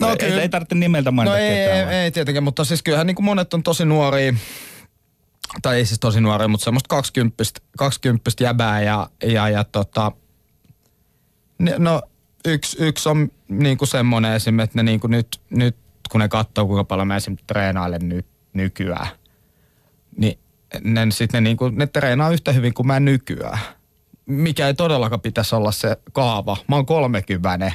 No 0.00 0.10
ei, 0.10 0.16
kyllä. 0.16 0.42
ei 0.42 0.48
tarvitse 0.48 0.74
nimeltä 0.74 1.10
mainita 1.10 1.36
No 1.36 1.42
ei, 1.42 1.56
ketään. 1.56 1.92
ei, 1.92 1.98
ei 1.98 2.10
tietenkin, 2.10 2.42
mutta 2.42 2.64
siis 2.64 2.82
kyllähän 2.82 3.06
niin 3.06 3.14
kuin 3.14 3.24
monet 3.24 3.54
on 3.54 3.62
tosi 3.62 3.84
nuoria, 3.84 4.34
tai 5.62 5.76
ei 5.76 5.86
siis 5.86 6.00
tosi 6.00 6.20
nuoria, 6.20 6.48
mutta 6.48 6.64
semmoista 6.64 6.88
20, 6.88 7.44
20 7.78 8.30
jäbää 8.40 8.82
ja, 8.82 9.10
ja, 9.22 9.48
ja 9.48 9.64
tota, 9.64 10.12
ne, 11.58 11.74
no 11.78 12.02
yksi, 12.44 12.76
yksi 12.80 13.08
on 13.08 13.28
niin 13.48 13.78
kuin 13.78 13.88
semmoinen 13.88 14.32
esimerkiksi, 14.32 14.70
että 14.70 14.78
ne 14.78 14.90
niin 14.90 15.00
kuin 15.00 15.10
nyt, 15.10 15.40
nyt 15.50 15.76
kun 16.08 16.20
ne 16.20 16.28
katsoo, 16.28 16.66
kuinka 16.66 16.84
paljon 16.84 17.08
mä 17.08 17.16
esimerkiksi 17.16 17.46
treenailen 17.46 18.08
ny, 18.08 18.24
nykyään, 18.52 19.06
niin 20.16 20.38
ne, 20.84 21.06
sit 21.10 21.32
ne, 21.32 21.40
niin 21.40 21.56
kuin, 21.56 21.78
ne 21.78 21.86
treenaa 21.86 22.30
yhtä 22.30 22.52
hyvin 22.52 22.74
kuin 22.74 22.86
mä 22.86 23.00
nykyään. 23.00 23.58
Mikä 24.26 24.66
ei 24.66 24.74
todellakaan 24.74 25.20
pitäisi 25.20 25.54
olla 25.54 25.72
se 25.72 25.96
kaava. 26.12 26.56
Mä 26.68 26.76
oon 26.76 26.86
30. 26.86 27.72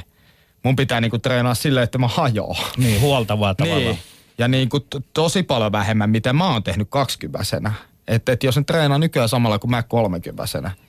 Mun 0.62 0.76
pitää 0.76 1.00
niinku 1.00 1.18
treenaa 1.18 1.54
silleen, 1.54 1.84
että 1.84 1.98
mä 1.98 2.08
hajoan. 2.08 2.64
Niin, 2.76 3.00
huoltavaa 3.00 3.54
tavallaan. 3.64 3.84
Niin. 3.84 3.98
Ja 4.38 4.48
niin 4.48 4.68
kuin 4.68 4.86
to, 4.90 5.00
tosi 5.14 5.42
paljon 5.42 5.72
vähemmän, 5.72 6.10
mitä 6.10 6.32
mä 6.32 6.52
oon 6.52 6.62
tehnyt 6.62 6.90
20 6.90 7.72
että 8.08 8.32
et 8.32 8.42
jos 8.42 8.56
ne 8.56 8.62
treenaa 8.64 8.98
nykyään 8.98 9.28
samalla 9.28 9.58
kuin 9.58 9.70
mä 9.70 9.82
30 9.82 10.44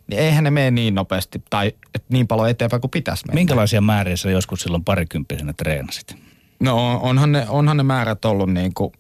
niin 0.08 0.20
eihän 0.20 0.44
ne 0.44 0.52
mene 0.52 0.72
niin 0.72 0.96
nopeasti 0.96 1.44
tai 1.50 1.74
et 1.96 2.04
niin 2.10 2.28
paljon 2.28 2.50
eteenpäin 2.50 2.82
kuin 2.82 2.92
pitäisi 2.92 3.26
mennä. 3.26 3.40
Minkälaisia 3.40 3.82
määriä 3.82 4.16
sä 4.16 4.32
joskus 4.32 4.62
silloin 4.62 4.84
parikymppisenä 4.84 5.54
treenasit? 5.54 6.16
No 6.60 7.00
onhan 7.02 7.32
ne, 7.32 7.46
onhan 7.50 7.78
ne 7.78 7.84
määrät 7.84 8.26
ollut 8.26 8.54
niin 8.54 8.74
kuin, 8.74 8.94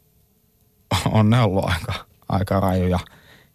on 1.12 1.30
ne 1.30 1.42
ollut 1.42 1.66
aika, 1.66 1.94
aika 2.30 2.60
rajuja. 2.60 3.00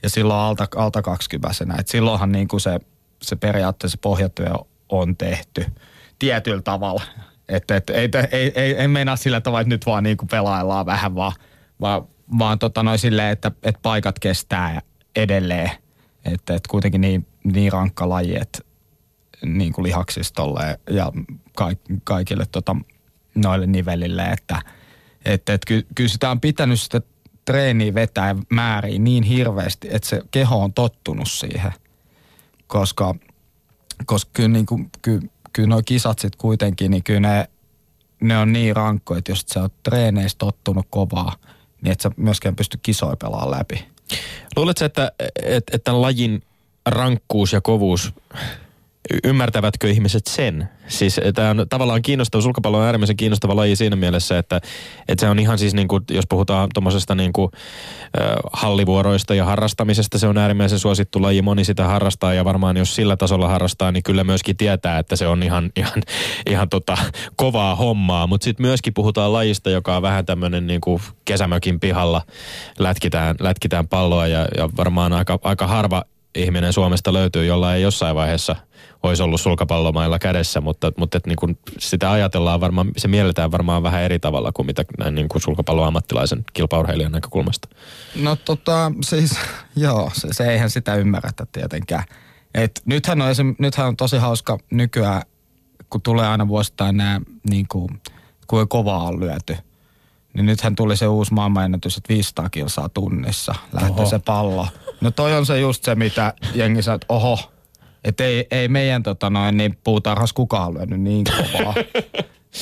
Ja 0.03 0.11
silloin 0.11 0.41
alta, 0.41 0.67
alta 0.77 1.03
20 1.03 1.49
että 1.79 1.93
silloinhan 1.93 2.33
niin 2.33 2.49
kuin 2.49 2.61
se, 2.61 2.81
se 3.23 3.37
periaatteessa 3.37 3.99
pohjatyö 4.03 4.53
on 4.89 5.17
tehty 5.17 5.65
tietyllä 6.19 6.63
tavalla. 6.63 7.03
Että 7.49 7.77
et, 7.77 7.91
ei, 7.91 8.09
ei, 8.33 8.53
ei, 8.55 8.75
ei 8.75 8.89
meinaa 8.89 9.17
sillä 9.17 9.41
tavalla, 9.41 9.61
että 9.61 9.75
nyt 9.75 9.87
vaan 9.87 10.05
niin 10.05 10.17
kuin 10.17 10.29
pelaillaan 10.29 10.87
vähän, 10.87 11.15
vaan, 11.15 11.33
vaan, 11.81 12.03
vaan 12.39 12.59
tota 12.59 12.83
noin 12.83 12.99
silleen, 12.99 13.33
että, 13.33 13.53
että 13.63 13.81
paikat 13.83 14.19
kestää 14.19 14.83
edelleen. 15.17 15.71
Että 16.25 16.55
et 16.55 16.67
kuitenkin 16.67 17.01
niin, 17.01 17.27
niin 17.45 17.73
rankka 17.73 18.09
laji, 18.09 18.37
että 18.37 18.59
niin 19.45 19.73
kuin 19.73 19.83
lihaksistolle 19.83 20.81
ja 20.91 21.13
kaik, 21.57 21.79
kaikille 22.05 22.45
tota, 22.53 22.77
noille 23.43 23.67
nivelille, 23.67 24.23
että 24.23 24.63
et, 25.25 25.49
et 25.49 25.65
ky, 25.65 25.87
kyllä 25.95 26.09
sitä 26.09 26.31
on 26.31 26.41
pitänyt 26.41 26.81
sitä 26.81 27.01
treeniä 27.45 27.95
vetää 27.95 28.37
määriin 28.51 29.05
niin 29.05 29.23
hirveästi, 29.23 29.89
että 29.91 30.09
se 30.09 30.23
keho 30.31 30.63
on 30.63 30.73
tottunut 30.73 31.31
siihen. 31.31 31.73
Koska, 32.67 33.15
koska 34.07 34.31
kyllä, 34.35 34.49
niin 34.49 34.67
kuin, 34.67 34.91
kyllä, 35.03 35.21
kyllä 35.53 35.69
nuo 35.69 35.83
kisat 35.85 36.19
sitten 36.19 36.39
kuitenkin, 36.39 36.91
niin 36.91 37.03
kyllä 37.03 37.21
ne, 37.21 37.49
ne 38.21 38.39
on 38.39 38.53
niin 38.53 38.77
rankkoja, 38.77 39.19
että 39.19 39.33
jos 39.33 39.41
sä 39.41 39.61
oot 39.61 39.83
treeneistä 39.83 40.39
tottunut 40.39 40.87
kovaa, 40.91 41.37
niin 41.83 41.93
et 41.93 42.01
sä 42.01 42.11
myöskään 42.17 42.57
pysty 42.57 42.79
kisoja 42.83 43.17
pelaamaan 43.17 43.51
läpi. 43.51 43.89
Luuletko, 44.57 44.85
että, 44.85 45.13
että, 45.43 45.77
että 45.77 46.03
lajin 46.03 46.43
rankkuus 46.87 47.53
ja 47.53 47.61
kovuus 47.61 48.13
ymmärtävätkö 49.25 49.91
ihmiset 49.91 50.27
sen? 50.27 50.69
Siis 50.89 51.21
tämä 51.35 51.51
on 51.51 51.67
tavallaan 51.69 52.03
kiinnostava, 52.03 52.43
sulkapallo 52.43 52.79
on 52.79 52.85
äärimmäisen 52.85 53.17
kiinnostava 53.17 53.57
laji 53.57 53.77
siinä 53.77 53.97
mielessä, 53.97 54.39
että, 54.39 54.61
että 55.09 55.21
se 55.21 55.29
on 55.29 55.39
ihan 55.39 55.59
siis 55.59 55.75
niin 55.75 55.89
kuin, 55.89 56.05
jos 56.11 56.25
puhutaan 56.29 56.69
tuommoisesta 56.75 57.15
niin 57.15 57.33
kuin, 57.33 57.51
hallivuoroista 58.53 59.35
ja 59.35 59.45
harrastamisesta, 59.45 60.19
se 60.19 60.27
on 60.29 60.39
äärimmäisen 60.39 60.79
suosittu 60.79 61.23
laji, 61.23 61.43
moni 61.43 61.65
sitä 61.65 61.85
harrastaa 61.85 62.35
ja 62.35 62.45
varmaan 62.45 62.77
jos 62.77 62.95
sillä 62.95 63.17
tasolla 63.17 63.49
harrastaa, 63.49 63.93
niin 63.93 64.03
kyllä 64.03 64.25
myöskin 64.25 64.57
tietää, 64.57 64.99
että 64.99 65.17
se 65.17 65.27
on 65.27 65.43
ihan, 65.43 65.71
ihan, 65.77 66.03
ihan 66.47 66.69
tota, 66.69 66.99
kovaa 67.37 67.75
hommaa, 67.75 68.27
mutta 68.27 68.45
sitten 68.45 68.67
myöskin 68.67 68.95
puhutaan 68.95 69.33
lajista, 69.33 69.71
joka 69.71 69.97
on 69.97 70.03
vähän 70.03 70.27
tämmöinen 70.27 70.67
niin 70.67 70.81
kuin 70.81 71.03
kesämökin 71.25 71.81
pihalla, 71.81 72.23
lätkitään, 72.79 73.37
lätkitään 73.41 73.89
palloa 73.89 74.27
ja, 74.27 74.47
ja 74.57 74.69
varmaan 74.77 75.13
aika, 75.13 75.39
aika 75.43 75.67
harva 75.67 76.03
ihminen 76.35 76.73
Suomesta 76.73 77.13
löytyy, 77.13 77.45
jolla 77.47 77.75
ei 77.75 77.83
jossain 77.83 78.17
vaiheessa 78.17 78.57
olisi 79.03 79.23
ollut 79.23 79.41
sulkapallomailla 79.41 80.19
kädessä, 80.19 80.61
mutta, 80.61 80.93
mutta 80.97 81.19
et 81.19 81.27
niin 81.27 81.37
kuin 81.37 81.59
sitä 81.79 82.13
ajatellaan 82.13 82.61
varmaan, 82.61 82.91
se 82.97 83.09
mielletään 83.09 83.53
varmaan 83.53 83.83
vähän 83.83 84.03
eri 84.03 84.19
tavalla 84.19 84.53
kuin 84.53 84.67
mitä 84.67 84.85
näin 84.99 85.15
niin 85.15 85.29
kuin 85.29 85.43
sulkapalloammattilaisen 85.43 86.45
kilpaurheilijan 86.53 87.13
näkökulmasta. 87.13 87.69
No 88.23 88.37
tota, 88.37 88.93
siis 89.05 89.39
joo, 89.77 90.11
se, 90.15 90.29
se 90.31 90.53
eihän 90.53 90.71
sitä 90.71 90.95
ymmärretä 90.95 91.47
tietenkään. 91.53 92.05
Et 92.55 92.83
nythän, 92.85 93.23
on 93.23 93.31
esim, 93.31 93.55
nythän 93.59 93.87
on 93.87 93.97
tosi 93.97 94.17
hauska 94.17 94.59
nykyään, 94.71 95.23
kun 95.91 96.03
tulee 96.03 96.27
aina 96.27 96.49
vuosittain 96.49 96.97
nämä, 96.97 97.21
niin 97.51 97.67
kuin, 97.69 97.89
kun 98.47 98.69
kovaa 98.69 99.05
on 99.05 99.21
lyöty. 99.21 99.57
Niin 100.35 100.47
nythän 100.47 100.77
tuli 100.77 100.97
se 100.97 101.07
uusi 101.07 101.35
maailmanennätys, 101.35 101.97
että 101.97 102.09
500 102.09 102.51
kilsaa 102.51 102.89
tunnissa 102.89 103.55
lähtee 103.73 104.03
oho. 104.03 104.07
se 104.07 104.19
pallo. 104.19 104.69
No 105.01 105.11
toi 105.11 105.35
on 105.35 105.47
se 105.47 105.61
just 105.61 105.85
se, 105.85 105.95
mitä 105.95 106.35
jengi 106.55 106.83
sanoo, 106.83 106.95
että 106.95 107.07
oho, 107.09 107.39
että 108.05 108.25
ei, 108.25 108.47
ei 108.51 108.69
meidän 108.69 109.03
tota 109.03 109.31
noin, 109.31 109.57
niin 109.57 109.79
puutarhassa 109.85 110.35
kukaan 110.35 110.75
lyönyt 110.75 111.01
niin 111.01 111.25
kovaa. 111.53 111.75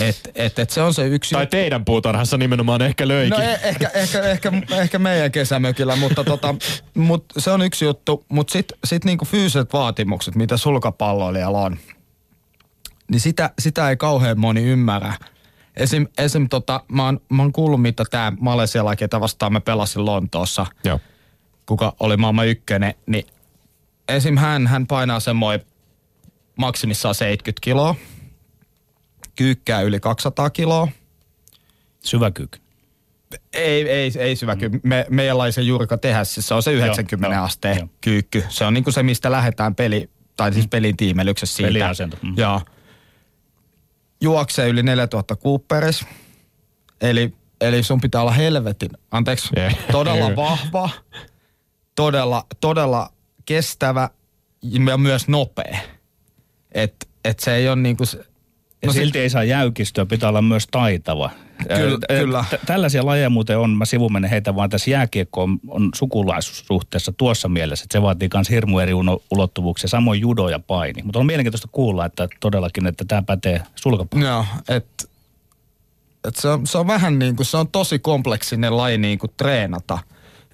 Et, 0.01 0.31
et, 0.35 0.59
et 0.59 0.71
se 0.71 0.83
on 0.83 0.95
se 0.95 1.07
yksi... 1.07 1.35
Tai 1.35 1.47
teidän 1.47 1.85
puutarhassa 1.85 2.37
nimenomaan 2.37 2.83
ehkä 2.83 3.09
löikin. 3.09 3.39
No 3.39 3.45
e- 3.45 3.61
ehkä, 3.69 3.91
ehkä, 3.95 4.21
ehkä, 4.21 4.53
ehkä 4.71 4.99
meidän 4.99 5.33
kesämökillä, 5.33 5.97
mutta 5.97 6.25
tota, 6.25 6.55
mut 6.95 7.25
se 7.39 7.51
on 7.51 7.63
yksi 7.63 7.85
juttu. 7.85 8.25
Mutta 8.29 8.53
sitten 8.53 8.79
sit 8.85 9.05
niinku 9.05 9.25
fyysiset 9.25 9.73
vaatimukset, 9.73 10.35
mitä 10.35 10.57
sulkapalloilijalla 10.57 11.61
on, 11.61 11.77
niin 13.11 13.21
sitä, 13.21 13.51
sitä 13.59 13.91
ei 13.91 13.97
kauhean 13.97 14.41
moni 14.41 14.63
ymmärrä. 14.63 15.15
Esim, 15.77 16.07
esim 16.19 16.49
tota, 16.49 16.81
mä, 16.89 17.05
oon, 17.05 17.21
mä 17.29 17.43
oon 17.43 17.53
kuullut, 17.53 17.83
mitä 17.83 18.05
tämä 18.11 18.33
Malesiala, 18.41 18.97
ketä 18.97 19.21
vastaan 19.21 19.53
mä 19.53 19.61
pelasin 19.61 20.05
Lontoossa, 20.07 20.67
Joo. 20.85 21.01
kuka 21.67 21.95
oli 22.01 22.17
maailman 22.17 22.49
ykkönen, 22.49 22.95
niin 23.07 23.27
esim. 24.09 24.37
hän, 24.37 24.67
hän 24.67 24.87
painaa 24.87 25.21
semmoinen 25.21 25.67
maksimissaan 26.57 27.15
70 27.15 27.61
kiloa, 27.65 27.95
kyykkää 29.37 29.81
yli 29.81 30.01
200 30.01 30.51
kiloa. 30.51 30.89
Syväkyykky. 32.05 32.59
Ei, 33.53 33.89
ei, 33.91 34.13
ei 34.19 34.37
syvä 34.37 34.55
mm. 34.55 34.81
Me, 34.83 35.07
meidän 35.11 35.39
laisen 35.39 35.67
juurika 35.67 35.99
tehdä, 35.99 36.25
siis 36.25 36.49
se 36.49 36.55
on 36.55 36.63
se 36.63 36.73
90 36.73 37.37
joo, 37.37 37.45
asteen 37.45 37.79
joo. 37.79 37.89
kyykky. 38.01 38.45
Se 38.49 38.65
on 38.65 38.75
niinku 38.75 38.93
se, 38.93 39.03
mistä 39.03 39.31
lähdetään 39.31 39.75
peli, 39.75 40.11
tai 40.37 40.53
siis 40.53 40.67
mm. 40.67 40.71
pelin 40.71 40.97
tiimelyksessä 40.97 41.57
siitä. 41.57 41.69
Peliasento. 41.69 42.17
Mm. 42.23 42.35
Joo. 42.37 42.61
Juoksee 44.21 44.69
yli 44.69 44.83
4000 44.83 45.37
kuupperis. 45.37 46.05
Eli, 47.01 47.33
eli 47.61 47.83
sun 47.83 48.01
pitää 48.01 48.21
olla 48.21 48.33
helvetin, 48.33 48.91
anteeksi, 49.11 49.49
yeah. 49.57 49.77
todella 49.93 50.37
vahva, 50.45 50.91
todella, 51.95 52.47
todella 52.61 53.13
kestävä 53.47 54.11
ja 54.63 54.99
myös 54.99 55.29
nopea. 55.29 55.79
Että 56.73 57.07
et 57.25 57.39
se 57.39 57.55
ei 57.55 57.69
ole 57.69 57.77
niinku... 57.77 58.05
Ja 58.83 58.87
no 58.87 58.93
silti 58.93 59.07
sit... 59.07 59.17
ei 59.17 59.31
saa 59.31 59.45
jäykistöä, 59.45 60.07
pitää 60.07 60.29
olla 60.29 60.43
myös 60.43 60.67
taitava. 60.71 61.31
Kyllä, 61.69 61.99
äh, 62.11 62.19
kyllä. 62.21 62.45
Tällaisia 62.67 63.07
lajeja 63.07 63.31
muuten 63.31 63.59
on, 63.59 63.71
mä 63.71 63.85
sivumenen 63.85 64.31
heitä 64.31 64.55
vaan 64.55 64.71
tässä 64.71 64.91
jääkiekko 64.91 65.43
on, 65.43 65.59
on 65.69 65.91
sukulaisuussuhteessa 65.95 67.13
tuossa 67.13 67.49
mielessä, 67.49 67.85
että 67.85 67.93
se 67.93 68.03
vaatii 68.03 68.29
myös 68.35 68.51
hirmu 68.51 68.79
eri 68.79 68.93
ulottuvuuksia, 69.31 69.89
samoin 69.89 70.21
judo 70.21 70.49
ja 70.49 70.59
paini. 70.59 71.03
Mutta 71.03 71.19
on 71.19 71.27
mielenkiintoista 71.27 71.69
kuulla, 71.73 72.05
että 72.05 72.29
todellakin, 72.41 72.87
että 72.87 73.05
tämä 73.09 73.23
pätee 73.23 73.63
sulkapalloon. 73.75 74.31
Joo, 74.33 74.45
että 74.69 75.05
et 76.29 76.37
se, 76.37 76.49
on, 76.49 76.67
se 76.67 76.79
on 76.79 76.87
vähän 76.87 77.19
niin 77.19 77.37
kuin, 77.37 77.47
se 77.47 77.57
on 77.57 77.69
tosi 77.69 77.99
kompleksinen 77.99 78.77
laji 78.77 78.99
niin 78.99 79.19
kuin 79.19 79.33
treenata. 79.37 79.99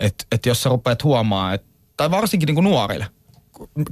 Että 0.01 0.25
et 0.33 0.47
jos 0.47 0.63
sä 0.63 0.69
rupeat 0.69 1.05
huomaa, 1.05 1.55
että 1.55 1.72
tai 1.97 2.11
varsinkin 2.11 2.47
niin 2.47 2.55
kuin 2.55 2.65
nuorille, 2.65 3.07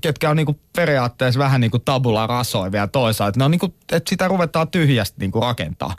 ketkä 0.00 0.30
on 0.30 0.36
niin 0.36 0.46
kuin 0.46 0.60
periaatteessa 0.76 1.40
vähän 1.40 1.60
niin 1.60 1.70
kuin 1.70 1.82
tabula 1.84 2.26
rasoivia 2.26 2.88
toisaalta. 2.88 3.38
Ne 3.38 3.44
on 3.44 3.50
niin 3.50 3.58
kuin, 3.58 3.74
että 3.92 4.10
sitä 4.10 4.28
ruvetaan 4.28 4.68
tyhjästi 4.68 5.16
niin 5.20 5.32
kuin 5.32 5.42
rakentaa. 5.42 5.94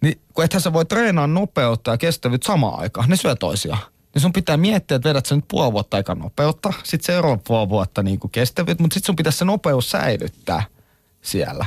Niin 0.00 0.20
kun 0.34 0.44
ethän 0.44 0.60
sä 0.60 0.72
voi 0.72 0.84
treenaa 0.84 1.26
nopeutta 1.26 1.90
ja 1.90 1.98
kestävyyttä 1.98 2.46
samaan 2.46 2.80
aikaan, 2.80 3.08
ne 3.08 3.16
syö 3.16 3.34
toisiaan. 3.34 3.82
Niin 4.14 4.22
sun 4.22 4.32
pitää 4.32 4.56
miettiä, 4.56 4.96
että 4.96 5.08
vedät 5.08 5.26
sä 5.26 5.36
nyt 5.36 5.44
puoli 5.48 5.72
vuotta 5.72 5.96
aika 5.96 6.14
nopeutta, 6.14 6.72
sitten 6.84 7.06
seuraava 7.06 7.40
puoli 7.46 7.68
vuotta 7.68 8.02
niin 8.02 8.20
kestävyyttä, 8.32 8.82
mutta 8.82 8.94
sitten 8.94 9.06
sun 9.06 9.16
pitäisi 9.16 9.38
se 9.38 9.44
nopeus 9.44 9.90
säilyttää 9.90 10.62
siellä. 11.22 11.66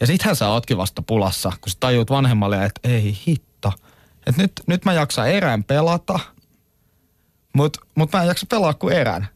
Ja 0.00 0.06
sittenhän 0.06 0.36
sä 0.36 0.48
ootkin 0.48 0.76
vasta 0.76 1.02
pulassa, 1.02 1.52
kun 1.60 1.70
sä 1.70 1.76
tajuut 1.80 2.10
vanhemmalle, 2.10 2.64
että 2.64 2.80
ei 2.84 3.18
hitto. 3.26 3.72
Että 4.26 4.42
nyt, 4.42 4.52
nyt 4.66 4.84
mä 4.84 4.92
jaksan 4.92 5.30
erään 5.30 5.64
pelata– 5.64 6.20
mutta 7.56 7.80
mut 7.94 8.12
mä 8.12 8.22
en 8.22 8.28
jaksa 8.28 8.46
pelaa 8.50 8.74
kuin 8.74 8.94
erään. 8.94 9.26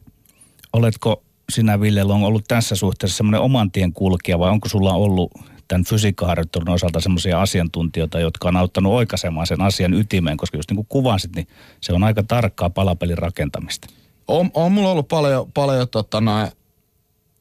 Oletko 0.73 1.23
sinä, 1.51 1.81
Ville 1.81 2.03
Long, 2.03 2.25
ollut 2.25 2.45
tässä 2.47 2.75
suhteessa 2.75 3.17
semmoinen 3.17 3.41
oman 3.41 3.71
tien 3.71 3.93
kulkija 3.93 4.39
vai 4.39 4.49
onko 4.49 4.69
sulla 4.69 4.93
ollut 4.93 5.31
tämän 5.67 5.83
fysiikkaharjoittelun 5.83 6.69
osalta 6.69 7.01
semmoisia 7.01 7.41
asiantuntijoita, 7.41 8.19
jotka 8.19 8.47
on 8.47 8.57
auttanut 8.57 8.93
oikaisemaan 8.93 9.47
sen 9.47 9.61
asian 9.61 9.93
ytimeen, 9.93 10.37
koska 10.37 10.57
just 10.57 10.71
niin 10.71 10.75
kuin 10.75 10.87
kuvasit, 10.89 11.35
niin 11.35 11.47
se 11.81 11.93
on 11.93 12.03
aika 12.03 12.23
tarkkaa 12.23 12.69
palapelin 12.69 13.17
rakentamista. 13.17 13.87
On, 14.27 14.51
on 14.53 14.71
mulla 14.71 14.91
ollut 14.91 15.07
paljon, 15.07 15.51
paljon 15.53 15.89
tota, 15.89 16.21
noin, 16.21 16.47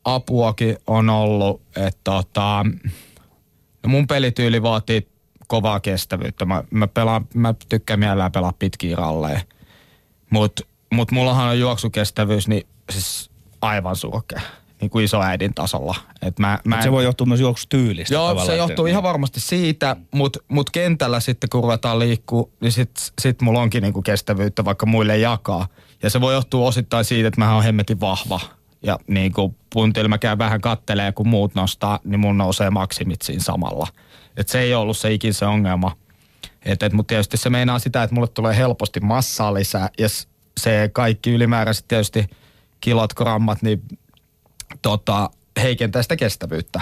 apuakin 0.05 0.77
on 0.87 1.11
ollut, 1.11 1.63
että 1.77 2.01
tota, 2.05 2.67
no 3.83 3.89
mun 3.89 4.07
pelityyli 4.07 4.63
vaatii 4.63 5.09
kovaa 5.47 5.81
kestävyyttä. 5.81 6.45
Mä, 6.45 6.65
mä, 6.71 6.87
pelaan, 6.87 7.29
mä 7.35 7.55
tykkään 7.69 8.01
mielellään 8.01 8.33
pelaa 8.33 8.53
pitkiä 8.59 8.97
ralleja. 8.97 9.41
Mutta 10.31 10.63
mutta 10.93 11.15
mullahan 11.15 11.49
on 11.49 11.61
juoksukestävyys 11.61 12.49
niin 12.49 12.67
siis 12.91 13.31
aivan 13.61 13.97
surkea. 13.97 14.41
Niin 14.81 14.91
kuin 14.91 15.05
isoäidin 15.05 15.55
tasolla. 15.55 15.95
Et 16.23 16.39
mä, 16.39 16.59
mä 16.65 16.77
en... 16.77 16.83
Se 16.83 16.93
voi 16.93 17.05
johtua 17.05 17.27
myös 17.27 17.41
juoksutyylistä. 17.41 18.15
Joo, 18.15 18.45
se 18.45 18.57
johtuu 18.57 18.87
ihan 18.87 19.03
varmasti 19.03 19.41
siitä, 19.41 19.97
mutta 20.11 20.39
mut 20.49 20.71
kentällä 20.71 21.21
sitten 21.21 21.51
kun 21.51 21.63
ruvetaan 21.63 21.99
liikkua, 21.99 22.49
niin 22.61 22.73
sit, 22.73 22.91
sit 23.21 23.43
mulla 23.43 23.61
onkin 23.61 23.83
niinku 23.83 24.03
kestävyyttä 24.03 24.65
vaikka 24.65 24.87
muille 24.87 25.19
jakaa. 25.19 25.69
Ja 26.03 26.11
se 26.11 26.21
voi 26.21 26.35
johtua 26.35 26.69
osittain 26.69 27.05
siitä, 27.05 27.29
että 27.29 27.41
mä 27.41 27.55
oon 27.55 27.65
hemmetin 27.65 28.01
vahva. 28.01 28.41
Ja 28.83 28.99
niin 29.07 29.33
kuin 29.33 29.57
puntilla 29.73 30.09
mä 30.09 30.19
käyn 30.19 30.39
vähän 30.39 30.61
kattelee, 30.61 31.13
kun 31.13 31.29
muut 31.29 31.55
nostaa, 31.55 31.99
niin 32.05 32.21
mun 32.21 32.39
nousee 32.39 32.71
maksimit 32.71 33.23
siinä 33.23 33.43
samalla. 33.43 33.87
Et 34.37 34.49
se 34.49 34.61
ei 34.61 34.75
ollut 34.75 34.99
se 34.99 35.13
ikin 35.13 35.35
se 35.35 35.47
ongelma. 35.47 35.97
Et, 36.65 36.83
et, 36.83 36.93
mutta 36.93 37.09
tietysti 37.09 37.37
se 37.37 37.51
meinaa 37.51 37.79
sitä, 37.79 38.03
että 38.03 38.15
mulle 38.15 38.29
tulee 38.29 38.57
helposti 38.57 39.01
massaa 39.01 39.55
lisää. 39.55 39.89
Ja 39.99 40.09
se 40.61 40.91
kaikki 40.93 41.31
ylimääräiset 41.31 41.85
tietysti 41.89 42.27
kilot, 42.81 43.15
grammat, 43.15 43.63
niin 43.63 43.83
tota, 44.83 45.31
heikentää 45.63 46.03
sitä 46.03 46.17
kestävyyttä. 46.17 46.81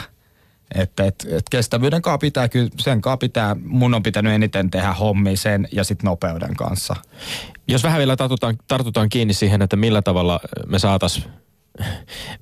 Että 0.75 1.05
et, 1.05 1.27
et 1.31 1.45
kestävyyden 1.51 2.03
kanssa 2.03 2.19
pitää, 2.19 2.49
kyllä 2.49 2.71
sen 2.79 3.01
kanssa 3.01 3.17
pitää, 3.17 3.57
mun 3.65 3.95
on 3.95 4.03
pitänyt 4.03 4.33
eniten 4.33 4.71
tehdä 4.71 4.93
hommi 4.93 5.37
sen 5.37 5.69
ja 5.73 5.85
sitten 5.85 6.09
nopeuden 6.09 6.57
kanssa. 6.57 6.97
Jos 7.69 7.83
vähän 7.83 7.99
vielä 7.99 8.17
tartutaan, 8.17 8.59
tartutaan 8.69 9.09
kiinni 9.09 9.35
siihen, 9.35 9.63
että 9.63 9.77
millä 9.77 10.03
tavalla 10.03 10.41
me 10.67 10.79
saatas 10.79 11.29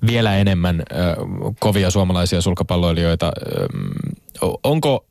vielä 0.07 0.37
enemmän 0.37 0.79
ö, 0.79 1.15
kovia 1.59 1.91
suomalaisia 1.91 2.41
sulkapalloilijoita. 2.41 3.31
Ö, 3.47 3.67
onko 4.63 5.05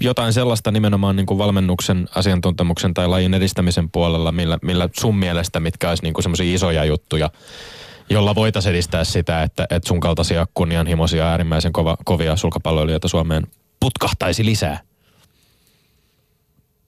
jotain 0.00 0.32
sellaista 0.32 0.70
nimenomaan 0.70 1.16
niin 1.16 1.26
kuin 1.26 1.38
valmennuksen, 1.38 2.08
asiantuntemuksen 2.14 2.94
tai 2.94 3.08
lajin 3.08 3.34
edistämisen 3.34 3.90
puolella, 3.90 4.32
millä, 4.32 4.58
millä 4.62 4.88
sun 5.00 5.18
mielestä, 5.18 5.60
mitkä 5.60 5.88
olisi 5.88 6.02
niin 6.02 6.14
semmoisia 6.20 6.54
isoja 6.54 6.84
juttuja, 6.84 7.30
jolla 8.10 8.34
voitaisiin 8.34 8.70
edistää 8.74 9.04
sitä, 9.04 9.42
että, 9.42 9.66
että 9.70 9.88
sun 9.88 10.00
kaltaisia 10.00 10.46
kunnianhimoisia 10.54 11.28
äärimmäisen 11.28 11.72
kova, 11.72 11.96
kovia 12.04 12.36
sulkapalloilijoita 12.36 13.08
Suomeen 13.08 13.46
putkahtaisi 13.80 14.44
lisää? 14.44 14.80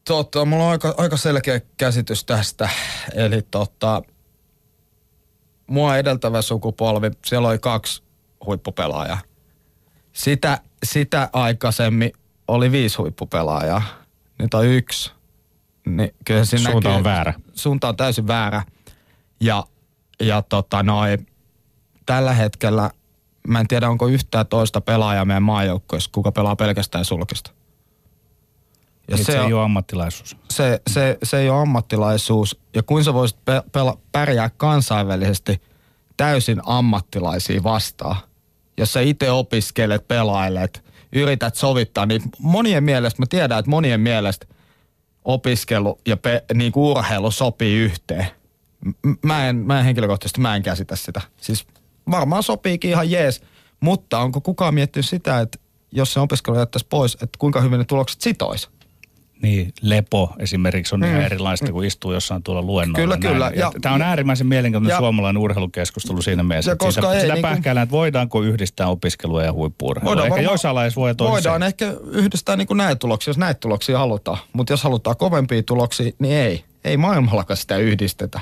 Totta, 0.04 0.44
mulla 0.44 0.64
on 0.64 0.70
aika, 0.70 0.94
aika 0.96 1.16
selkeä 1.16 1.60
käsitys 1.76 2.24
tästä. 2.24 2.68
Eli 3.14 3.42
tota, 3.50 4.02
mua 5.66 5.96
edeltävä 5.96 6.42
sukupolvi, 6.42 7.10
siellä 7.26 7.48
oli 7.48 7.58
kaksi 7.58 8.02
huippupelaajaa. 8.46 9.18
Sitä, 10.12 10.58
sitä 10.84 11.28
aikaisemmin 11.32 12.12
oli 12.50 12.72
viisi 12.72 12.96
huippupelaajaa. 12.96 13.82
Nyt 14.38 14.54
on 14.54 14.66
yksi. 14.66 15.12
Niin 15.86 16.14
kyllä 16.24 16.44
siinä 16.44 16.70
suunta 16.70 16.88
näkyy, 16.88 16.98
on 16.98 17.04
väärä. 17.04 17.34
Suunta 17.54 17.88
on 17.88 17.96
täysin 17.96 18.26
väärä. 18.26 18.62
Ja, 19.40 19.64
ja 20.20 20.42
tota 20.42 20.82
noin, 20.82 21.26
tällä 22.06 22.32
hetkellä 22.32 22.90
mä 23.48 23.60
en 23.60 23.68
tiedä 23.68 23.88
onko 23.88 24.06
yhtään 24.06 24.46
toista 24.46 24.80
pelaajaa 24.80 25.24
meidän 25.24 25.42
maajoukkueessa, 25.42 26.10
kuka 26.12 26.32
pelaa 26.32 26.56
pelkästään 26.56 27.04
sulkista. 27.04 27.50
Ja 29.08 29.16
se, 29.16 29.24
se 29.24 29.40
ei 29.40 29.52
ole 29.52 29.64
ammattilaisuus. 29.64 30.36
Se, 30.50 30.82
se, 30.90 31.18
se 31.22 31.38
ei 31.38 31.50
ole 31.50 31.60
ammattilaisuus. 31.60 32.60
Ja 32.74 32.82
kuin 32.82 33.04
sä 33.04 33.14
voisit 33.14 33.44
pe- 33.44 33.62
pela, 33.72 33.98
pärjää 34.12 34.50
kansainvälisesti 34.50 35.62
täysin 36.16 36.60
ammattilaisia 36.66 37.62
vastaan, 37.62 38.16
jos 38.78 38.92
sä 38.92 39.00
itse 39.00 39.30
opiskelet, 39.30 40.08
pelailet, 40.08 40.84
yrität 41.12 41.54
sovittaa, 41.54 42.06
niin 42.06 42.22
monien 42.38 42.84
mielestä, 42.84 43.22
mä 43.22 43.26
tiedän, 43.26 43.58
että 43.58 43.70
monien 43.70 44.00
mielestä 44.00 44.46
opiskelu 45.24 46.00
ja 46.06 46.16
pe, 46.16 46.44
niin 46.54 46.72
kuin 46.72 46.90
urheilu 46.90 47.30
sopii 47.30 47.76
yhteen. 47.76 48.26
Mä 49.22 49.48
en, 49.48 49.56
mä 49.56 49.78
en 49.78 49.84
henkilökohtaisesti, 49.84 50.40
mä 50.40 50.56
en 50.56 50.62
käsitä 50.62 50.96
sitä. 50.96 51.20
Siis 51.36 51.66
varmaan 52.10 52.42
sopiikin 52.42 52.90
ihan 52.90 53.10
jees, 53.10 53.42
mutta 53.80 54.18
onko 54.18 54.40
kukaan 54.40 54.74
miettinyt 54.74 55.06
sitä, 55.06 55.40
että 55.40 55.58
jos 55.92 56.12
se 56.12 56.20
opiskelu 56.20 56.58
jättäisi 56.58 56.86
pois, 56.90 57.14
että 57.14 57.38
kuinka 57.38 57.60
hyvin 57.60 57.78
ne 57.78 57.84
tulokset 57.84 58.20
sitoisi? 58.20 58.68
Niin, 59.42 59.72
lepo 59.82 60.32
esimerkiksi 60.38 60.94
on 60.94 61.00
mm. 61.00 61.06
ihan 61.06 61.22
erilaista 61.22 61.72
kuin 61.72 61.86
istuu 61.86 62.12
jossain 62.12 62.42
tuolla 62.42 62.62
luennolla. 62.62 62.96
Kyllä, 62.98 63.16
näin. 63.16 63.34
kyllä. 63.34 63.52
Ja, 63.54 63.72
tämä 63.80 63.94
on 63.94 64.02
äärimmäisen 64.02 64.46
mielenkiintoinen 64.46 64.94
ja, 64.94 64.98
suomalainen 64.98 65.42
urheilukeskustelu 65.42 66.22
siinä 66.22 66.42
mielessä. 66.42 66.70
Ja 66.70 66.76
koska 66.76 67.02
sitä, 67.02 67.14
ei, 67.14 67.20
sitä 67.20 67.34
niin 67.34 67.42
pähkäillään, 67.42 67.82
että 67.82 67.92
voidaanko 67.92 68.42
yhdistää 68.42 68.88
opiskelua 68.88 69.42
ja 69.42 69.52
huippuurheilua. 69.52 70.10
Voidaan, 70.10 70.28
ehkä 70.28 70.50
joissain 70.50 70.74
lajeissa 70.74 71.00
voi 71.00 71.14
toiseen. 71.14 71.32
Voidaan 71.32 71.62
ehkä 71.62 71.94
yhdistää 72.10 72.56
niin 72.56 72.66
kuin 72.66 72.78
näitä 72.78 72.96
tuloksia, 72.96 73.30
jos 73.30 73.38
näitä 73.38 73.60
tuloksia 73.60 73.98
halutaan. 73.98 74.38
Mutta 74.52 74.72
jos 74.72 74.82
halutaan 74.82 75.16
kovempia 75.16 75.62
tuloksia, 75.62 76.12
niin 76.18 76.34
ei. 76.34 76.64
Ei 76.84 76.96
maailmallakaan 76.96 77.56
sitä 77.56 77.76
yhdistetä. 77.76 78.40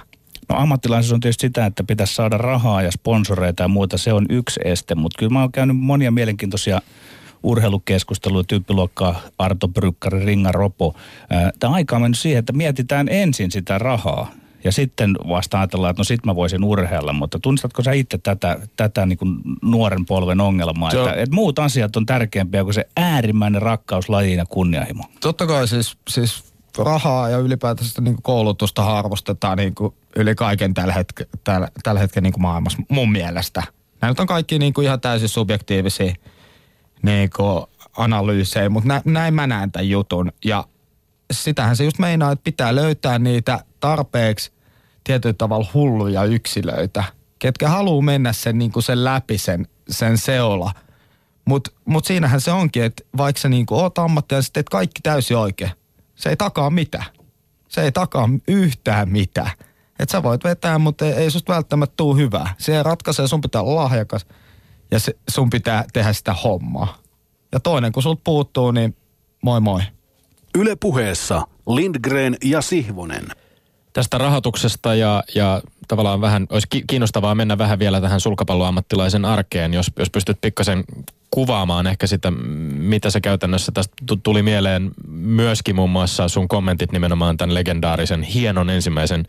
No 0.49 0.57
ammattilaisuus 0.57 1.12
on 1.12 1.20
tietysti 1.20 1.46
sitä, 1.46 1.66
että 1.66 1.84
pitäisi 1.84 2.14
saada 2.14 2.38
rahaa 2.38 2.82
ja 2.82 2.90
sponsoreita 2.90 3.62
ja 3.62 3.68
muuta. 3.68 3.99
Se 3.99 4.12
on 4.12 4.26
yksi 4.30 4.61
este, 4.64 4.94
mutta 4.94 5.18
kyllä 5.18 5.32
mä 5.32 5.40
oon 5.40 5.53
käynyt 5.53 5.76
monia 5.76 6.11
mielenkiintoisia 6.11 6.80
urheilukeskustelua, 7.43 8.45
tyyppiluokkaa 8.45 9.20
Arto 9.39 9.68
Brykkari, 9.68 10.24
Ringa 10.24 10.53
Ropo. 10.53 10.95
Tämä 11.61 11.74
aika 11.74 11.97
on 11.97 12.03
mennyt 12.03 12.18
siihen, 12.18 12.39
että 12.39 12.53
mietitään 12.53 13.09
ensin 13.09 13.51
sitä 13.51 13.78
rahaa 13.78 14.30
ja 14.64 14.72
sitten 14.72 15.14
vasta 15.28 15.59
ajatellaan, 15.59 15.91
että 15.91 16.01
no 16.01 16.05
sit 16.05 16.26
mä 16.26 16.34
voisin 16.34 16.64
urheilla, 16.64 17.12
mutta 17.12 17.39
tunnistatko 17.39 17.82
sä 17.82 17.93
itse 17.93 18.18
tätä, 18.18 18.59
tätä 18.76 19.07
niin 19.07 19.18
kuin 19.18 19.39
nuoren 19.62 20.07
polven 20.07 20.41
ongelmaa, 20.41 20.93
että, 20.93 21.12
että 21.12 21.34
muut 21.34 21.59
asiat 21.59 21.97
on 21.97 22.07
tärkeämpiä 22.07 22.64
kuin 22.64 22.74
se 22.74 22.89
äärimmäinen 22.97 23.62
rakkaus 23.62 24.09
lajiin 24.09 24.39
ja 24.39 24.47
kunnianhimo? 24.47 25.05
Totta 25.20 25.47
kai 25.47 25.68
siis, 25.68 25.97
siis 26.09 26.45
rahaa 26.78 27.28
ja 27.28 27.39
ylipäätänsä 27.39 28.01
niin 28.01 28.22
koulutusta 28.22 28.99
arvostetaan 28.99 29.59
niin 29.59 29.74
kuin 29.74 29.95
yli 30.16 30.34
kaiken 30.34 30.74
tällä, 30.74 30.93
hetke, 30.93 31.26
tällä, 31.45 31.68
tällä 31.82 32.01
hetkellä 32.01 32.22
niin 32.22 32.32
kuin 32.32 32.43
maailmassa 32.43 32.78
mun 32.89 33.12
mielestä. 33.12 33.62
Nämä 34.01 34.14
on 34.18 34.26
kaikki 34.26 34.59
niin 34.59 34.74
kuin 34.74 34.84
ihan 34.84 35.01
täysin 35.01 35.28
subjektiivisia 35.28 36.14
niin 37.03 37.30
analyysejä, 37.96 38.68
mutta 38.68 38.88
nä, 38.88 39.03
näin 39.05 39.34
mä 39.34 39.46
näen 39.46 39.72
tämän 39.72 39.88
jutun. 39.88 40.32
Ja 40.44 40.64
sitähän 41.32 41.76
se 41.76 41.84
just 41.84 41.99
meinaa, 41.99 42.32
että 42.32 42.44
pitää 42.44 42.74
löytää 42.74 43.18
niitä 43.18 43.64
tarpeeksi 43.80 44.53
tietyllä 45.05 45.34
tavalla 45.38 45.66
hulluja 45.74 46.24
yksilöitä, 46.24 47.05
ketkä 47.38 47.68
haluaa 47.68 48.03
mennä 48.03 48.32
sen, 48.32 48.59
niin 48.59 48.72
kuin 48.72 48.82
sen 48.82 49.05
läpi 49.05 49.38
sen, 49.38 49.68
sen 49.88 50.18
seola. 50.18 50.72
Mutta 51.44 51.70
mut 51.84 52.05
siinähän 52.05 52.40
se 52.40 52.53
onkin, 52.53 52.82
että 52.82 53.05
vaikka 53.16 53.40
sä 53.40 53.49
niin 53.49 53.66
kuin 53.66 53.80
oot 53.80 53.99
ammattia, 53.99 54.42
sitten 54.42 54.64
teet 54.64 54.68
kaikki 54.68 55.01
täysin 55.03 55.36
oikein. 55.36 55.70
Se 56.14 56.28
ei 56.28 56.36
takaa 56.36 56.70
mitään. 56.70 57.05
Se 57.68 57.82
ei 57.82 57.92
takaa 57.92 58.28
yhtään 58.49 59.09
mitään. 59.09 59.51
Että 59.99 60.12
sä 60.12 60.22
voit 60.22 60.44
vetää, 60.44 60.78
mutta 60.78 61.05
ei, 61.05 61.12
ei 61.12 61.30
susta 61.30 61.55
välttämättä 61.55 61.94
tuu 61.96 62.16
hyvää. 62.16 62.55
Se 62.59 62.82
ratkaisee, 62.82 63.28
sun 63.28 63.40
pitää 63.40 63.62
olla 63.62 63.82
lahjakas– 63.82 64.26
ja 64.91 64.99
se, 64.99 65.12
sun 65.30 65.51
pitää 65.51 65.84
tehdä 65.93 66.12
sitä 66.12 66.32
hommaa. 66.32 66.99
Ja 67.53 67.61
toinen, 67.61 67.93
kun 67.93 68.03
sulta 68.03 68.20
puuttuu, 68.24 68.70
niin 68.70 68.97
moi 69.43 69.61
moi. 69.61 69.80
Yle 70.55 70.76
puheessa 70.76 71.43
Lindgren 71.66 72.36
ja 72.45 72.61
Sihvonen. 72.61 73.26
Tästä 73.93 74.18
rahoituksesta 74.18 74.95
ja, 74.95 75.24
ja 75.34 75.62
tavallaan 75.89 76.20
vähän, 76.20 76.47
olisi 76.51 76.68
kiinnostavaa 76.86 77.34
mennä 77.34 77.59
vähän 77.59 77.78
vielä 77.78 78.01
tähän 78.01 78.20
sulkapalloammattilaisen 78.20 79.24
arkeen, 79.24 79.74
jos, 79.74 79.91
jos 79.99 80.11
pystyt 80.11 80.41
pikkasen 80.41 80.84
kuvaamaan 81.31 81.87
ehkä 81.87 82.07
sitä, 82.07 82.31
mitä 82.70 83.11
se 83.11 83.20
käytännössä 83.20 83.72
tästä 83.72 83.95
tuli 84.22 84.43
mieleen 84.43 84.91
myöskin 85.09 85.76
muun 85.76 85.91
muassa 85.91 86.29
sun 86.29 86.49
kommentit 86.49 86.93
nimenomaan 86.93 87.37
tämän 87.37 87.55
legendaarisen 87.55 88.22
hienon 88.22 88.70
ensimmäisen 88.70 89.26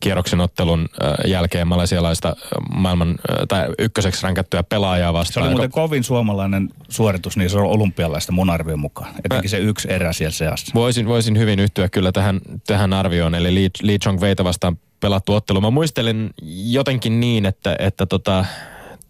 kierroksen 0.00 0.40
ottelun 0.40 0.88
jälkeen 1.26 1.68
malesialaista 1.68 2.36
maailman 2.74 3.18
tai 3.48 3.68
ykköseksi 3.78 4.22
ränkättyä 4.22 4.62
pelaajaa 4.62 5.12
vastaan. 5.12 5.44
Se 5.44 5.48
oli 5.48 5.50
muuten 5.50 5.70
kovin 5.70 6.04
suomalainen 6.04 6.68
suoritus 6.88 7.36
niin 7.36 7.50
se 7.50 7.58
on 7.58 7.64
olympialaista 7.64 8.32
mun 8.32 8.50
arvion 8.50 8.78
mukaan. 8.78 9.14
Etenkin 9.24 9.50
se 9.50 9.58
yksi 9.58 9.92
erä 9.92 10.12
siellä 10.12 10.32
seassa. 10.32 10.72
Voisin, 10.74 11.06
voisin 11.06 11.38
hyvin 11.38 11.58
yhtyä 11.58 11.88
kyllä 11.88 12.12
tähän, 12.12 12.40
tähän 12.66 12.92
arvioon, 12.92 13.34
eli 13.34 13.54
Lee, 13.54 13.68
Lee 13.82 13.98
Chong 13.98 14.20
Veita 14.20 14.44
vastaan 14.44 14.78
pelattu 15.00 15.34
ottelu. 15.34 15.60
Mä 15.60 15.70
muistelen 15.70 16.30
jotenkin 16.64 17.20
niin, 17.20 17.46
että, 17.46 17.76
että 17.78 18.06
tota, 18.06 18.44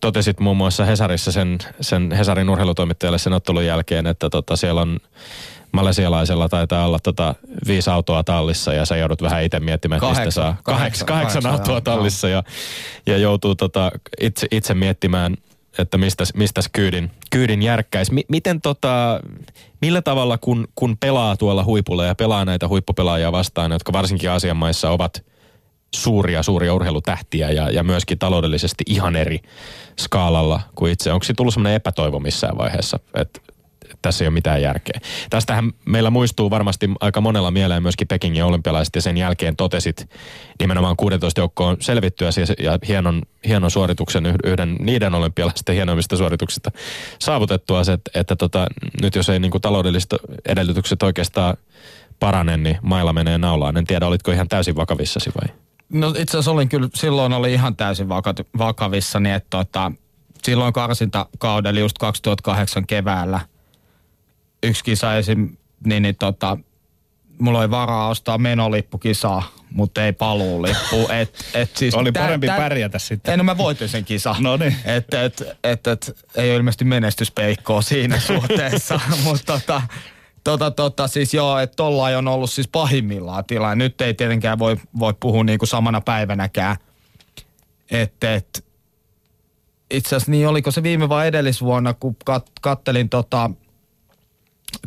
totesit 0.03 0.41
muun 0.41 0.57
muassa 0.57 0.85
Hesarissa 0.85 1.33
sen, 1.33 1.59
sen 1.81 2.13
Hesarin 2.13 2.51
urheilutoimittajalle 2.51 3.19
sen 3.19 3.33
ottelun 3.33 3.67
jälkeen, 3.67 4.07
että 4.07 4.31
tota, 4.31 4.57
siellä 4.57 4.81
on 4.81 4.99
malesialaisella 5.73 6.49
taitaa 6.49 6.87
olla 6.87 6.99
tota 6.99 7.35
viisi 7.67 7.91
autoa 7.91 8.25
tallissa 8.25 8.75
ja 8.75 8.87
sä 8.87 8.97
joudut 8.97 9.23
vähän 9.23 9.45
itse 9.45 9.61
miettimään, 9.61 9.97
että 9.97 10.09
mistä 10.09 10.31
saa 10.31 10.57
kahdeksan, 10.63 11.07
kahdeksan, 11.07 11.07
kahdeksan 11.07 11.47
autoa 11.47 11.81
tallissa 11.81 12.29
ja, 12.29 12.43
ja 13.07 13.19
joutuu 13.19 13.55
tota 13.55 13.91
itse, 14.21 14.47
itse 14.51 14.75
miettimään, 14.75 15.37
että 15.79 15.99
mistä, 15.99 16.25
mistä 16.35 16.61
kyydin, 16.73 17.11
kyydin 17.31 17.63
järkkäisi. 17.63 18.15
M- 18.15 18.29
miten 18.29 18.61
tota, 18.61 19.21
millä 19.81 20.03
tavalla 20.03 20.39
kun, 20.39 20.69
kun 20.75 20.97
pelaa 21.01 21.37
tuolla 21.37 21.65
huipulla 21.65 22.05
ja 22.05 22.15
pelaa 22.15 22.45
näitä 22.45 22.69
huippupelaajia 22.69 23.33
vastaan, 23.33 23.73
jotka 23.73 23.93
varsinkin 23.93 24.31
asianmaissa 24.31 24.91
ovat– 24.91 25.23
suuria, 25.95 26.43
suuria 26.43 26.75
urheilutähtiä 26.75 27.51
ja, 27.51 27.71
ja 27.71 27.83
myöskin 27.83 28.19
taloudellisesti 28.19 28.85
ihan 28.87 29.17
eri 29.17 29.41
skaalalla 29.99 30.61
kuin 30.75 30.93
itse. 30.93 31.13
Onko 31.13 31.25
se 31.25 31.35
tullut 31.35 31.55
semmoinen 31.55 31.75
epätoivo 31.75 32.21
missään 32.21 32.59
vaiheessa, 32.59 32.99
että 33.15 33.41
tässä 34.03 34.25
ei 34.25 34.29
ole 34.29 34.35
mitään 34.35 34.63
järkeä. 34.63 35.01
Tästähän 35.31 35.73
meillä 35.85 36.11
muistuu 36.11 36.51
varmasti 36.51 36.91
aika 37.01 37.21
monella 37.21 37.51
mieleen 37.51 37.83
myöskin 37.83 38.09
Pekingin 38.09 38.45
olympialaiset 38.45 38.95
ja 38.95 39.03
sen 39.03 39.17
jälkeen 39.17 39.57
totesit 39.57 40.11
nimenomaan 40.61 40.97
16 40.97 41.41
joukkoon 41.41 41.77
selvittyä 41.81 42.31
ja 42.59 42.79
hienon, 42.89 43.23
hienon 43.47 43.71
suorituksen 43.71 44.27
yhden 44.45 44.77
niiden 44.81 45.15
olympialaisten 45.15 45.75
hienoimmista 45.75 46.17
suorituksista 46.17 46.71
saavutettua 47.19 47.85
se, 47.85 47.93
että, 47.93 48.11
että 48.21 48.37
tota, 48.37 48.67
nyt 49.03 49.15
jos 49.15 49.29
ei 49.29 49.39
niin 49.39 49.51
kuin 49.51 49.63
taloudelliset 49.63 50.15
edellytykset 50.49 51.03
oikeastaan 51.03 51.57
parane, 52.21 52.57
niin 52.57 52.79
mailla 52.83 53.13
menee 53.13 53.39
naulaan. 53.39 53.77
En 53.77 53.87
tiedä, 53.87 54.07
olitko 54.07 54.33
ihan 54.33 54.49
täysin 54.49 54.77
vakavissasi 54.77 55.31
vai? 55.41 55.57
No 55.93 56.09
itse 56.09 56.31
asiassa 56.31 56.51
olin 56.51 56.69
kyllä, 56.69 56.89
silloin 56.95 57.33
oli 57.33 57.53
ihan 57.53 57.77
täysin 57.77 58.09
vakavissa, 58.59 59.21
niin 59.21 59.35
että 59.35 59.47
tota, 59.51 59.93
silloin 60.45 60.73
karsintakaudella 60.73 61.81
just 61.81 61.99
2008 61.99 62.87
keväällä 62.87 63.41
yksi 64.63 64.85
kisa 64.85 65.17
esim, 65.17 65.57
niin, 65.85 66.03
niin 66.03 66.17
tota, 66.17 66.59
mulla 67.39 67.59
oli 67.59 67.71
varaa 67.71 68.09
ostaa 68.09 68.39
menolippukisaa, 68.39 69.43
mutta 69.71 70.05
ei 70.05 70.13
paluulippu. 70.13 71.09
Et, 71.21 71.45
et 71.55 71.77
siis 71.77 71.95
oli 71.95 72.13
parempi 72.13 72.47
tä, 72.47 72.57
pärjätä 72.57 72.99
sitten. 72.99 73.31
Ei, 73.31 73.37
no 73.37 73.45
mä 73.45 73.59
voitin 73.59 73.89
sen 73.89 74.05
kisa. 74.05 74.37
no 74.41 74.57
niin. 74.57 74.77
Et, 74.85 75.15
et, 75.15 75.43
et, 75.65 75.87
et, 75.87 76.27
ei 76.37 76.51
ole 76.51 76.57
ilmeisesti 76.57 76.85
menestyspeikkoa 76.85 77.83
siinä 77.83 78.21
suhteessa, 78.37 79.01
mutta 79.25 79.53
tota, 79.53 79.83
Tota, 80.45 80.71
tota, 80.71 81.09
siis 81.09 81.35
joo, 81.35 81.59
että 81.59 81.77
tolla 81.77 82.05
on 82.05 82.29
ollut 82.29 82.51
siis 82.51 82.69
pahimmillaan 82.69 83.45
tila. 83.45 83.75
Nyt 83.75 84.01
ei 84.01 84.15
tietenkään 84.15 84.59
voi, 84.59 84.77
voi 84.99 85.15
puhua 85.21 85.45
niinku 85.45 85.67
samana 85.67 86.01
päivänäkään. 86.01 86.77
Että 87.91 88.35
et, 88.35 88.65
itse 89.91 90.17
asiassa 90.17 90.31
niin 90.31 90.49
oliko 90.49 90.71
se 90.71 90.83
viime 90.83 91.09
vai 91.09 91.27
edellisvuonna, 91.27 91.95
kun 91.95 92.17
kat, 92.25 92.51
kattelin 92.61 93.09
tota, 93.09 93.51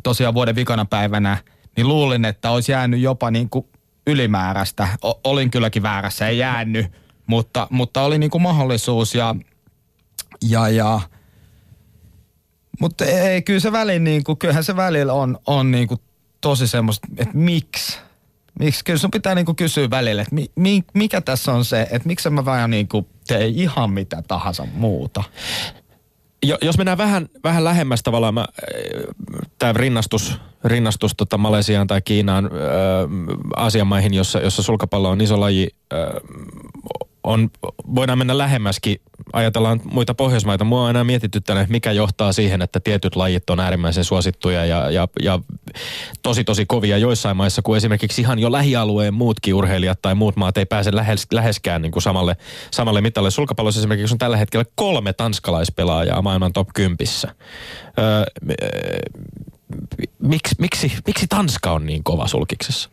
tosiaan 0.03 0.34
vuoden 0.34 0.56
vikana 0.56 0.86
päivänä, 0.86 1.38
niin 1.78 1.88
luulin, 1.88 2.26
että 2.26 2.51
olisi 2.51 2.72
jäänyt 2.72 2.99
jopa 2.99 3.32
niin 3.32 3.49
kuin 3.49 3.68
ylimääräistä. 4.08 4.88
O, 5.03 5.20
olin 5.24 5.51
kylläkin 5.51 5.84
väärässä, 5.84 6.28
ei 6.28 6.38
jäänyt, 6.38 6.91
mutta, 7.28 7.68
mutta 7.70 8.01
oli 8.01 8.18
niin 8.18 8.30
kuin 8.30 8.41
mahdollisuus 8.41 9.16
ja, 9.16 9.36
ja, 10.49 10.70
ja 10.70 11.01
mutta 12.80 13.05
ei, 13.05 13.41
kyllä 13.41 13.59
se 13.59 13.71
väli, 13.71 13.99
niin 13.99 14.23
kuin, 14.23 14.38
kyllähän 14.38 14.63
se 14.63 14.76
välillä 14.76 15.13
on, 15.13 15.39
on 15.45 15.71
niin 15.71 15.88
kuin 15.88 15.99
tosi 16.41 16.67
semmoista, 16.67 17.07
että 17.17 17.38
miksi? 17.38 17.99
Miksi? 18.59 18.84
Kyllä 18.84 18.99
sun 18.99 19.11
pitää 19.11 19.36
niin 19.36 19.45
kuin 19.45 19.55
kysyä 19.55 19.89
välillä, 19.89 20.21
että 20.21 20.36
mi, 20.36 20.51
mi, 20.55 20.84
mikä 20.93 21.21
tässä 21.21 21.53
on 21.53 21.65
se, 21.65 21.82
että 21.82 22.07
miksi 22.07 22.30
mä 22.30 22.45
vähän 22.45 22.69
niin 22.69 22.88
kuin 22.88 23.07
tee 23.28 23.47
ihan 23.47 23.91
mitä 23.91 24.23
tahansa 24.28 24.67
muuta. 24.73 25.23
Jo, 26.45 26.57
jos 26.61 26.78
mennään 26.78 26.97
vähän, 26.97 27.30
vähän 27.43 27.63
lähemmäs 27.63 28.03
tavallaan, 28.03 28.36
tämä 29.59 29.73
rinnastus, 29.73 30.38
rinnastus 30.63 31.15
tota 31.17 31.38
Malesiaan 31.38 31.88
tai 31.88 32.01
Kiinaan, 32.01 32.45
ää, 32.45 32.51
Aasian 33.55 33.88
maihin, 33.88 34.13
jossa, 34.13 34.39
jossa 34.39 34.63
sulkapallo 34.63 35.09
on 35.09 35.21
iso 35.21 35.39
laji, 35.39 35.67
ää, 35.91 35.99
on, 37.26 37.49
voidaan 37.95 38.17
mennä 38.17 38.38
lähemmäskin 38.38 39.01
ajatellaan 39.34 39.82
muita 39.84 40.13
Pohjoismaita, 40.13 40.63
mua 40.63 40.82
on 40.82 40.88
aina 40.88 41.03
mietitty 41.03 41.41
tänne, 41.41 41.67
mikä 41.69 41.91
johtaa 41.91 42.34
siihen, 42.34 42.61
että 42.61 42.80
tietyt 42.80 43.15
lajit 43.15 43.49
on 43.49 43.59
äärimmäisen 43.59 44.03
suosittuja 44.03 44.65
ja, 44.65 44.91
ja, 44.91 45.07
ja 45.21 45.39
tosi 46.23 46.43
tosi 46.43 46.65
kovia 46.65 46.97
joissain 46.97 47.38
maissa, 47.38 47.61
kun 47.61 47.78
esimerkiksi 47.78 48.21
ihan 48.21 48.39
jo 48.39 48.51
lähialueen 48.51 49.13
muutkin 49.13 49.53
urheilijat 49.53 50.01
tai 50.01 50.15
muut 50.15 50.36
maat 50.36 50.57
ei 50.57 50.65
pääse 50.65 50.95
lähes, 50.95 51.28
läheskään 51.32 51.82
niin 51.82 51.91
kuin 51.91 52.03
samalle, 52.03 52.38
samalle 52.71 53.01
mitalle. 53.01 53.32
Sulkapallossa 53.32 53.82
esimerkiksi 53.82 54.13
on 54.13 54.17
tällä 54.17 54.38
hetkellä 54.38 54.65
kolme 54.76 55.13
tanskalaispelaajaa 55.13 56.21
maailman 56.21 56.53
top 56.53 56.67
10. 56.73 56.97
Öö, 57.99 58.23
miksi, 60.19 60.55
miksi, 60.59 60.91
miksi 61.07 61.28
Tanska 61.28 61.71
on 61.71 61.86
niin 61.86 62.03
kova 62.03 62.28
sulkiksessa? 62.28 62.89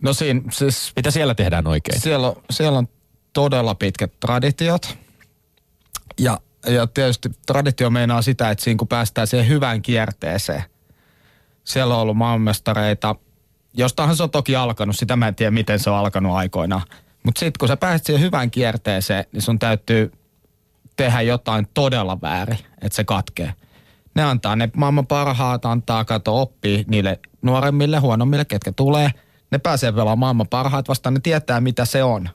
No 0.00 0.12
siinä 0.12 0.42
siis... 0.52 0.92
Mitä 0.96 1.10
siellä 1.10 1.34
tehdään 1.34 1.66
oikein? 1.66 2.00
Siellä 2.00 2.28
on, 2.28 2.36
siellä 2.50 2.78
on 2.78 2.88
todella 3.32 3.74
pitkät 3.74 4.20
traditiot. 4.20 4.98
Ja, 6.18 6.38
ja 6.66 6.86
tietysti 6.86 7.28
traditio 7.46 7.90
meinaa 7.90 8.22
sitä, 8.22 8.50
että 8.50 8.64
siinä 8.64 8.78
kun 8.78 8.88
päästään 8.88 9.26
siihen 9.26 9.48
hyvään 9.48 9.82
kierteeseen. 9.82 10.62
Siellä 11.64 11.94
on 11.94 12.00
ollut 12.00 12.16
maailmanmestareita, 12.16 13.16
jostahan 13.74 14.16
se 14.16 14.22
on 14.22 14.30
toki 14.30 14.56
alkanut, 14.56 14.96
sitä 14.96 15.16
mä 15.16 15.28
en 15.28 15.34
tiedä 15.34 15.50
miten 15.50 15.78
se 15.78 15.90
on 15.90 15.96
alkanut 15.96 16.36
aikoinaan. 16.36 16.82
Mutta 17.22 17.38
sitten 17.38 17.58
kun 17.58 17.68
sä 17.68 17.76
pääset 17.76 18.06
siihen 18.06 18.22
hyvään 18.22 18.50
kierteeseen, 18.50 19.24
niin 19.32 19.42
sun 19.42 19.58
täytyy 19.58 20.12
tehdä 20.96 21.20
jotain 21.20 21.68
todella 21.74 22.20
väärin, 22.20 22.58
että 22.82 22.96
se 22.96 23.04
katkee. 23.04 23.54
Ne 24.14 24.22
antaa 24.22 24.56
ne 24.56 24.70
maailman 24.76 25.06
parhaat, 25.06 25.66
antaa 25.66 26.04
kato 26.04 26.40
oppii 26.40 26.84
niille 26.88 27.20
nuoremmille, 27.42 27.98
huonommille, 27.98 28.44
ketkä 28.44 28.72
tulee. 28.72 29.10
Ne 29.50 29.58
pääsee 29.58 29.92
pelaamaan 29.92 30.18
maailman 30.18 30.48
parhaat 30.48 30.88
vastaan, 30.88 31.14
ne 31.14 31.20
tietää 31.20 31.60
mitä 31.60 31.84
se 31.84 32.04
on. 32.04 32.28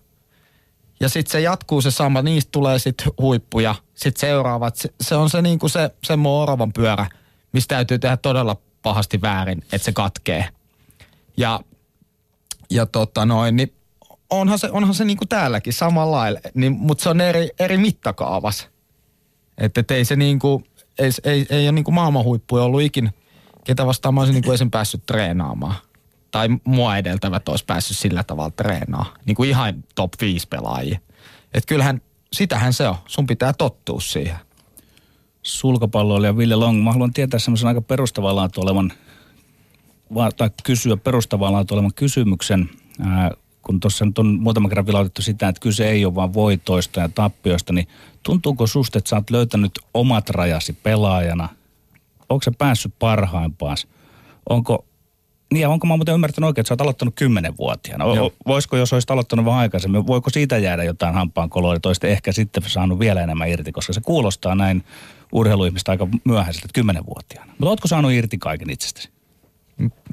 Ja 1.00 1.10
sitten 1.10 1.32
se 1.32 1.42
jatkuu 1.42 1.82
se 1.82 1.92
sama, 1.92 2.22
niistä 2.22 2.52
tulee 2.52 2.80
sitten 2.80 3.12
huippuja, 3.22 3.76
sitten 3.96 4.20
seuraavat. 4.20 4.76
Se, 4.76 4.94
se 5.02 5.16
on 5.16 5.30
se 5.30 5.42
niinku 5.42 5.70
se, 5.70 5.90
se 6.04 6.14
oravan 6.26 6.74
pyörä, 6.74 7.08
mistä 7.52 7.76
täytyy 7.76 8.00
tehdä 8.00 8.18
todella 8.18 8.58
pahasti 8.82 9.22
väärin, 9.22 9.58
että 9.62 9.78
se 9.78 9.92
katkee. 9.92 10.50
Ja, 11.38 11.60
ja 12.70 12.86
tota 12.86 13.26
noin, 13.26 13.56
niin 13.56 13.74
onhan 14.30 14.60
se, 14.60 14.70
onhan 14.72 14.94
se 14.94 15.06
niinku 15.06 15.26
täälläkin 15.26 15.74
samalla 15.74 16.18
lailla, 16.18 16.40
niin, 16.54 16.72
mutta 16.72 17.04
se 17.04 17.10
on 17.10 17.22
eri, 17.22 17.50
eri 17.60 17.78
mittakaavas. 17.78 18.70
Että 19.58 19.82
et 19.82 19.92
ei 19.92 20.06
se 20.06 20.16
niinku, 20.16 20.64
ei, 21.00 21.10
ei, 21.24 21.46
ei 21.50 21.66
ole 21.66 21.72
niinku 21.72 21.92
maailman 21.92 22.24
ollut 22.52 22.82
ikin, 22.82 23.10
ketä 23.64 23.86
vastaan 23.86 24.14
mä 24.14 24.22
olisin 24.22 24.34
niinku 24.34 24.52
esim. 24.52 24.72
päässyt 24.72 25.06
treenaamaan. 25.06 25.76
Tai 26.38 26.50
mua 26.64 26.98
edeltävät 26.98 27.50
olisi 27.50 27.66
päässyt 27.66 27.98
sillä 27.98 28.24
tavalla 28.24 28.52
treenaamaan. 28.52 29.20
Niinku 29.26 29.44
ihan 29.44 29.84
top 29.96 30.14
5 30.22 30.48
pelaajia. 30.48 31.00
Että 31.54 31.68
kyllähän, 31.68 32.02
sitähän 32.34 32.74
se 32.74 32.88
on. 32.88 32.96
Sun 33.08 33.28
pitää 33.28 33.54
tottua 33.54 34.00
siihen. 34.00 34.36
Sulkapalloilija 35.42 36.38
Ville 36.38 36.56
Long, 36.56 36.84
mä 36.84 36.92
haluan 36.92 37.14
tietää 37.14 37.40
semmoisen 37.40 37.68
aika 37.68 37.82
perustavaa 37.82 38.50
olevan, 38.58 38.94
tai 40.38 40.50
kysyä 40.64 40.98
perustavaa 40.98 41.66
olevan 41.72 41.94
kysymyksen. 41.96 42.70
Ää, 43.02 43.32
kun 43.62 43.80
tuossa 43.80 44.06
nyt 44.06 44.18
on 44.18 44.40
muutama 44.40 44.70
kerran 44.70 44.88
vilautettu 44.88 45.22
sitä, 45.22 45.48
että 45.48 45.60
kyse 45.60 45.90
ei 45.90 46.06
ole 46.06 46.16
vain 46.16 46.34
voitoista 46.34 47.00
ja 47.00 47.10
tappioista, 47.10 47.74
niin 47.74 47.88
tuntuuko 48.24 48.68
susta, 48.68 48.98
että 48.98 49.10
sä 49.10 49.16
oot 49.16 49.30
löytänyt 49.30 49.80
omat 49.94 50.30
rajasi 50.30 50.74
pelaajana? 50.74 51.50
Onko 52.30 52.44
se 52.44 52.52
päässyt 52.52 52.94
parhaimpaas? 53.00 53.88
Onko, 54.50 54.86
niin 55.54 55.62
ja 55.62 55.70
onko 55.70 55.88
mä 55.88 55.96
muuten 55.96 56.14
ymmärtänyt 56.14 56.48
oikein, 56.48 56.62
että 56.62 56.68
sä 56.68 56.74
oot 56.74 56.82
aloittanut 56.82 57.16
kymmenenvuotiaana? 57.16 58.06
O, 58.06 58.34
voisiko, 58.48 58.78
jos 58.78 58.94
olisit 58.94 59.12
aloittanut 59.12 59.46
vähän 59.46 59.60
aikaisemmin, 59.60 60.08
voiko 60.08 60.30
siitä 60.30 60.58
jäädä 60.58 60.84
jotain 60.84 61.14
hampaan 61.16 61.50
koloa 61.50 61.74
ja 61.74 61.80
toista 61.80 62.08
ehkä 62.08 62.32
sitten 62.32 62.64
saanut 62.68 63.00
vielä 63.00 63.22
enemmän 63.22 63.50
irti, 63.50 63.72
koska 63.72 63.94
se 63.94 64.02
kuulostaa 64.02 64.56
näin 64.56 64.84
urheiluihmistä 65.32 65.92
aika 65.92 66.08
myöhäiseltä 66.24 66.68
kymmenenvuotiaana. 66.74 67.52
Mutta 67.52 67.70
ootko 67.70 67.88
saanut 67.88 68.12
irti 68.12 68.38
kaiken 68.38 68.70
itsestäsi? 68.70 69.10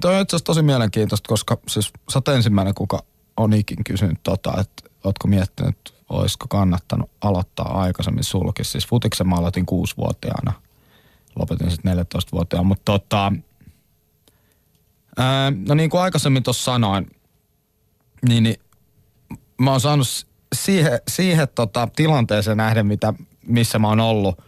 Tuo 0.00 0.10
on 0.10 0.20
itse 0.20 0.36
asiassa 0.36 0.44
tosi 0.44 0.62
mielenkiintoista, 0.62 1.28
koska 1.28 1.58
siis 1.68 1.92
sä 2.12 2.18
oot 2.18 2.28
ensimmäinen, 2.28 2.74
kuka 2.74 3.04
on 3.36 3.52
ikin 3.52 3.84
kysynyt 3.84 4.18
tota, 4.22 4.60
että 4.60 4.90
ootko 5.04 5.28
miettinyt, 5.28 5.76
että 5.76 5.90
olisiko 6.08 6.46
kannattanut 6.48 7.10
aloittaa 7.20 7.80
aikaisemmin 7.80 8.24
sulkis. 8.24 8.72
Siis 8.72 8.86
futiksen 8.86 9.28
mä 9.28 9.36
aloitin 9.36 9.66
kuusivuotiaana. 9.66 10.52
Lopetin 11.38 11.70
sitten 11.70 11.98
14-vuotiaana, 11.98 12.68
mutta 12.68 12.92
tota, 12.92 13.32
ää, 15.18 15.52
no 15.68 15.74
niin 15.74 15.90
kuin 15.90 16.00
aikaisemmin 16.00 16.42
tuossa 16.42 16.64
sanoin, 16.64 17.10
niin, 18.28 18.42
niin 18.42 18.56
mä 19.60 19.70
oon 19.70 19.80
saanut 19.80 20.26
siihen, 20.54 21.00
siihen 21.08 21.48
tota, 21.54 21.88
tilanteeseen 21.96 22.56
nähden, 22.56 22.86
mitä, 22.86 23.14
missä 23.46 23.78
mä 23.78 23.88
oon 23.88 24.00
ollut, 24.00 24.42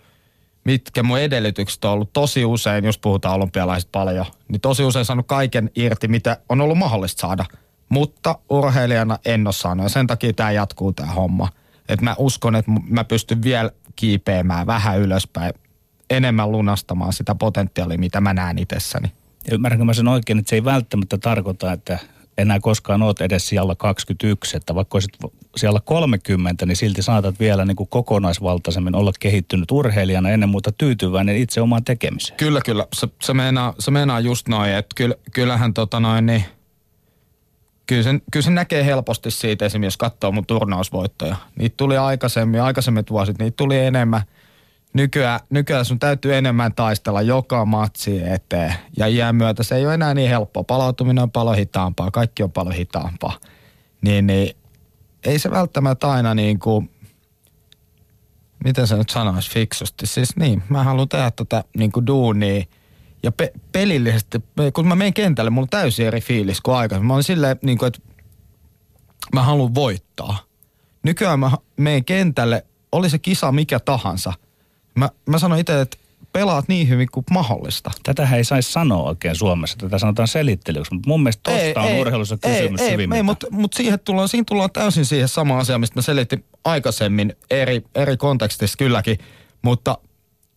mitkä 0.65 1.03
mun 1.03 1.19
edellytykset 1.19 1.85
on 1.85 1.91
ollut 1.91 2.13
tosi 2.13 2.45
usein, 2.45 2.85
jos 2.85 2.99
puhutaan 2.99 3.35
olympialaisista 3.35 3.91
paljon, 3.93 4.27
niin 4.49 4.61
tosi 4.61 4.85
usein 4.85 5.05
saanut 5.05 5.27
kaiken 5.27 5.71
irti, 5.75 6.09
mitä 6.09 6.41
on 6.49 6.61
ollut 6.61 6.79
mahdollista 6.79 7.21
saada– 7.21 7.45
mutta 7.89 8.39
urheilijana 8.51 9.19
en 9.25 9.47
ole 9.47 9.53
saanut 9.53 9.85
ja 9.85 9.89
sen 9.91 10.07
takia 10.07 10.33
tämä 10.33 10.51
jatkuu 10.51 10.93
tämä 10.93 11.13
homma. 11.13 11.49
Että 11.89 12.05
mä 12.05 12.15
uskon, 12.19 12.57
että 12.57 12.71
mä 12.89 13.05
pystyn 13.05 13.43
vielä 13.43 13.71
kiipeämään 13.97 14.67
vähän 14.67 14.99
ylöspäin, 14.99 15.55
enemmän 16.11 16.53
lunastamaan 16.53 17.13
sitä 17.13 17.35
potentiaalia, 17.35 17.99
mitä 17.99 18.21
mä 18.21 18.35
näen 18.35 18.59
itsessäni. 18.59 19.13
Ja 19.49 19.55
ymmärränkö 19.55 19.85
mä 19.85 19.95
sen 19.95 20.09
oikein, 20.09 20.39
että 20.39 20.51
se 20.51 20.57
ei 20.57 20.65
välttämättä 20.65 21.19
tarkoita, 21.19 21.73
että 21.73 21.99
enää 22.39 22.61
koskaan 22.61 23.03
oot 23.03 23.21
edes 23.21 23.49
siellä 23.49 23.75
21, 23.75 24.57
että 24.57 24.75
vaikka 24.75 24.97
olisit 24.97 25.13
siellä 25.57 25.81
30, 25.85 26.67
niin 26.67 26.77
silti 26.77 27.03
saatat 27.03 27.41
vielä 27.41 27.65
niin 27.65 27.77
kuin 27.77 27.89
kokonaisvaltaisemmin 27.89 28.95
olla 28.95 29.13
kehittynyt 29.21 29.71
urheilijana 29.71 30.31
ennen 30.31 30.49
muuta 30.49 30.73
tyytyväinen 30.73 31.37
itse 31.37 31.61
omaan 31.61 31.85
tekemiseen. 31.85 32.37
Kyllä, 32.37 32.61
kyllä. 32.65 32.87
Se, 32.95 33.09
se, 33.23 33.35
meinaa, 33.35 33.75
se 33.79 33.91
meinaa 33.91 34.21
just 34.21 34.49
noin, 34.49 34.73
että 34.73 34.95
kyll, 34.95 35.13
kyllähän 35.33 35.75
tota 35.75 36.01
noin, 36.01 36.27
niin– 36.27 36.45
kyllä 37.87 38.03
sen, 38.03 38.23
kyllä 38.33 38.45
sen 38.45 38.55
näkee 38.55 38.85
helposti 38.85 39.31
siitä 39.31 39.65
esimerkiksi, 39.65 39.87
jos 39.87 39.97
katsoo 39.97 40.33
mun 40.33 40.47
turnausvoittoja. 40.47 41.37
Niitä 41.59 41.75
tuli 41.77 41.97
aikaisemmin, 41.97 42.63
aikaisemmin 42.63 43.05
vuosit, 43.11 43.39
niitä 43.39 43.57
tuli 43.57 43.79
enemmän. 43.79 44.23
Nykyään, 44.97 45.41
nykyään 45.51 45.85
sun 45.85 45.99
täytyy 45.99 46.35
enemmän 46.35 46.75
taistella 46.75 47.23
joka 47.23 47.65
matsi 47.65 48.23
eteen. 48.29 48.75
Ja 48.97 49.07
iän 49.07 49.37
myötä 49.37 49.63
se 49.63 49.77
ei 49.77 49.87
ole 49.87 49.95
enää 49.95 50.15
niin 50.15 50.29
helppoa. 50.29 50.65
Palautuminen 50.65 51.23
on 51.23 51.31
paljon 51.31 51.57
hitaampaa, 51.57 52.11
kaikki 52.11 52.43
on 52.43 52.53
paljon 52.53 52.75
hitaampaa. 52.75 53.39
Niin, 54.01 54.27
niin 54.27 54.57
ei 55.25 55.39
se 55.39 55.51
välttämättä 55.51 56.11
aina 56.11 56.35
niin 56.35 56.59
kuin, 56.59 56.91
miten 58.65 58.87
se 58.87 58.97
nyt 58.97 59.11
sanoisi 59.11 59.51
fiksusti. 59.51 60.07
Siis 60.07 60.37
niin, 60.37 60.63
mä 60.69 60.85
haluan 60.85 61.09
tehdä 61.09 61.31
tätä 61.31 61.65
niin 61.77 61.93
kuin 61.93 62.07
duunia– 62.07 62.65
ja 63.27 63.33
pe- 63.33 63.53
pelillisesti, 63.73 64.39
kun 64.75 64.89
mä 64.89 64.95
menen 64.95 65.15
kentälle, 65.15 65.51
mulla 65.51 65.65
on 65.65 65.69
täysin 65.69 66.07
eri 66.07 66.21
fiilis 66.21 66.61
kuin 66.61 66.77
aikaisemmin. 66.77 67.07
Mä 67.07 67.13
oon 67.13 67.23
silleen, 67.23 67.57
niin 67.63 67.79
kuin, 67.79 67.87
että 67.87 68.01
mä 69.35 69.43
haluan 69.43 69.75
voittaa. 69.75 70.39
Nykyään 71.03 71.41
mä 71.41 71.51
menen 71.77 72.05
kentälle, 72.05 72.67
oli 72.93 73.11
se 73.11 73.19
kisa 73.19 73.53
mikä 73.53 73.81
tahansa. 73.81 74.33
Mä, 74.97 75.11
mä 75.27 75.39
sanon 75.39 75.59
itse, 75.59 75.81
että 75.81 75.97
pelaat 76.33 76.69
niin 76.69 76.89
hyvin 76.89 77.09
kuin 77.13 77.25
mahdollista. 77.31 77.91
Tätä 78.03 78.29
ei 78.37 78.45
saisi 78.45 78.73
sanoa 78.73 79.03
oikein 79.03 79.37
Suomessa, 79.37 79.79
tätä 79.79 79.99
sanotaan 79.99 80.29
selittelyksi, 80.29 80.95
mutta 80.95 81.09
mun 81.09 81.23
mielestä 81.23 81.51
tosta 81.51 81.83
ei, 81.83 81.95
on 81.95 82.01
urheilussa 82.01 82.37
kysymys 82.37 82.81
ei, 82.81 82.89
ei, 82.89 83.09
ei, 83.15 83.23
mutta 83.23 83.47
mut 83.51 83.73
siihen 83.73 84.01
tullaan, 84.01 84.29
siinä 84.29 84.45
tullaan 84.49 84.71
täysin 84.71 85.05
siihen 85.05 85.29
sama 85.29 85.59
asia, 85.59 85.79
mistä 85.79 85.99
mä 85.99 86.03
selitin 86.03 86.45
aikaisemmin 86.65 87.37
eri, 87.51 87.83
eri 87.95 88.17
kontekstissa 88.17 88.79
kylläkin, 88.79 89.19
mutta 89.63 89.99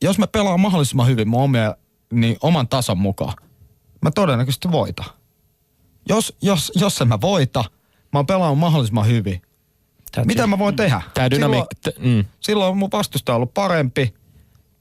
jos 0.01 0.17
mä 0.19 0.27
pelaan 0.27 0.59
mahdollisimman 0.59 1.07
hyvin 1.07 1.27
mun 1.27 1.41
omia 1.41 1.75
niin 2.13 2.37
oman 2.41 2.67
tason 2.67 2.97
mukaan, 2.97 3.33
mä 4.01 4.11
todennäköisesti 4.11 4.71
voita. 4.71 5.03
Jos, 6.09 6.37
jos, 6.41 6.71
jos 6.75 7.01
en 7.01 7.07
mä 7.07 7.21
voita, 7.21 7.63
mä 8.13 8.19
oon 8.19 8.25
pelannut 8.25 8.59
mahdollisimman 8.59 9.07
hyvin. 9.07 9.41
Täytyy. 10.11 10.27
Mitä 10.27 10.47
mä 10.47 10.59
voin 10.59 10.75
tehdä? 10.75 11.01
Tää 11.13 11.31
dynamiik... 11.31 11.65
Silloin, 11.83 12.15
mm. 12.15 12.25
silloin 12.39 12.77
mun 12.77 12.89
vastustaja 12.91 13.33
on 13.33 13.35
ollut 13.35 13.53
parempi 13.53 14.13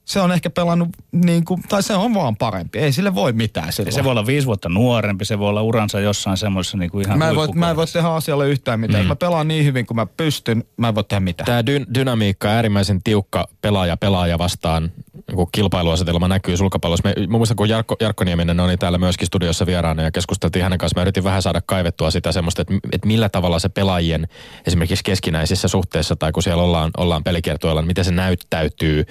se 0.09 0.21
on 0.21 0.31
ehkä 0.31 0.49
pelannut 0.49 0.89
niin 1.11 1.45
kuin, 1.45 1.61
tai 1.69 1.83
se 1.83 1.93
on 1.93 2.13
vaan 2.13 2.35
parempi. 2.35 2.79
Ei 2.79 2.91
sille 2.91 3.15
voi 3.15 3.33
mitään 3.33 3.73
silloin. 3.73 3.93
Se 3.93 4.03
voi 4.03 4.11
olla 4.11 4.25
viisi 4.25 4.47
vuotta 4.47 4.69
nuorempi, 4.69 5.25
se 5.25 5.39
voi 5.39 5.49
olla 5.49 5.61
uransa 5.61 5.99
jossain 5.99 6.37
semmoisessa 6.37 6.77
niin 6.77 6.91
kuin 6.91 7.05
ihan 7.05 7.17
mä 7.17 7.29
en, 7.29 7.35
voi, 7.35 7.47
mä 7.53 7.69
en 7.69 7.75
voi 7.75 7.87
tehdä 7.87 8.07
asialle 8.07 8.49
yhtään 8.49 8.79
mitään. 8.79 9.03
Mm. 9.03 9.07
Mä 9.07 9.15
pelaan 9.15 9.47
niin 9.47 9.65
hyvin 9.65 9.85
kuin 9.85 9.95
mä 9.95 10.05
pystyn, 10.05 10.63
mä 10.77 10.87
en 10.87 10.95
voi 10.95 11.03
tehdä 11.03 11.19
mitään. 11.19 11.45
Tämä 11.45 11.65
dy- 11.65 11.85
dynamiikka, 11.93 12.47
äärimmäisen 12.47 13.03
tiukka 13.03 13.47
pelaaja 13.61 13.97
pelaaja 13.97 14.37
vastaan, 14.37 14.91
kun 15.35 15.47
kilpailuasetelma 15.51 16.27
näkyy 16.27 16.57
sulkapallossa. 16.57 17.09
Me, 17.09 17.27
mä 17.27 17.37
muistan, 17.37 17.55
kun 17.55 17.69
Jarkko, 17.69 17.95
Jarkko 17.99 18.23
Nieminen 18.23 18.59
oli 18.59 18.77
täällä 18.77 18.97
myöskin 18.97 19.27
studiossa 19.27 19.65
vieraana 19.65 20.03
ja 20.03 20.11
keskusteltiin 20.11 20.63
hänen 20.63 20.77
kanssaan. 20.77 21.01
Mä 21.01 21.03
yritin 21.03 21.23
vähän 21.23 21.41
saada 21.41 21.61
kaivettua 21.65 22.11
sitä 22.11 22.31
semmoista, 22.31 22.61
että, 22.61 22.73
että 22.91 23.07
millä 23.07 23.29
tavalla 23.29 23.59
se 23.59 23.69
pelaajien 23.69 24.27
esimerkiksi 24.67 25.03
keskinäisissä 25.03 25.67
suhteissa 25.67 26.15
tai 26.15 26.31
kun 26.31 26.43
siellä 26.43 26.63
ollaan, 26.63 26.91
ollaan 26.97 27.23
pelikiertoilla, 27.23 27.81
niin 27.81 27.87
miten 27.87 28.05
se 28.05 28.11
näyttäytyy 28.11 29.05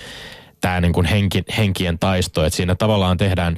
tämä 0.61 0.80
niin 0.80 0.92
kuin 0.92 1.06
henki, 1.06 1.42
henkien 1.56 1.98
taisto, 1.98 2.44
että 2.44 2.56
siinä 2.56 2.74
tavallaan 2.74 3.16
tehdään 3.16 3.56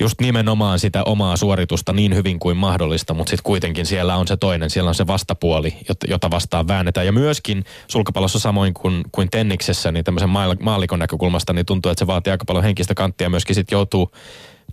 just 0.00 0.20
nimenomaan 0.20 0.78
sitä 0.78 1.04
omaa 1.04 1.36
suoritusta 1.36 1.92
niin 1.92 2.14
hyvin 2.14 2.38
kuin 2.38 2.56
mahdollista, 2.56 3.14
mutta 3.14 3.30
sitten 3.30 3.44
kuitenkin 3.44 3.86
siellä 3.86 4.16
on 4.16 4.28
se 4.28 4.36
toinen, 4.36 4.70
siellä 4.70 4.88
on 4.88 4.94
se 4.94 5.06
vastapuoli, 5.06 5.76
jota 6.08 6.30
vastaan 6.30 6.68
väännetään. 6.68 7.06
Ja 7.06 7.12
myöskin 7.12 7.64
sulkapallossa 7.88 8.38
samoin 8.38 8.74
kuin, 8.74 9.02
kuin 9.12 9.30
tenniksessä, 9.30 9.92
niin 9.92 10.04
tämmöisen 10.04 10.30
maalikon 10.60 10.98
näkökulmasta, 10.98 11.52
niin 11.52 11.66
tuntuu, 11.66 11.92
että 11.92 11.98
se 11.98 12.06
vaatii 12.06 12.30
aika 12.30 12.44
paljon 12.44 12.64
henkistä 12.64 12.94
kanttia. 12.94 13.30
Myöskin 13.30 13.54
sitten 13.54 13.76
joutuu 13.76 14.12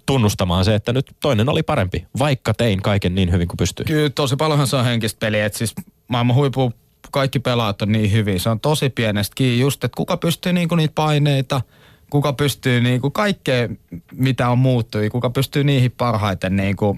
tunnustamaan 0.05 0.65
se, 0.65 0.75
että 0.75 0.93
nyt 0.93 1.11
toinen 1.19 1.49
oli 1.49 1.63
parempi, 1.63 2.07
vaikka 2.19 2.53
tein 2.53 2.81
kaiken 2.81 3.15
niin 3.15 3.31
hyvin 3.31 3.47
kuin 3.47 3.57
pystyin. 3.57 3.87
Kyllä 3.87 4.09
tosi 4.09 4.35
paljonhan 4.35 4.67
se 4.67 4.75
on 4.75 4.85
henkistä 4.85 5.19
peliä, 5.19 5.45
että 5.45 5.57
siis 5.57 5.73
maailman 6.07 6.35
huipu 6.35 6.73
kaikki 7.11 7.39
pelaat 7.39 7.81
on 7.81 7.91
niin 7.91 8.11
hyvin. 8.11 8.39
Se 8.39 8.49
on 8.49 8.59
tosi 8.59 8.89
pienestä 8.89 9.35
kiinni 9.35 9.59
just, 9.59 9.83
että 9.83 9.95
kuka 9.95 10.17
pystyy 10.17 10.53
niinku 10.53 10.75
niitä 10.75 10.95
paineita, 10.95 11.61
kuka 12.09 12.33
pystyy 12.33 12.81
niinku 12.81 13.09
kaikkea, 13.09 13.69
mitä 14.11 14.49
on 14.49 14.57
muuttui, 14.57 15.09
kuka 15.09 15.29
pystyy 15.29 15.63
niihin 15.63 15.91
parhaiten 15.91 16.55
niinku 16.55 16.97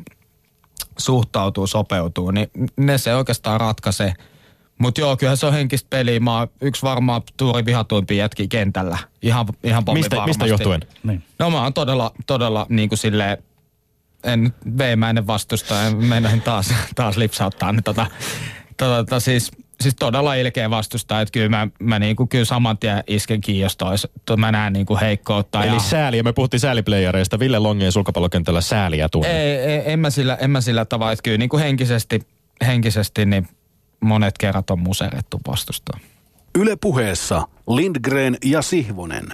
suhtautuu, 0.97 1.68
sopeutuu, 1.68 2.32
niin 2.32 2.47
ne 2.78 2.97
se 2.97 3.16
oikeastaan 3.16 3.59
ratkaisee. 3.62 4.14
Mutta 4.78 5.01
joo, 5.01 5.18
kyllä 5.18 5.36
se 5.36 5.45
on 5.45 5.53
henkistä 5.53 5.88
peliä. 5.89 6.20
Mä 6.20 6.38
oon 6.38 6.47
yksi 6.62 6.82
varmaan 6.82 7.22
tuuri 7.38 7.66
vihatuimpi 7.66 8.18
jätki 8.18 8.47
kentällä. 8.47 8.97
Ihan, 9.22 9.45
ihan 9.64 9.84
mistä, 9.93 10.16
varmasti. 10.16 10.43
mistä 10.43 10.45
johtuen? 10.45 10.82
Niin. 11.03 11.24
No 11.39 11.49
mä 11.49 11.64
oon 11.64 11.74
todella, 11.74 12.12
todella 12.28 12.66
niin 12.70 12.89
kuin 12.89 12.99
silleen, 12.99 13.38
en 14.24 14.53
veemäinen 14.78 15.28
vastusta, 15.28 15.84
en 15.84 15.95
mennä 16.05 16.38
taas, 16.43 16.74
taas 16.95 17.18
lipsauttaa. 17.18 17.72
Niin 17.72 17.84
tota, 17.84 18.07
tota, 18.78 18.95
tota, 18.95 19.20
siis, 19.20 19.51
siis 19.82 19.96
todella 20.00 20.36
ilkeä 20.36 20.70
vastusta, 20.70 21.22
että 21.22 21.32
kyllä 21.32 21.50
mä, 21.50 21.68
mä 21.80 22.00
niinku, 22.00 22.28
kyllä 22.28 22.46
saman 22.46 22.78
tien 22.78 23.04
isken 23.08 23.42
kiinni, 23.42 23.62
jos 23.62 23.78
tois, 23.78 24.08
to, 24.26 24.38
mä 24.38 24.52
näen 24.52 24.74
niinku 24.74 24.98
heikkoutta. 25.02 25.64
Eli 25.64 25.74
ja... 25.74 25.80
sääliä, 25.80 26.24
me 26.24 26.34
puhuttiin 26.34 26.60
sääliplayereista, 26.60 27.40
Ville 27.40 27.60
Longien 27.60 27.92
sulkapallokentällä 27.92 28.62
sääliä 28.62 29.10
tunne. 29.10 29.42
Ei, 29.42 29.58
ei, 29.58 29.82
en 29.86 30.00
mä 30.00 30.10
sillä, 30.10 30.36
en 30.36 30.52
mä 30.52 30.62
sillä 30.62 30.86
tavalla, 30.86 31.12
että 31.12 31.24
kyllä 31.24 31.38
niinku 31.38 31.58
henkisesti, 31.58 32.22
henkisesti 32.66 33.26
niin 33.26 33.48
monet 34.00 34.38
kerrat 34.38 34.70
on 34.70 34.80
muserettu 34.80 35.40
vastusta. 35.48 35.98
Yle 36.56 36.76
puheessa 36.76 37.48
Lindgren 37.68 38.38
ja 38.46 38.62
Sihvonen. 38.62 39.26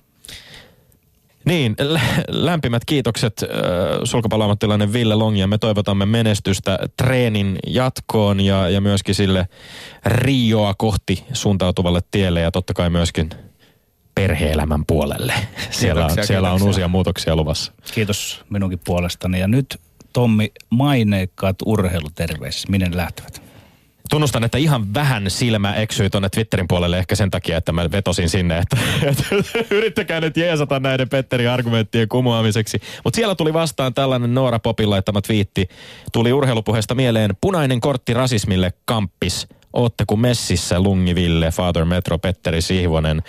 Niin, 1.47 1.75
lä- 1.79 1.99
lämpimät 2.29 2.85
kiitokset 2.85 3.43
äh, 3.43 3.49
sulkapalloammattilainen 4.03 4.93
Ville 4.93 5.15
Long 5.15 5.39
ja 5.39 5.47
me 5.47 5.57
toivotamme 5.57 6.05
menestystä 6.05 6.79
treenin 6.97 7.59
jatkoon 7.67 8.39
ja, 8.39 8.69
ja 8.69 8.81
myöskin 8.81 9.15
sille 9.15 9.47
Rioa 10.05 10.73
kohti 10.77 11.23
suuntautuvalle 11.33 12.01
tielle 12.11 12.41
ja 12.41 12.51
totta 12.51 12.73
kai 12.73 12.89
myöskin 12.89 13.29
perheelämän 14.15 14.85
puolelle. 14.87 15.33
Siellä 15.69 16.01
on, 16.01 16.07
Kiitoksia, 16.07 16.27
siellä 16.27 16.47
on 16.47 16.53
kiitoksia. 16.53 16.67
uusia 16.67 16.87
muutoksia 16.87 17.35
luvassa. 17.35 17.71
Kiitos 17.93 18.45
minunkin 18.49 18.79
puolestani. 18.85 19.39
Ja 19.39 19.47
nyt 19.47 19.79
Tommi, 20.13 20.51
maineikkaat 20.69 21.55
urheiluterveisissä. 21.65 22.67
Minne 22.71 22.89
ne 22.89 22.97
lähtevät? 22.97 23.46
Tunnustan, 24.09 24.43
että 24.43 24.57
ihan 24.57 24.93
vähän 24.93 25.31
silmä 25.31 25.73
eksyi 25.73 26.09
tuonne 26.09 26.29
Twitterin 26.29 26.67
puolelle 26.67 26.97
ehkä 26.97 27.15
sen 27.15 27.31
takia, 27.31 27.57
että 27.57 27.71
mä 27.71 27.91
vetosin 27.91 28.29
sinne, 28.29 28.57
että, 28.57 28.77
että 29.09 29.23
yrittäkää 29.71 30.21
nyt 30.21 30.37
jeesata 30.37 30.79
näiden 30.79 31.09
Petterin 31.09 31.49
argumenttien 31.49 32.07
kumoamiseksi. 32.07 32.79
Mutta 33.03 33.17
siellä 33.17 33.35
tuli 33.35 33.53
vastaan 33.53 33.93
tällainen 33.93 34.33
Noora 34.33 34.59
Popin 34.59 34.89
laittama 34.89 35.21
twiitti. 35.21 35.69
Tuli 36.13 36.33
urheilupuheesta 36.33 36.95
mieleen 36.95 37.37
punainen 37.41 37.79
kortti 37.79 38.13
rasismille 38.13 38.73
kamppis. 38.85 39.47
Ootteko 39.73 40.15
messissä 40.15 40.79
Lungiville, 40.79 41.51
Father 41.51 41.85
Metro, 41.85 42.17
Petteri 42.19 42.61
Sihvonen? 42.61 43.23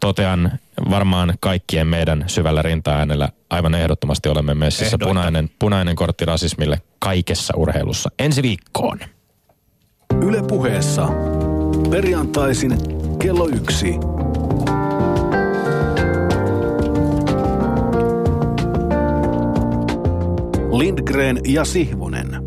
Totean 0.00 0.52
varmaan 0.90 1.34
kaikkien 1.40 1.86
meidän 1.86 2.24
syvällä 2.26 2.62
rinta-äänellä 2.62 3.28
aivan 3.50 3.74
ehdottomasti 3.74 4.28
olemme 4.28 4.54
messissä. 4.54 4.98
Punainen, 4.98 5.50
punainen 5.58 5.96
kortti 5.96 6.24
rasismille 6.24 6.80
kaikessa 6.98 7.54
urheilussa. 7.56 8.10
Ensi 8.18 8.42
viikkoon. 8.42 8.98
Yle 10.26 10.42
puheessa 10.48 11.08
perjantaisin 11.90 12.78
kello 13.18 13.48
yksi. 13.48 13.94
Lindgren 20.72 21.40
ja 21.44 21.64
Sihvonen. 21.64 22.45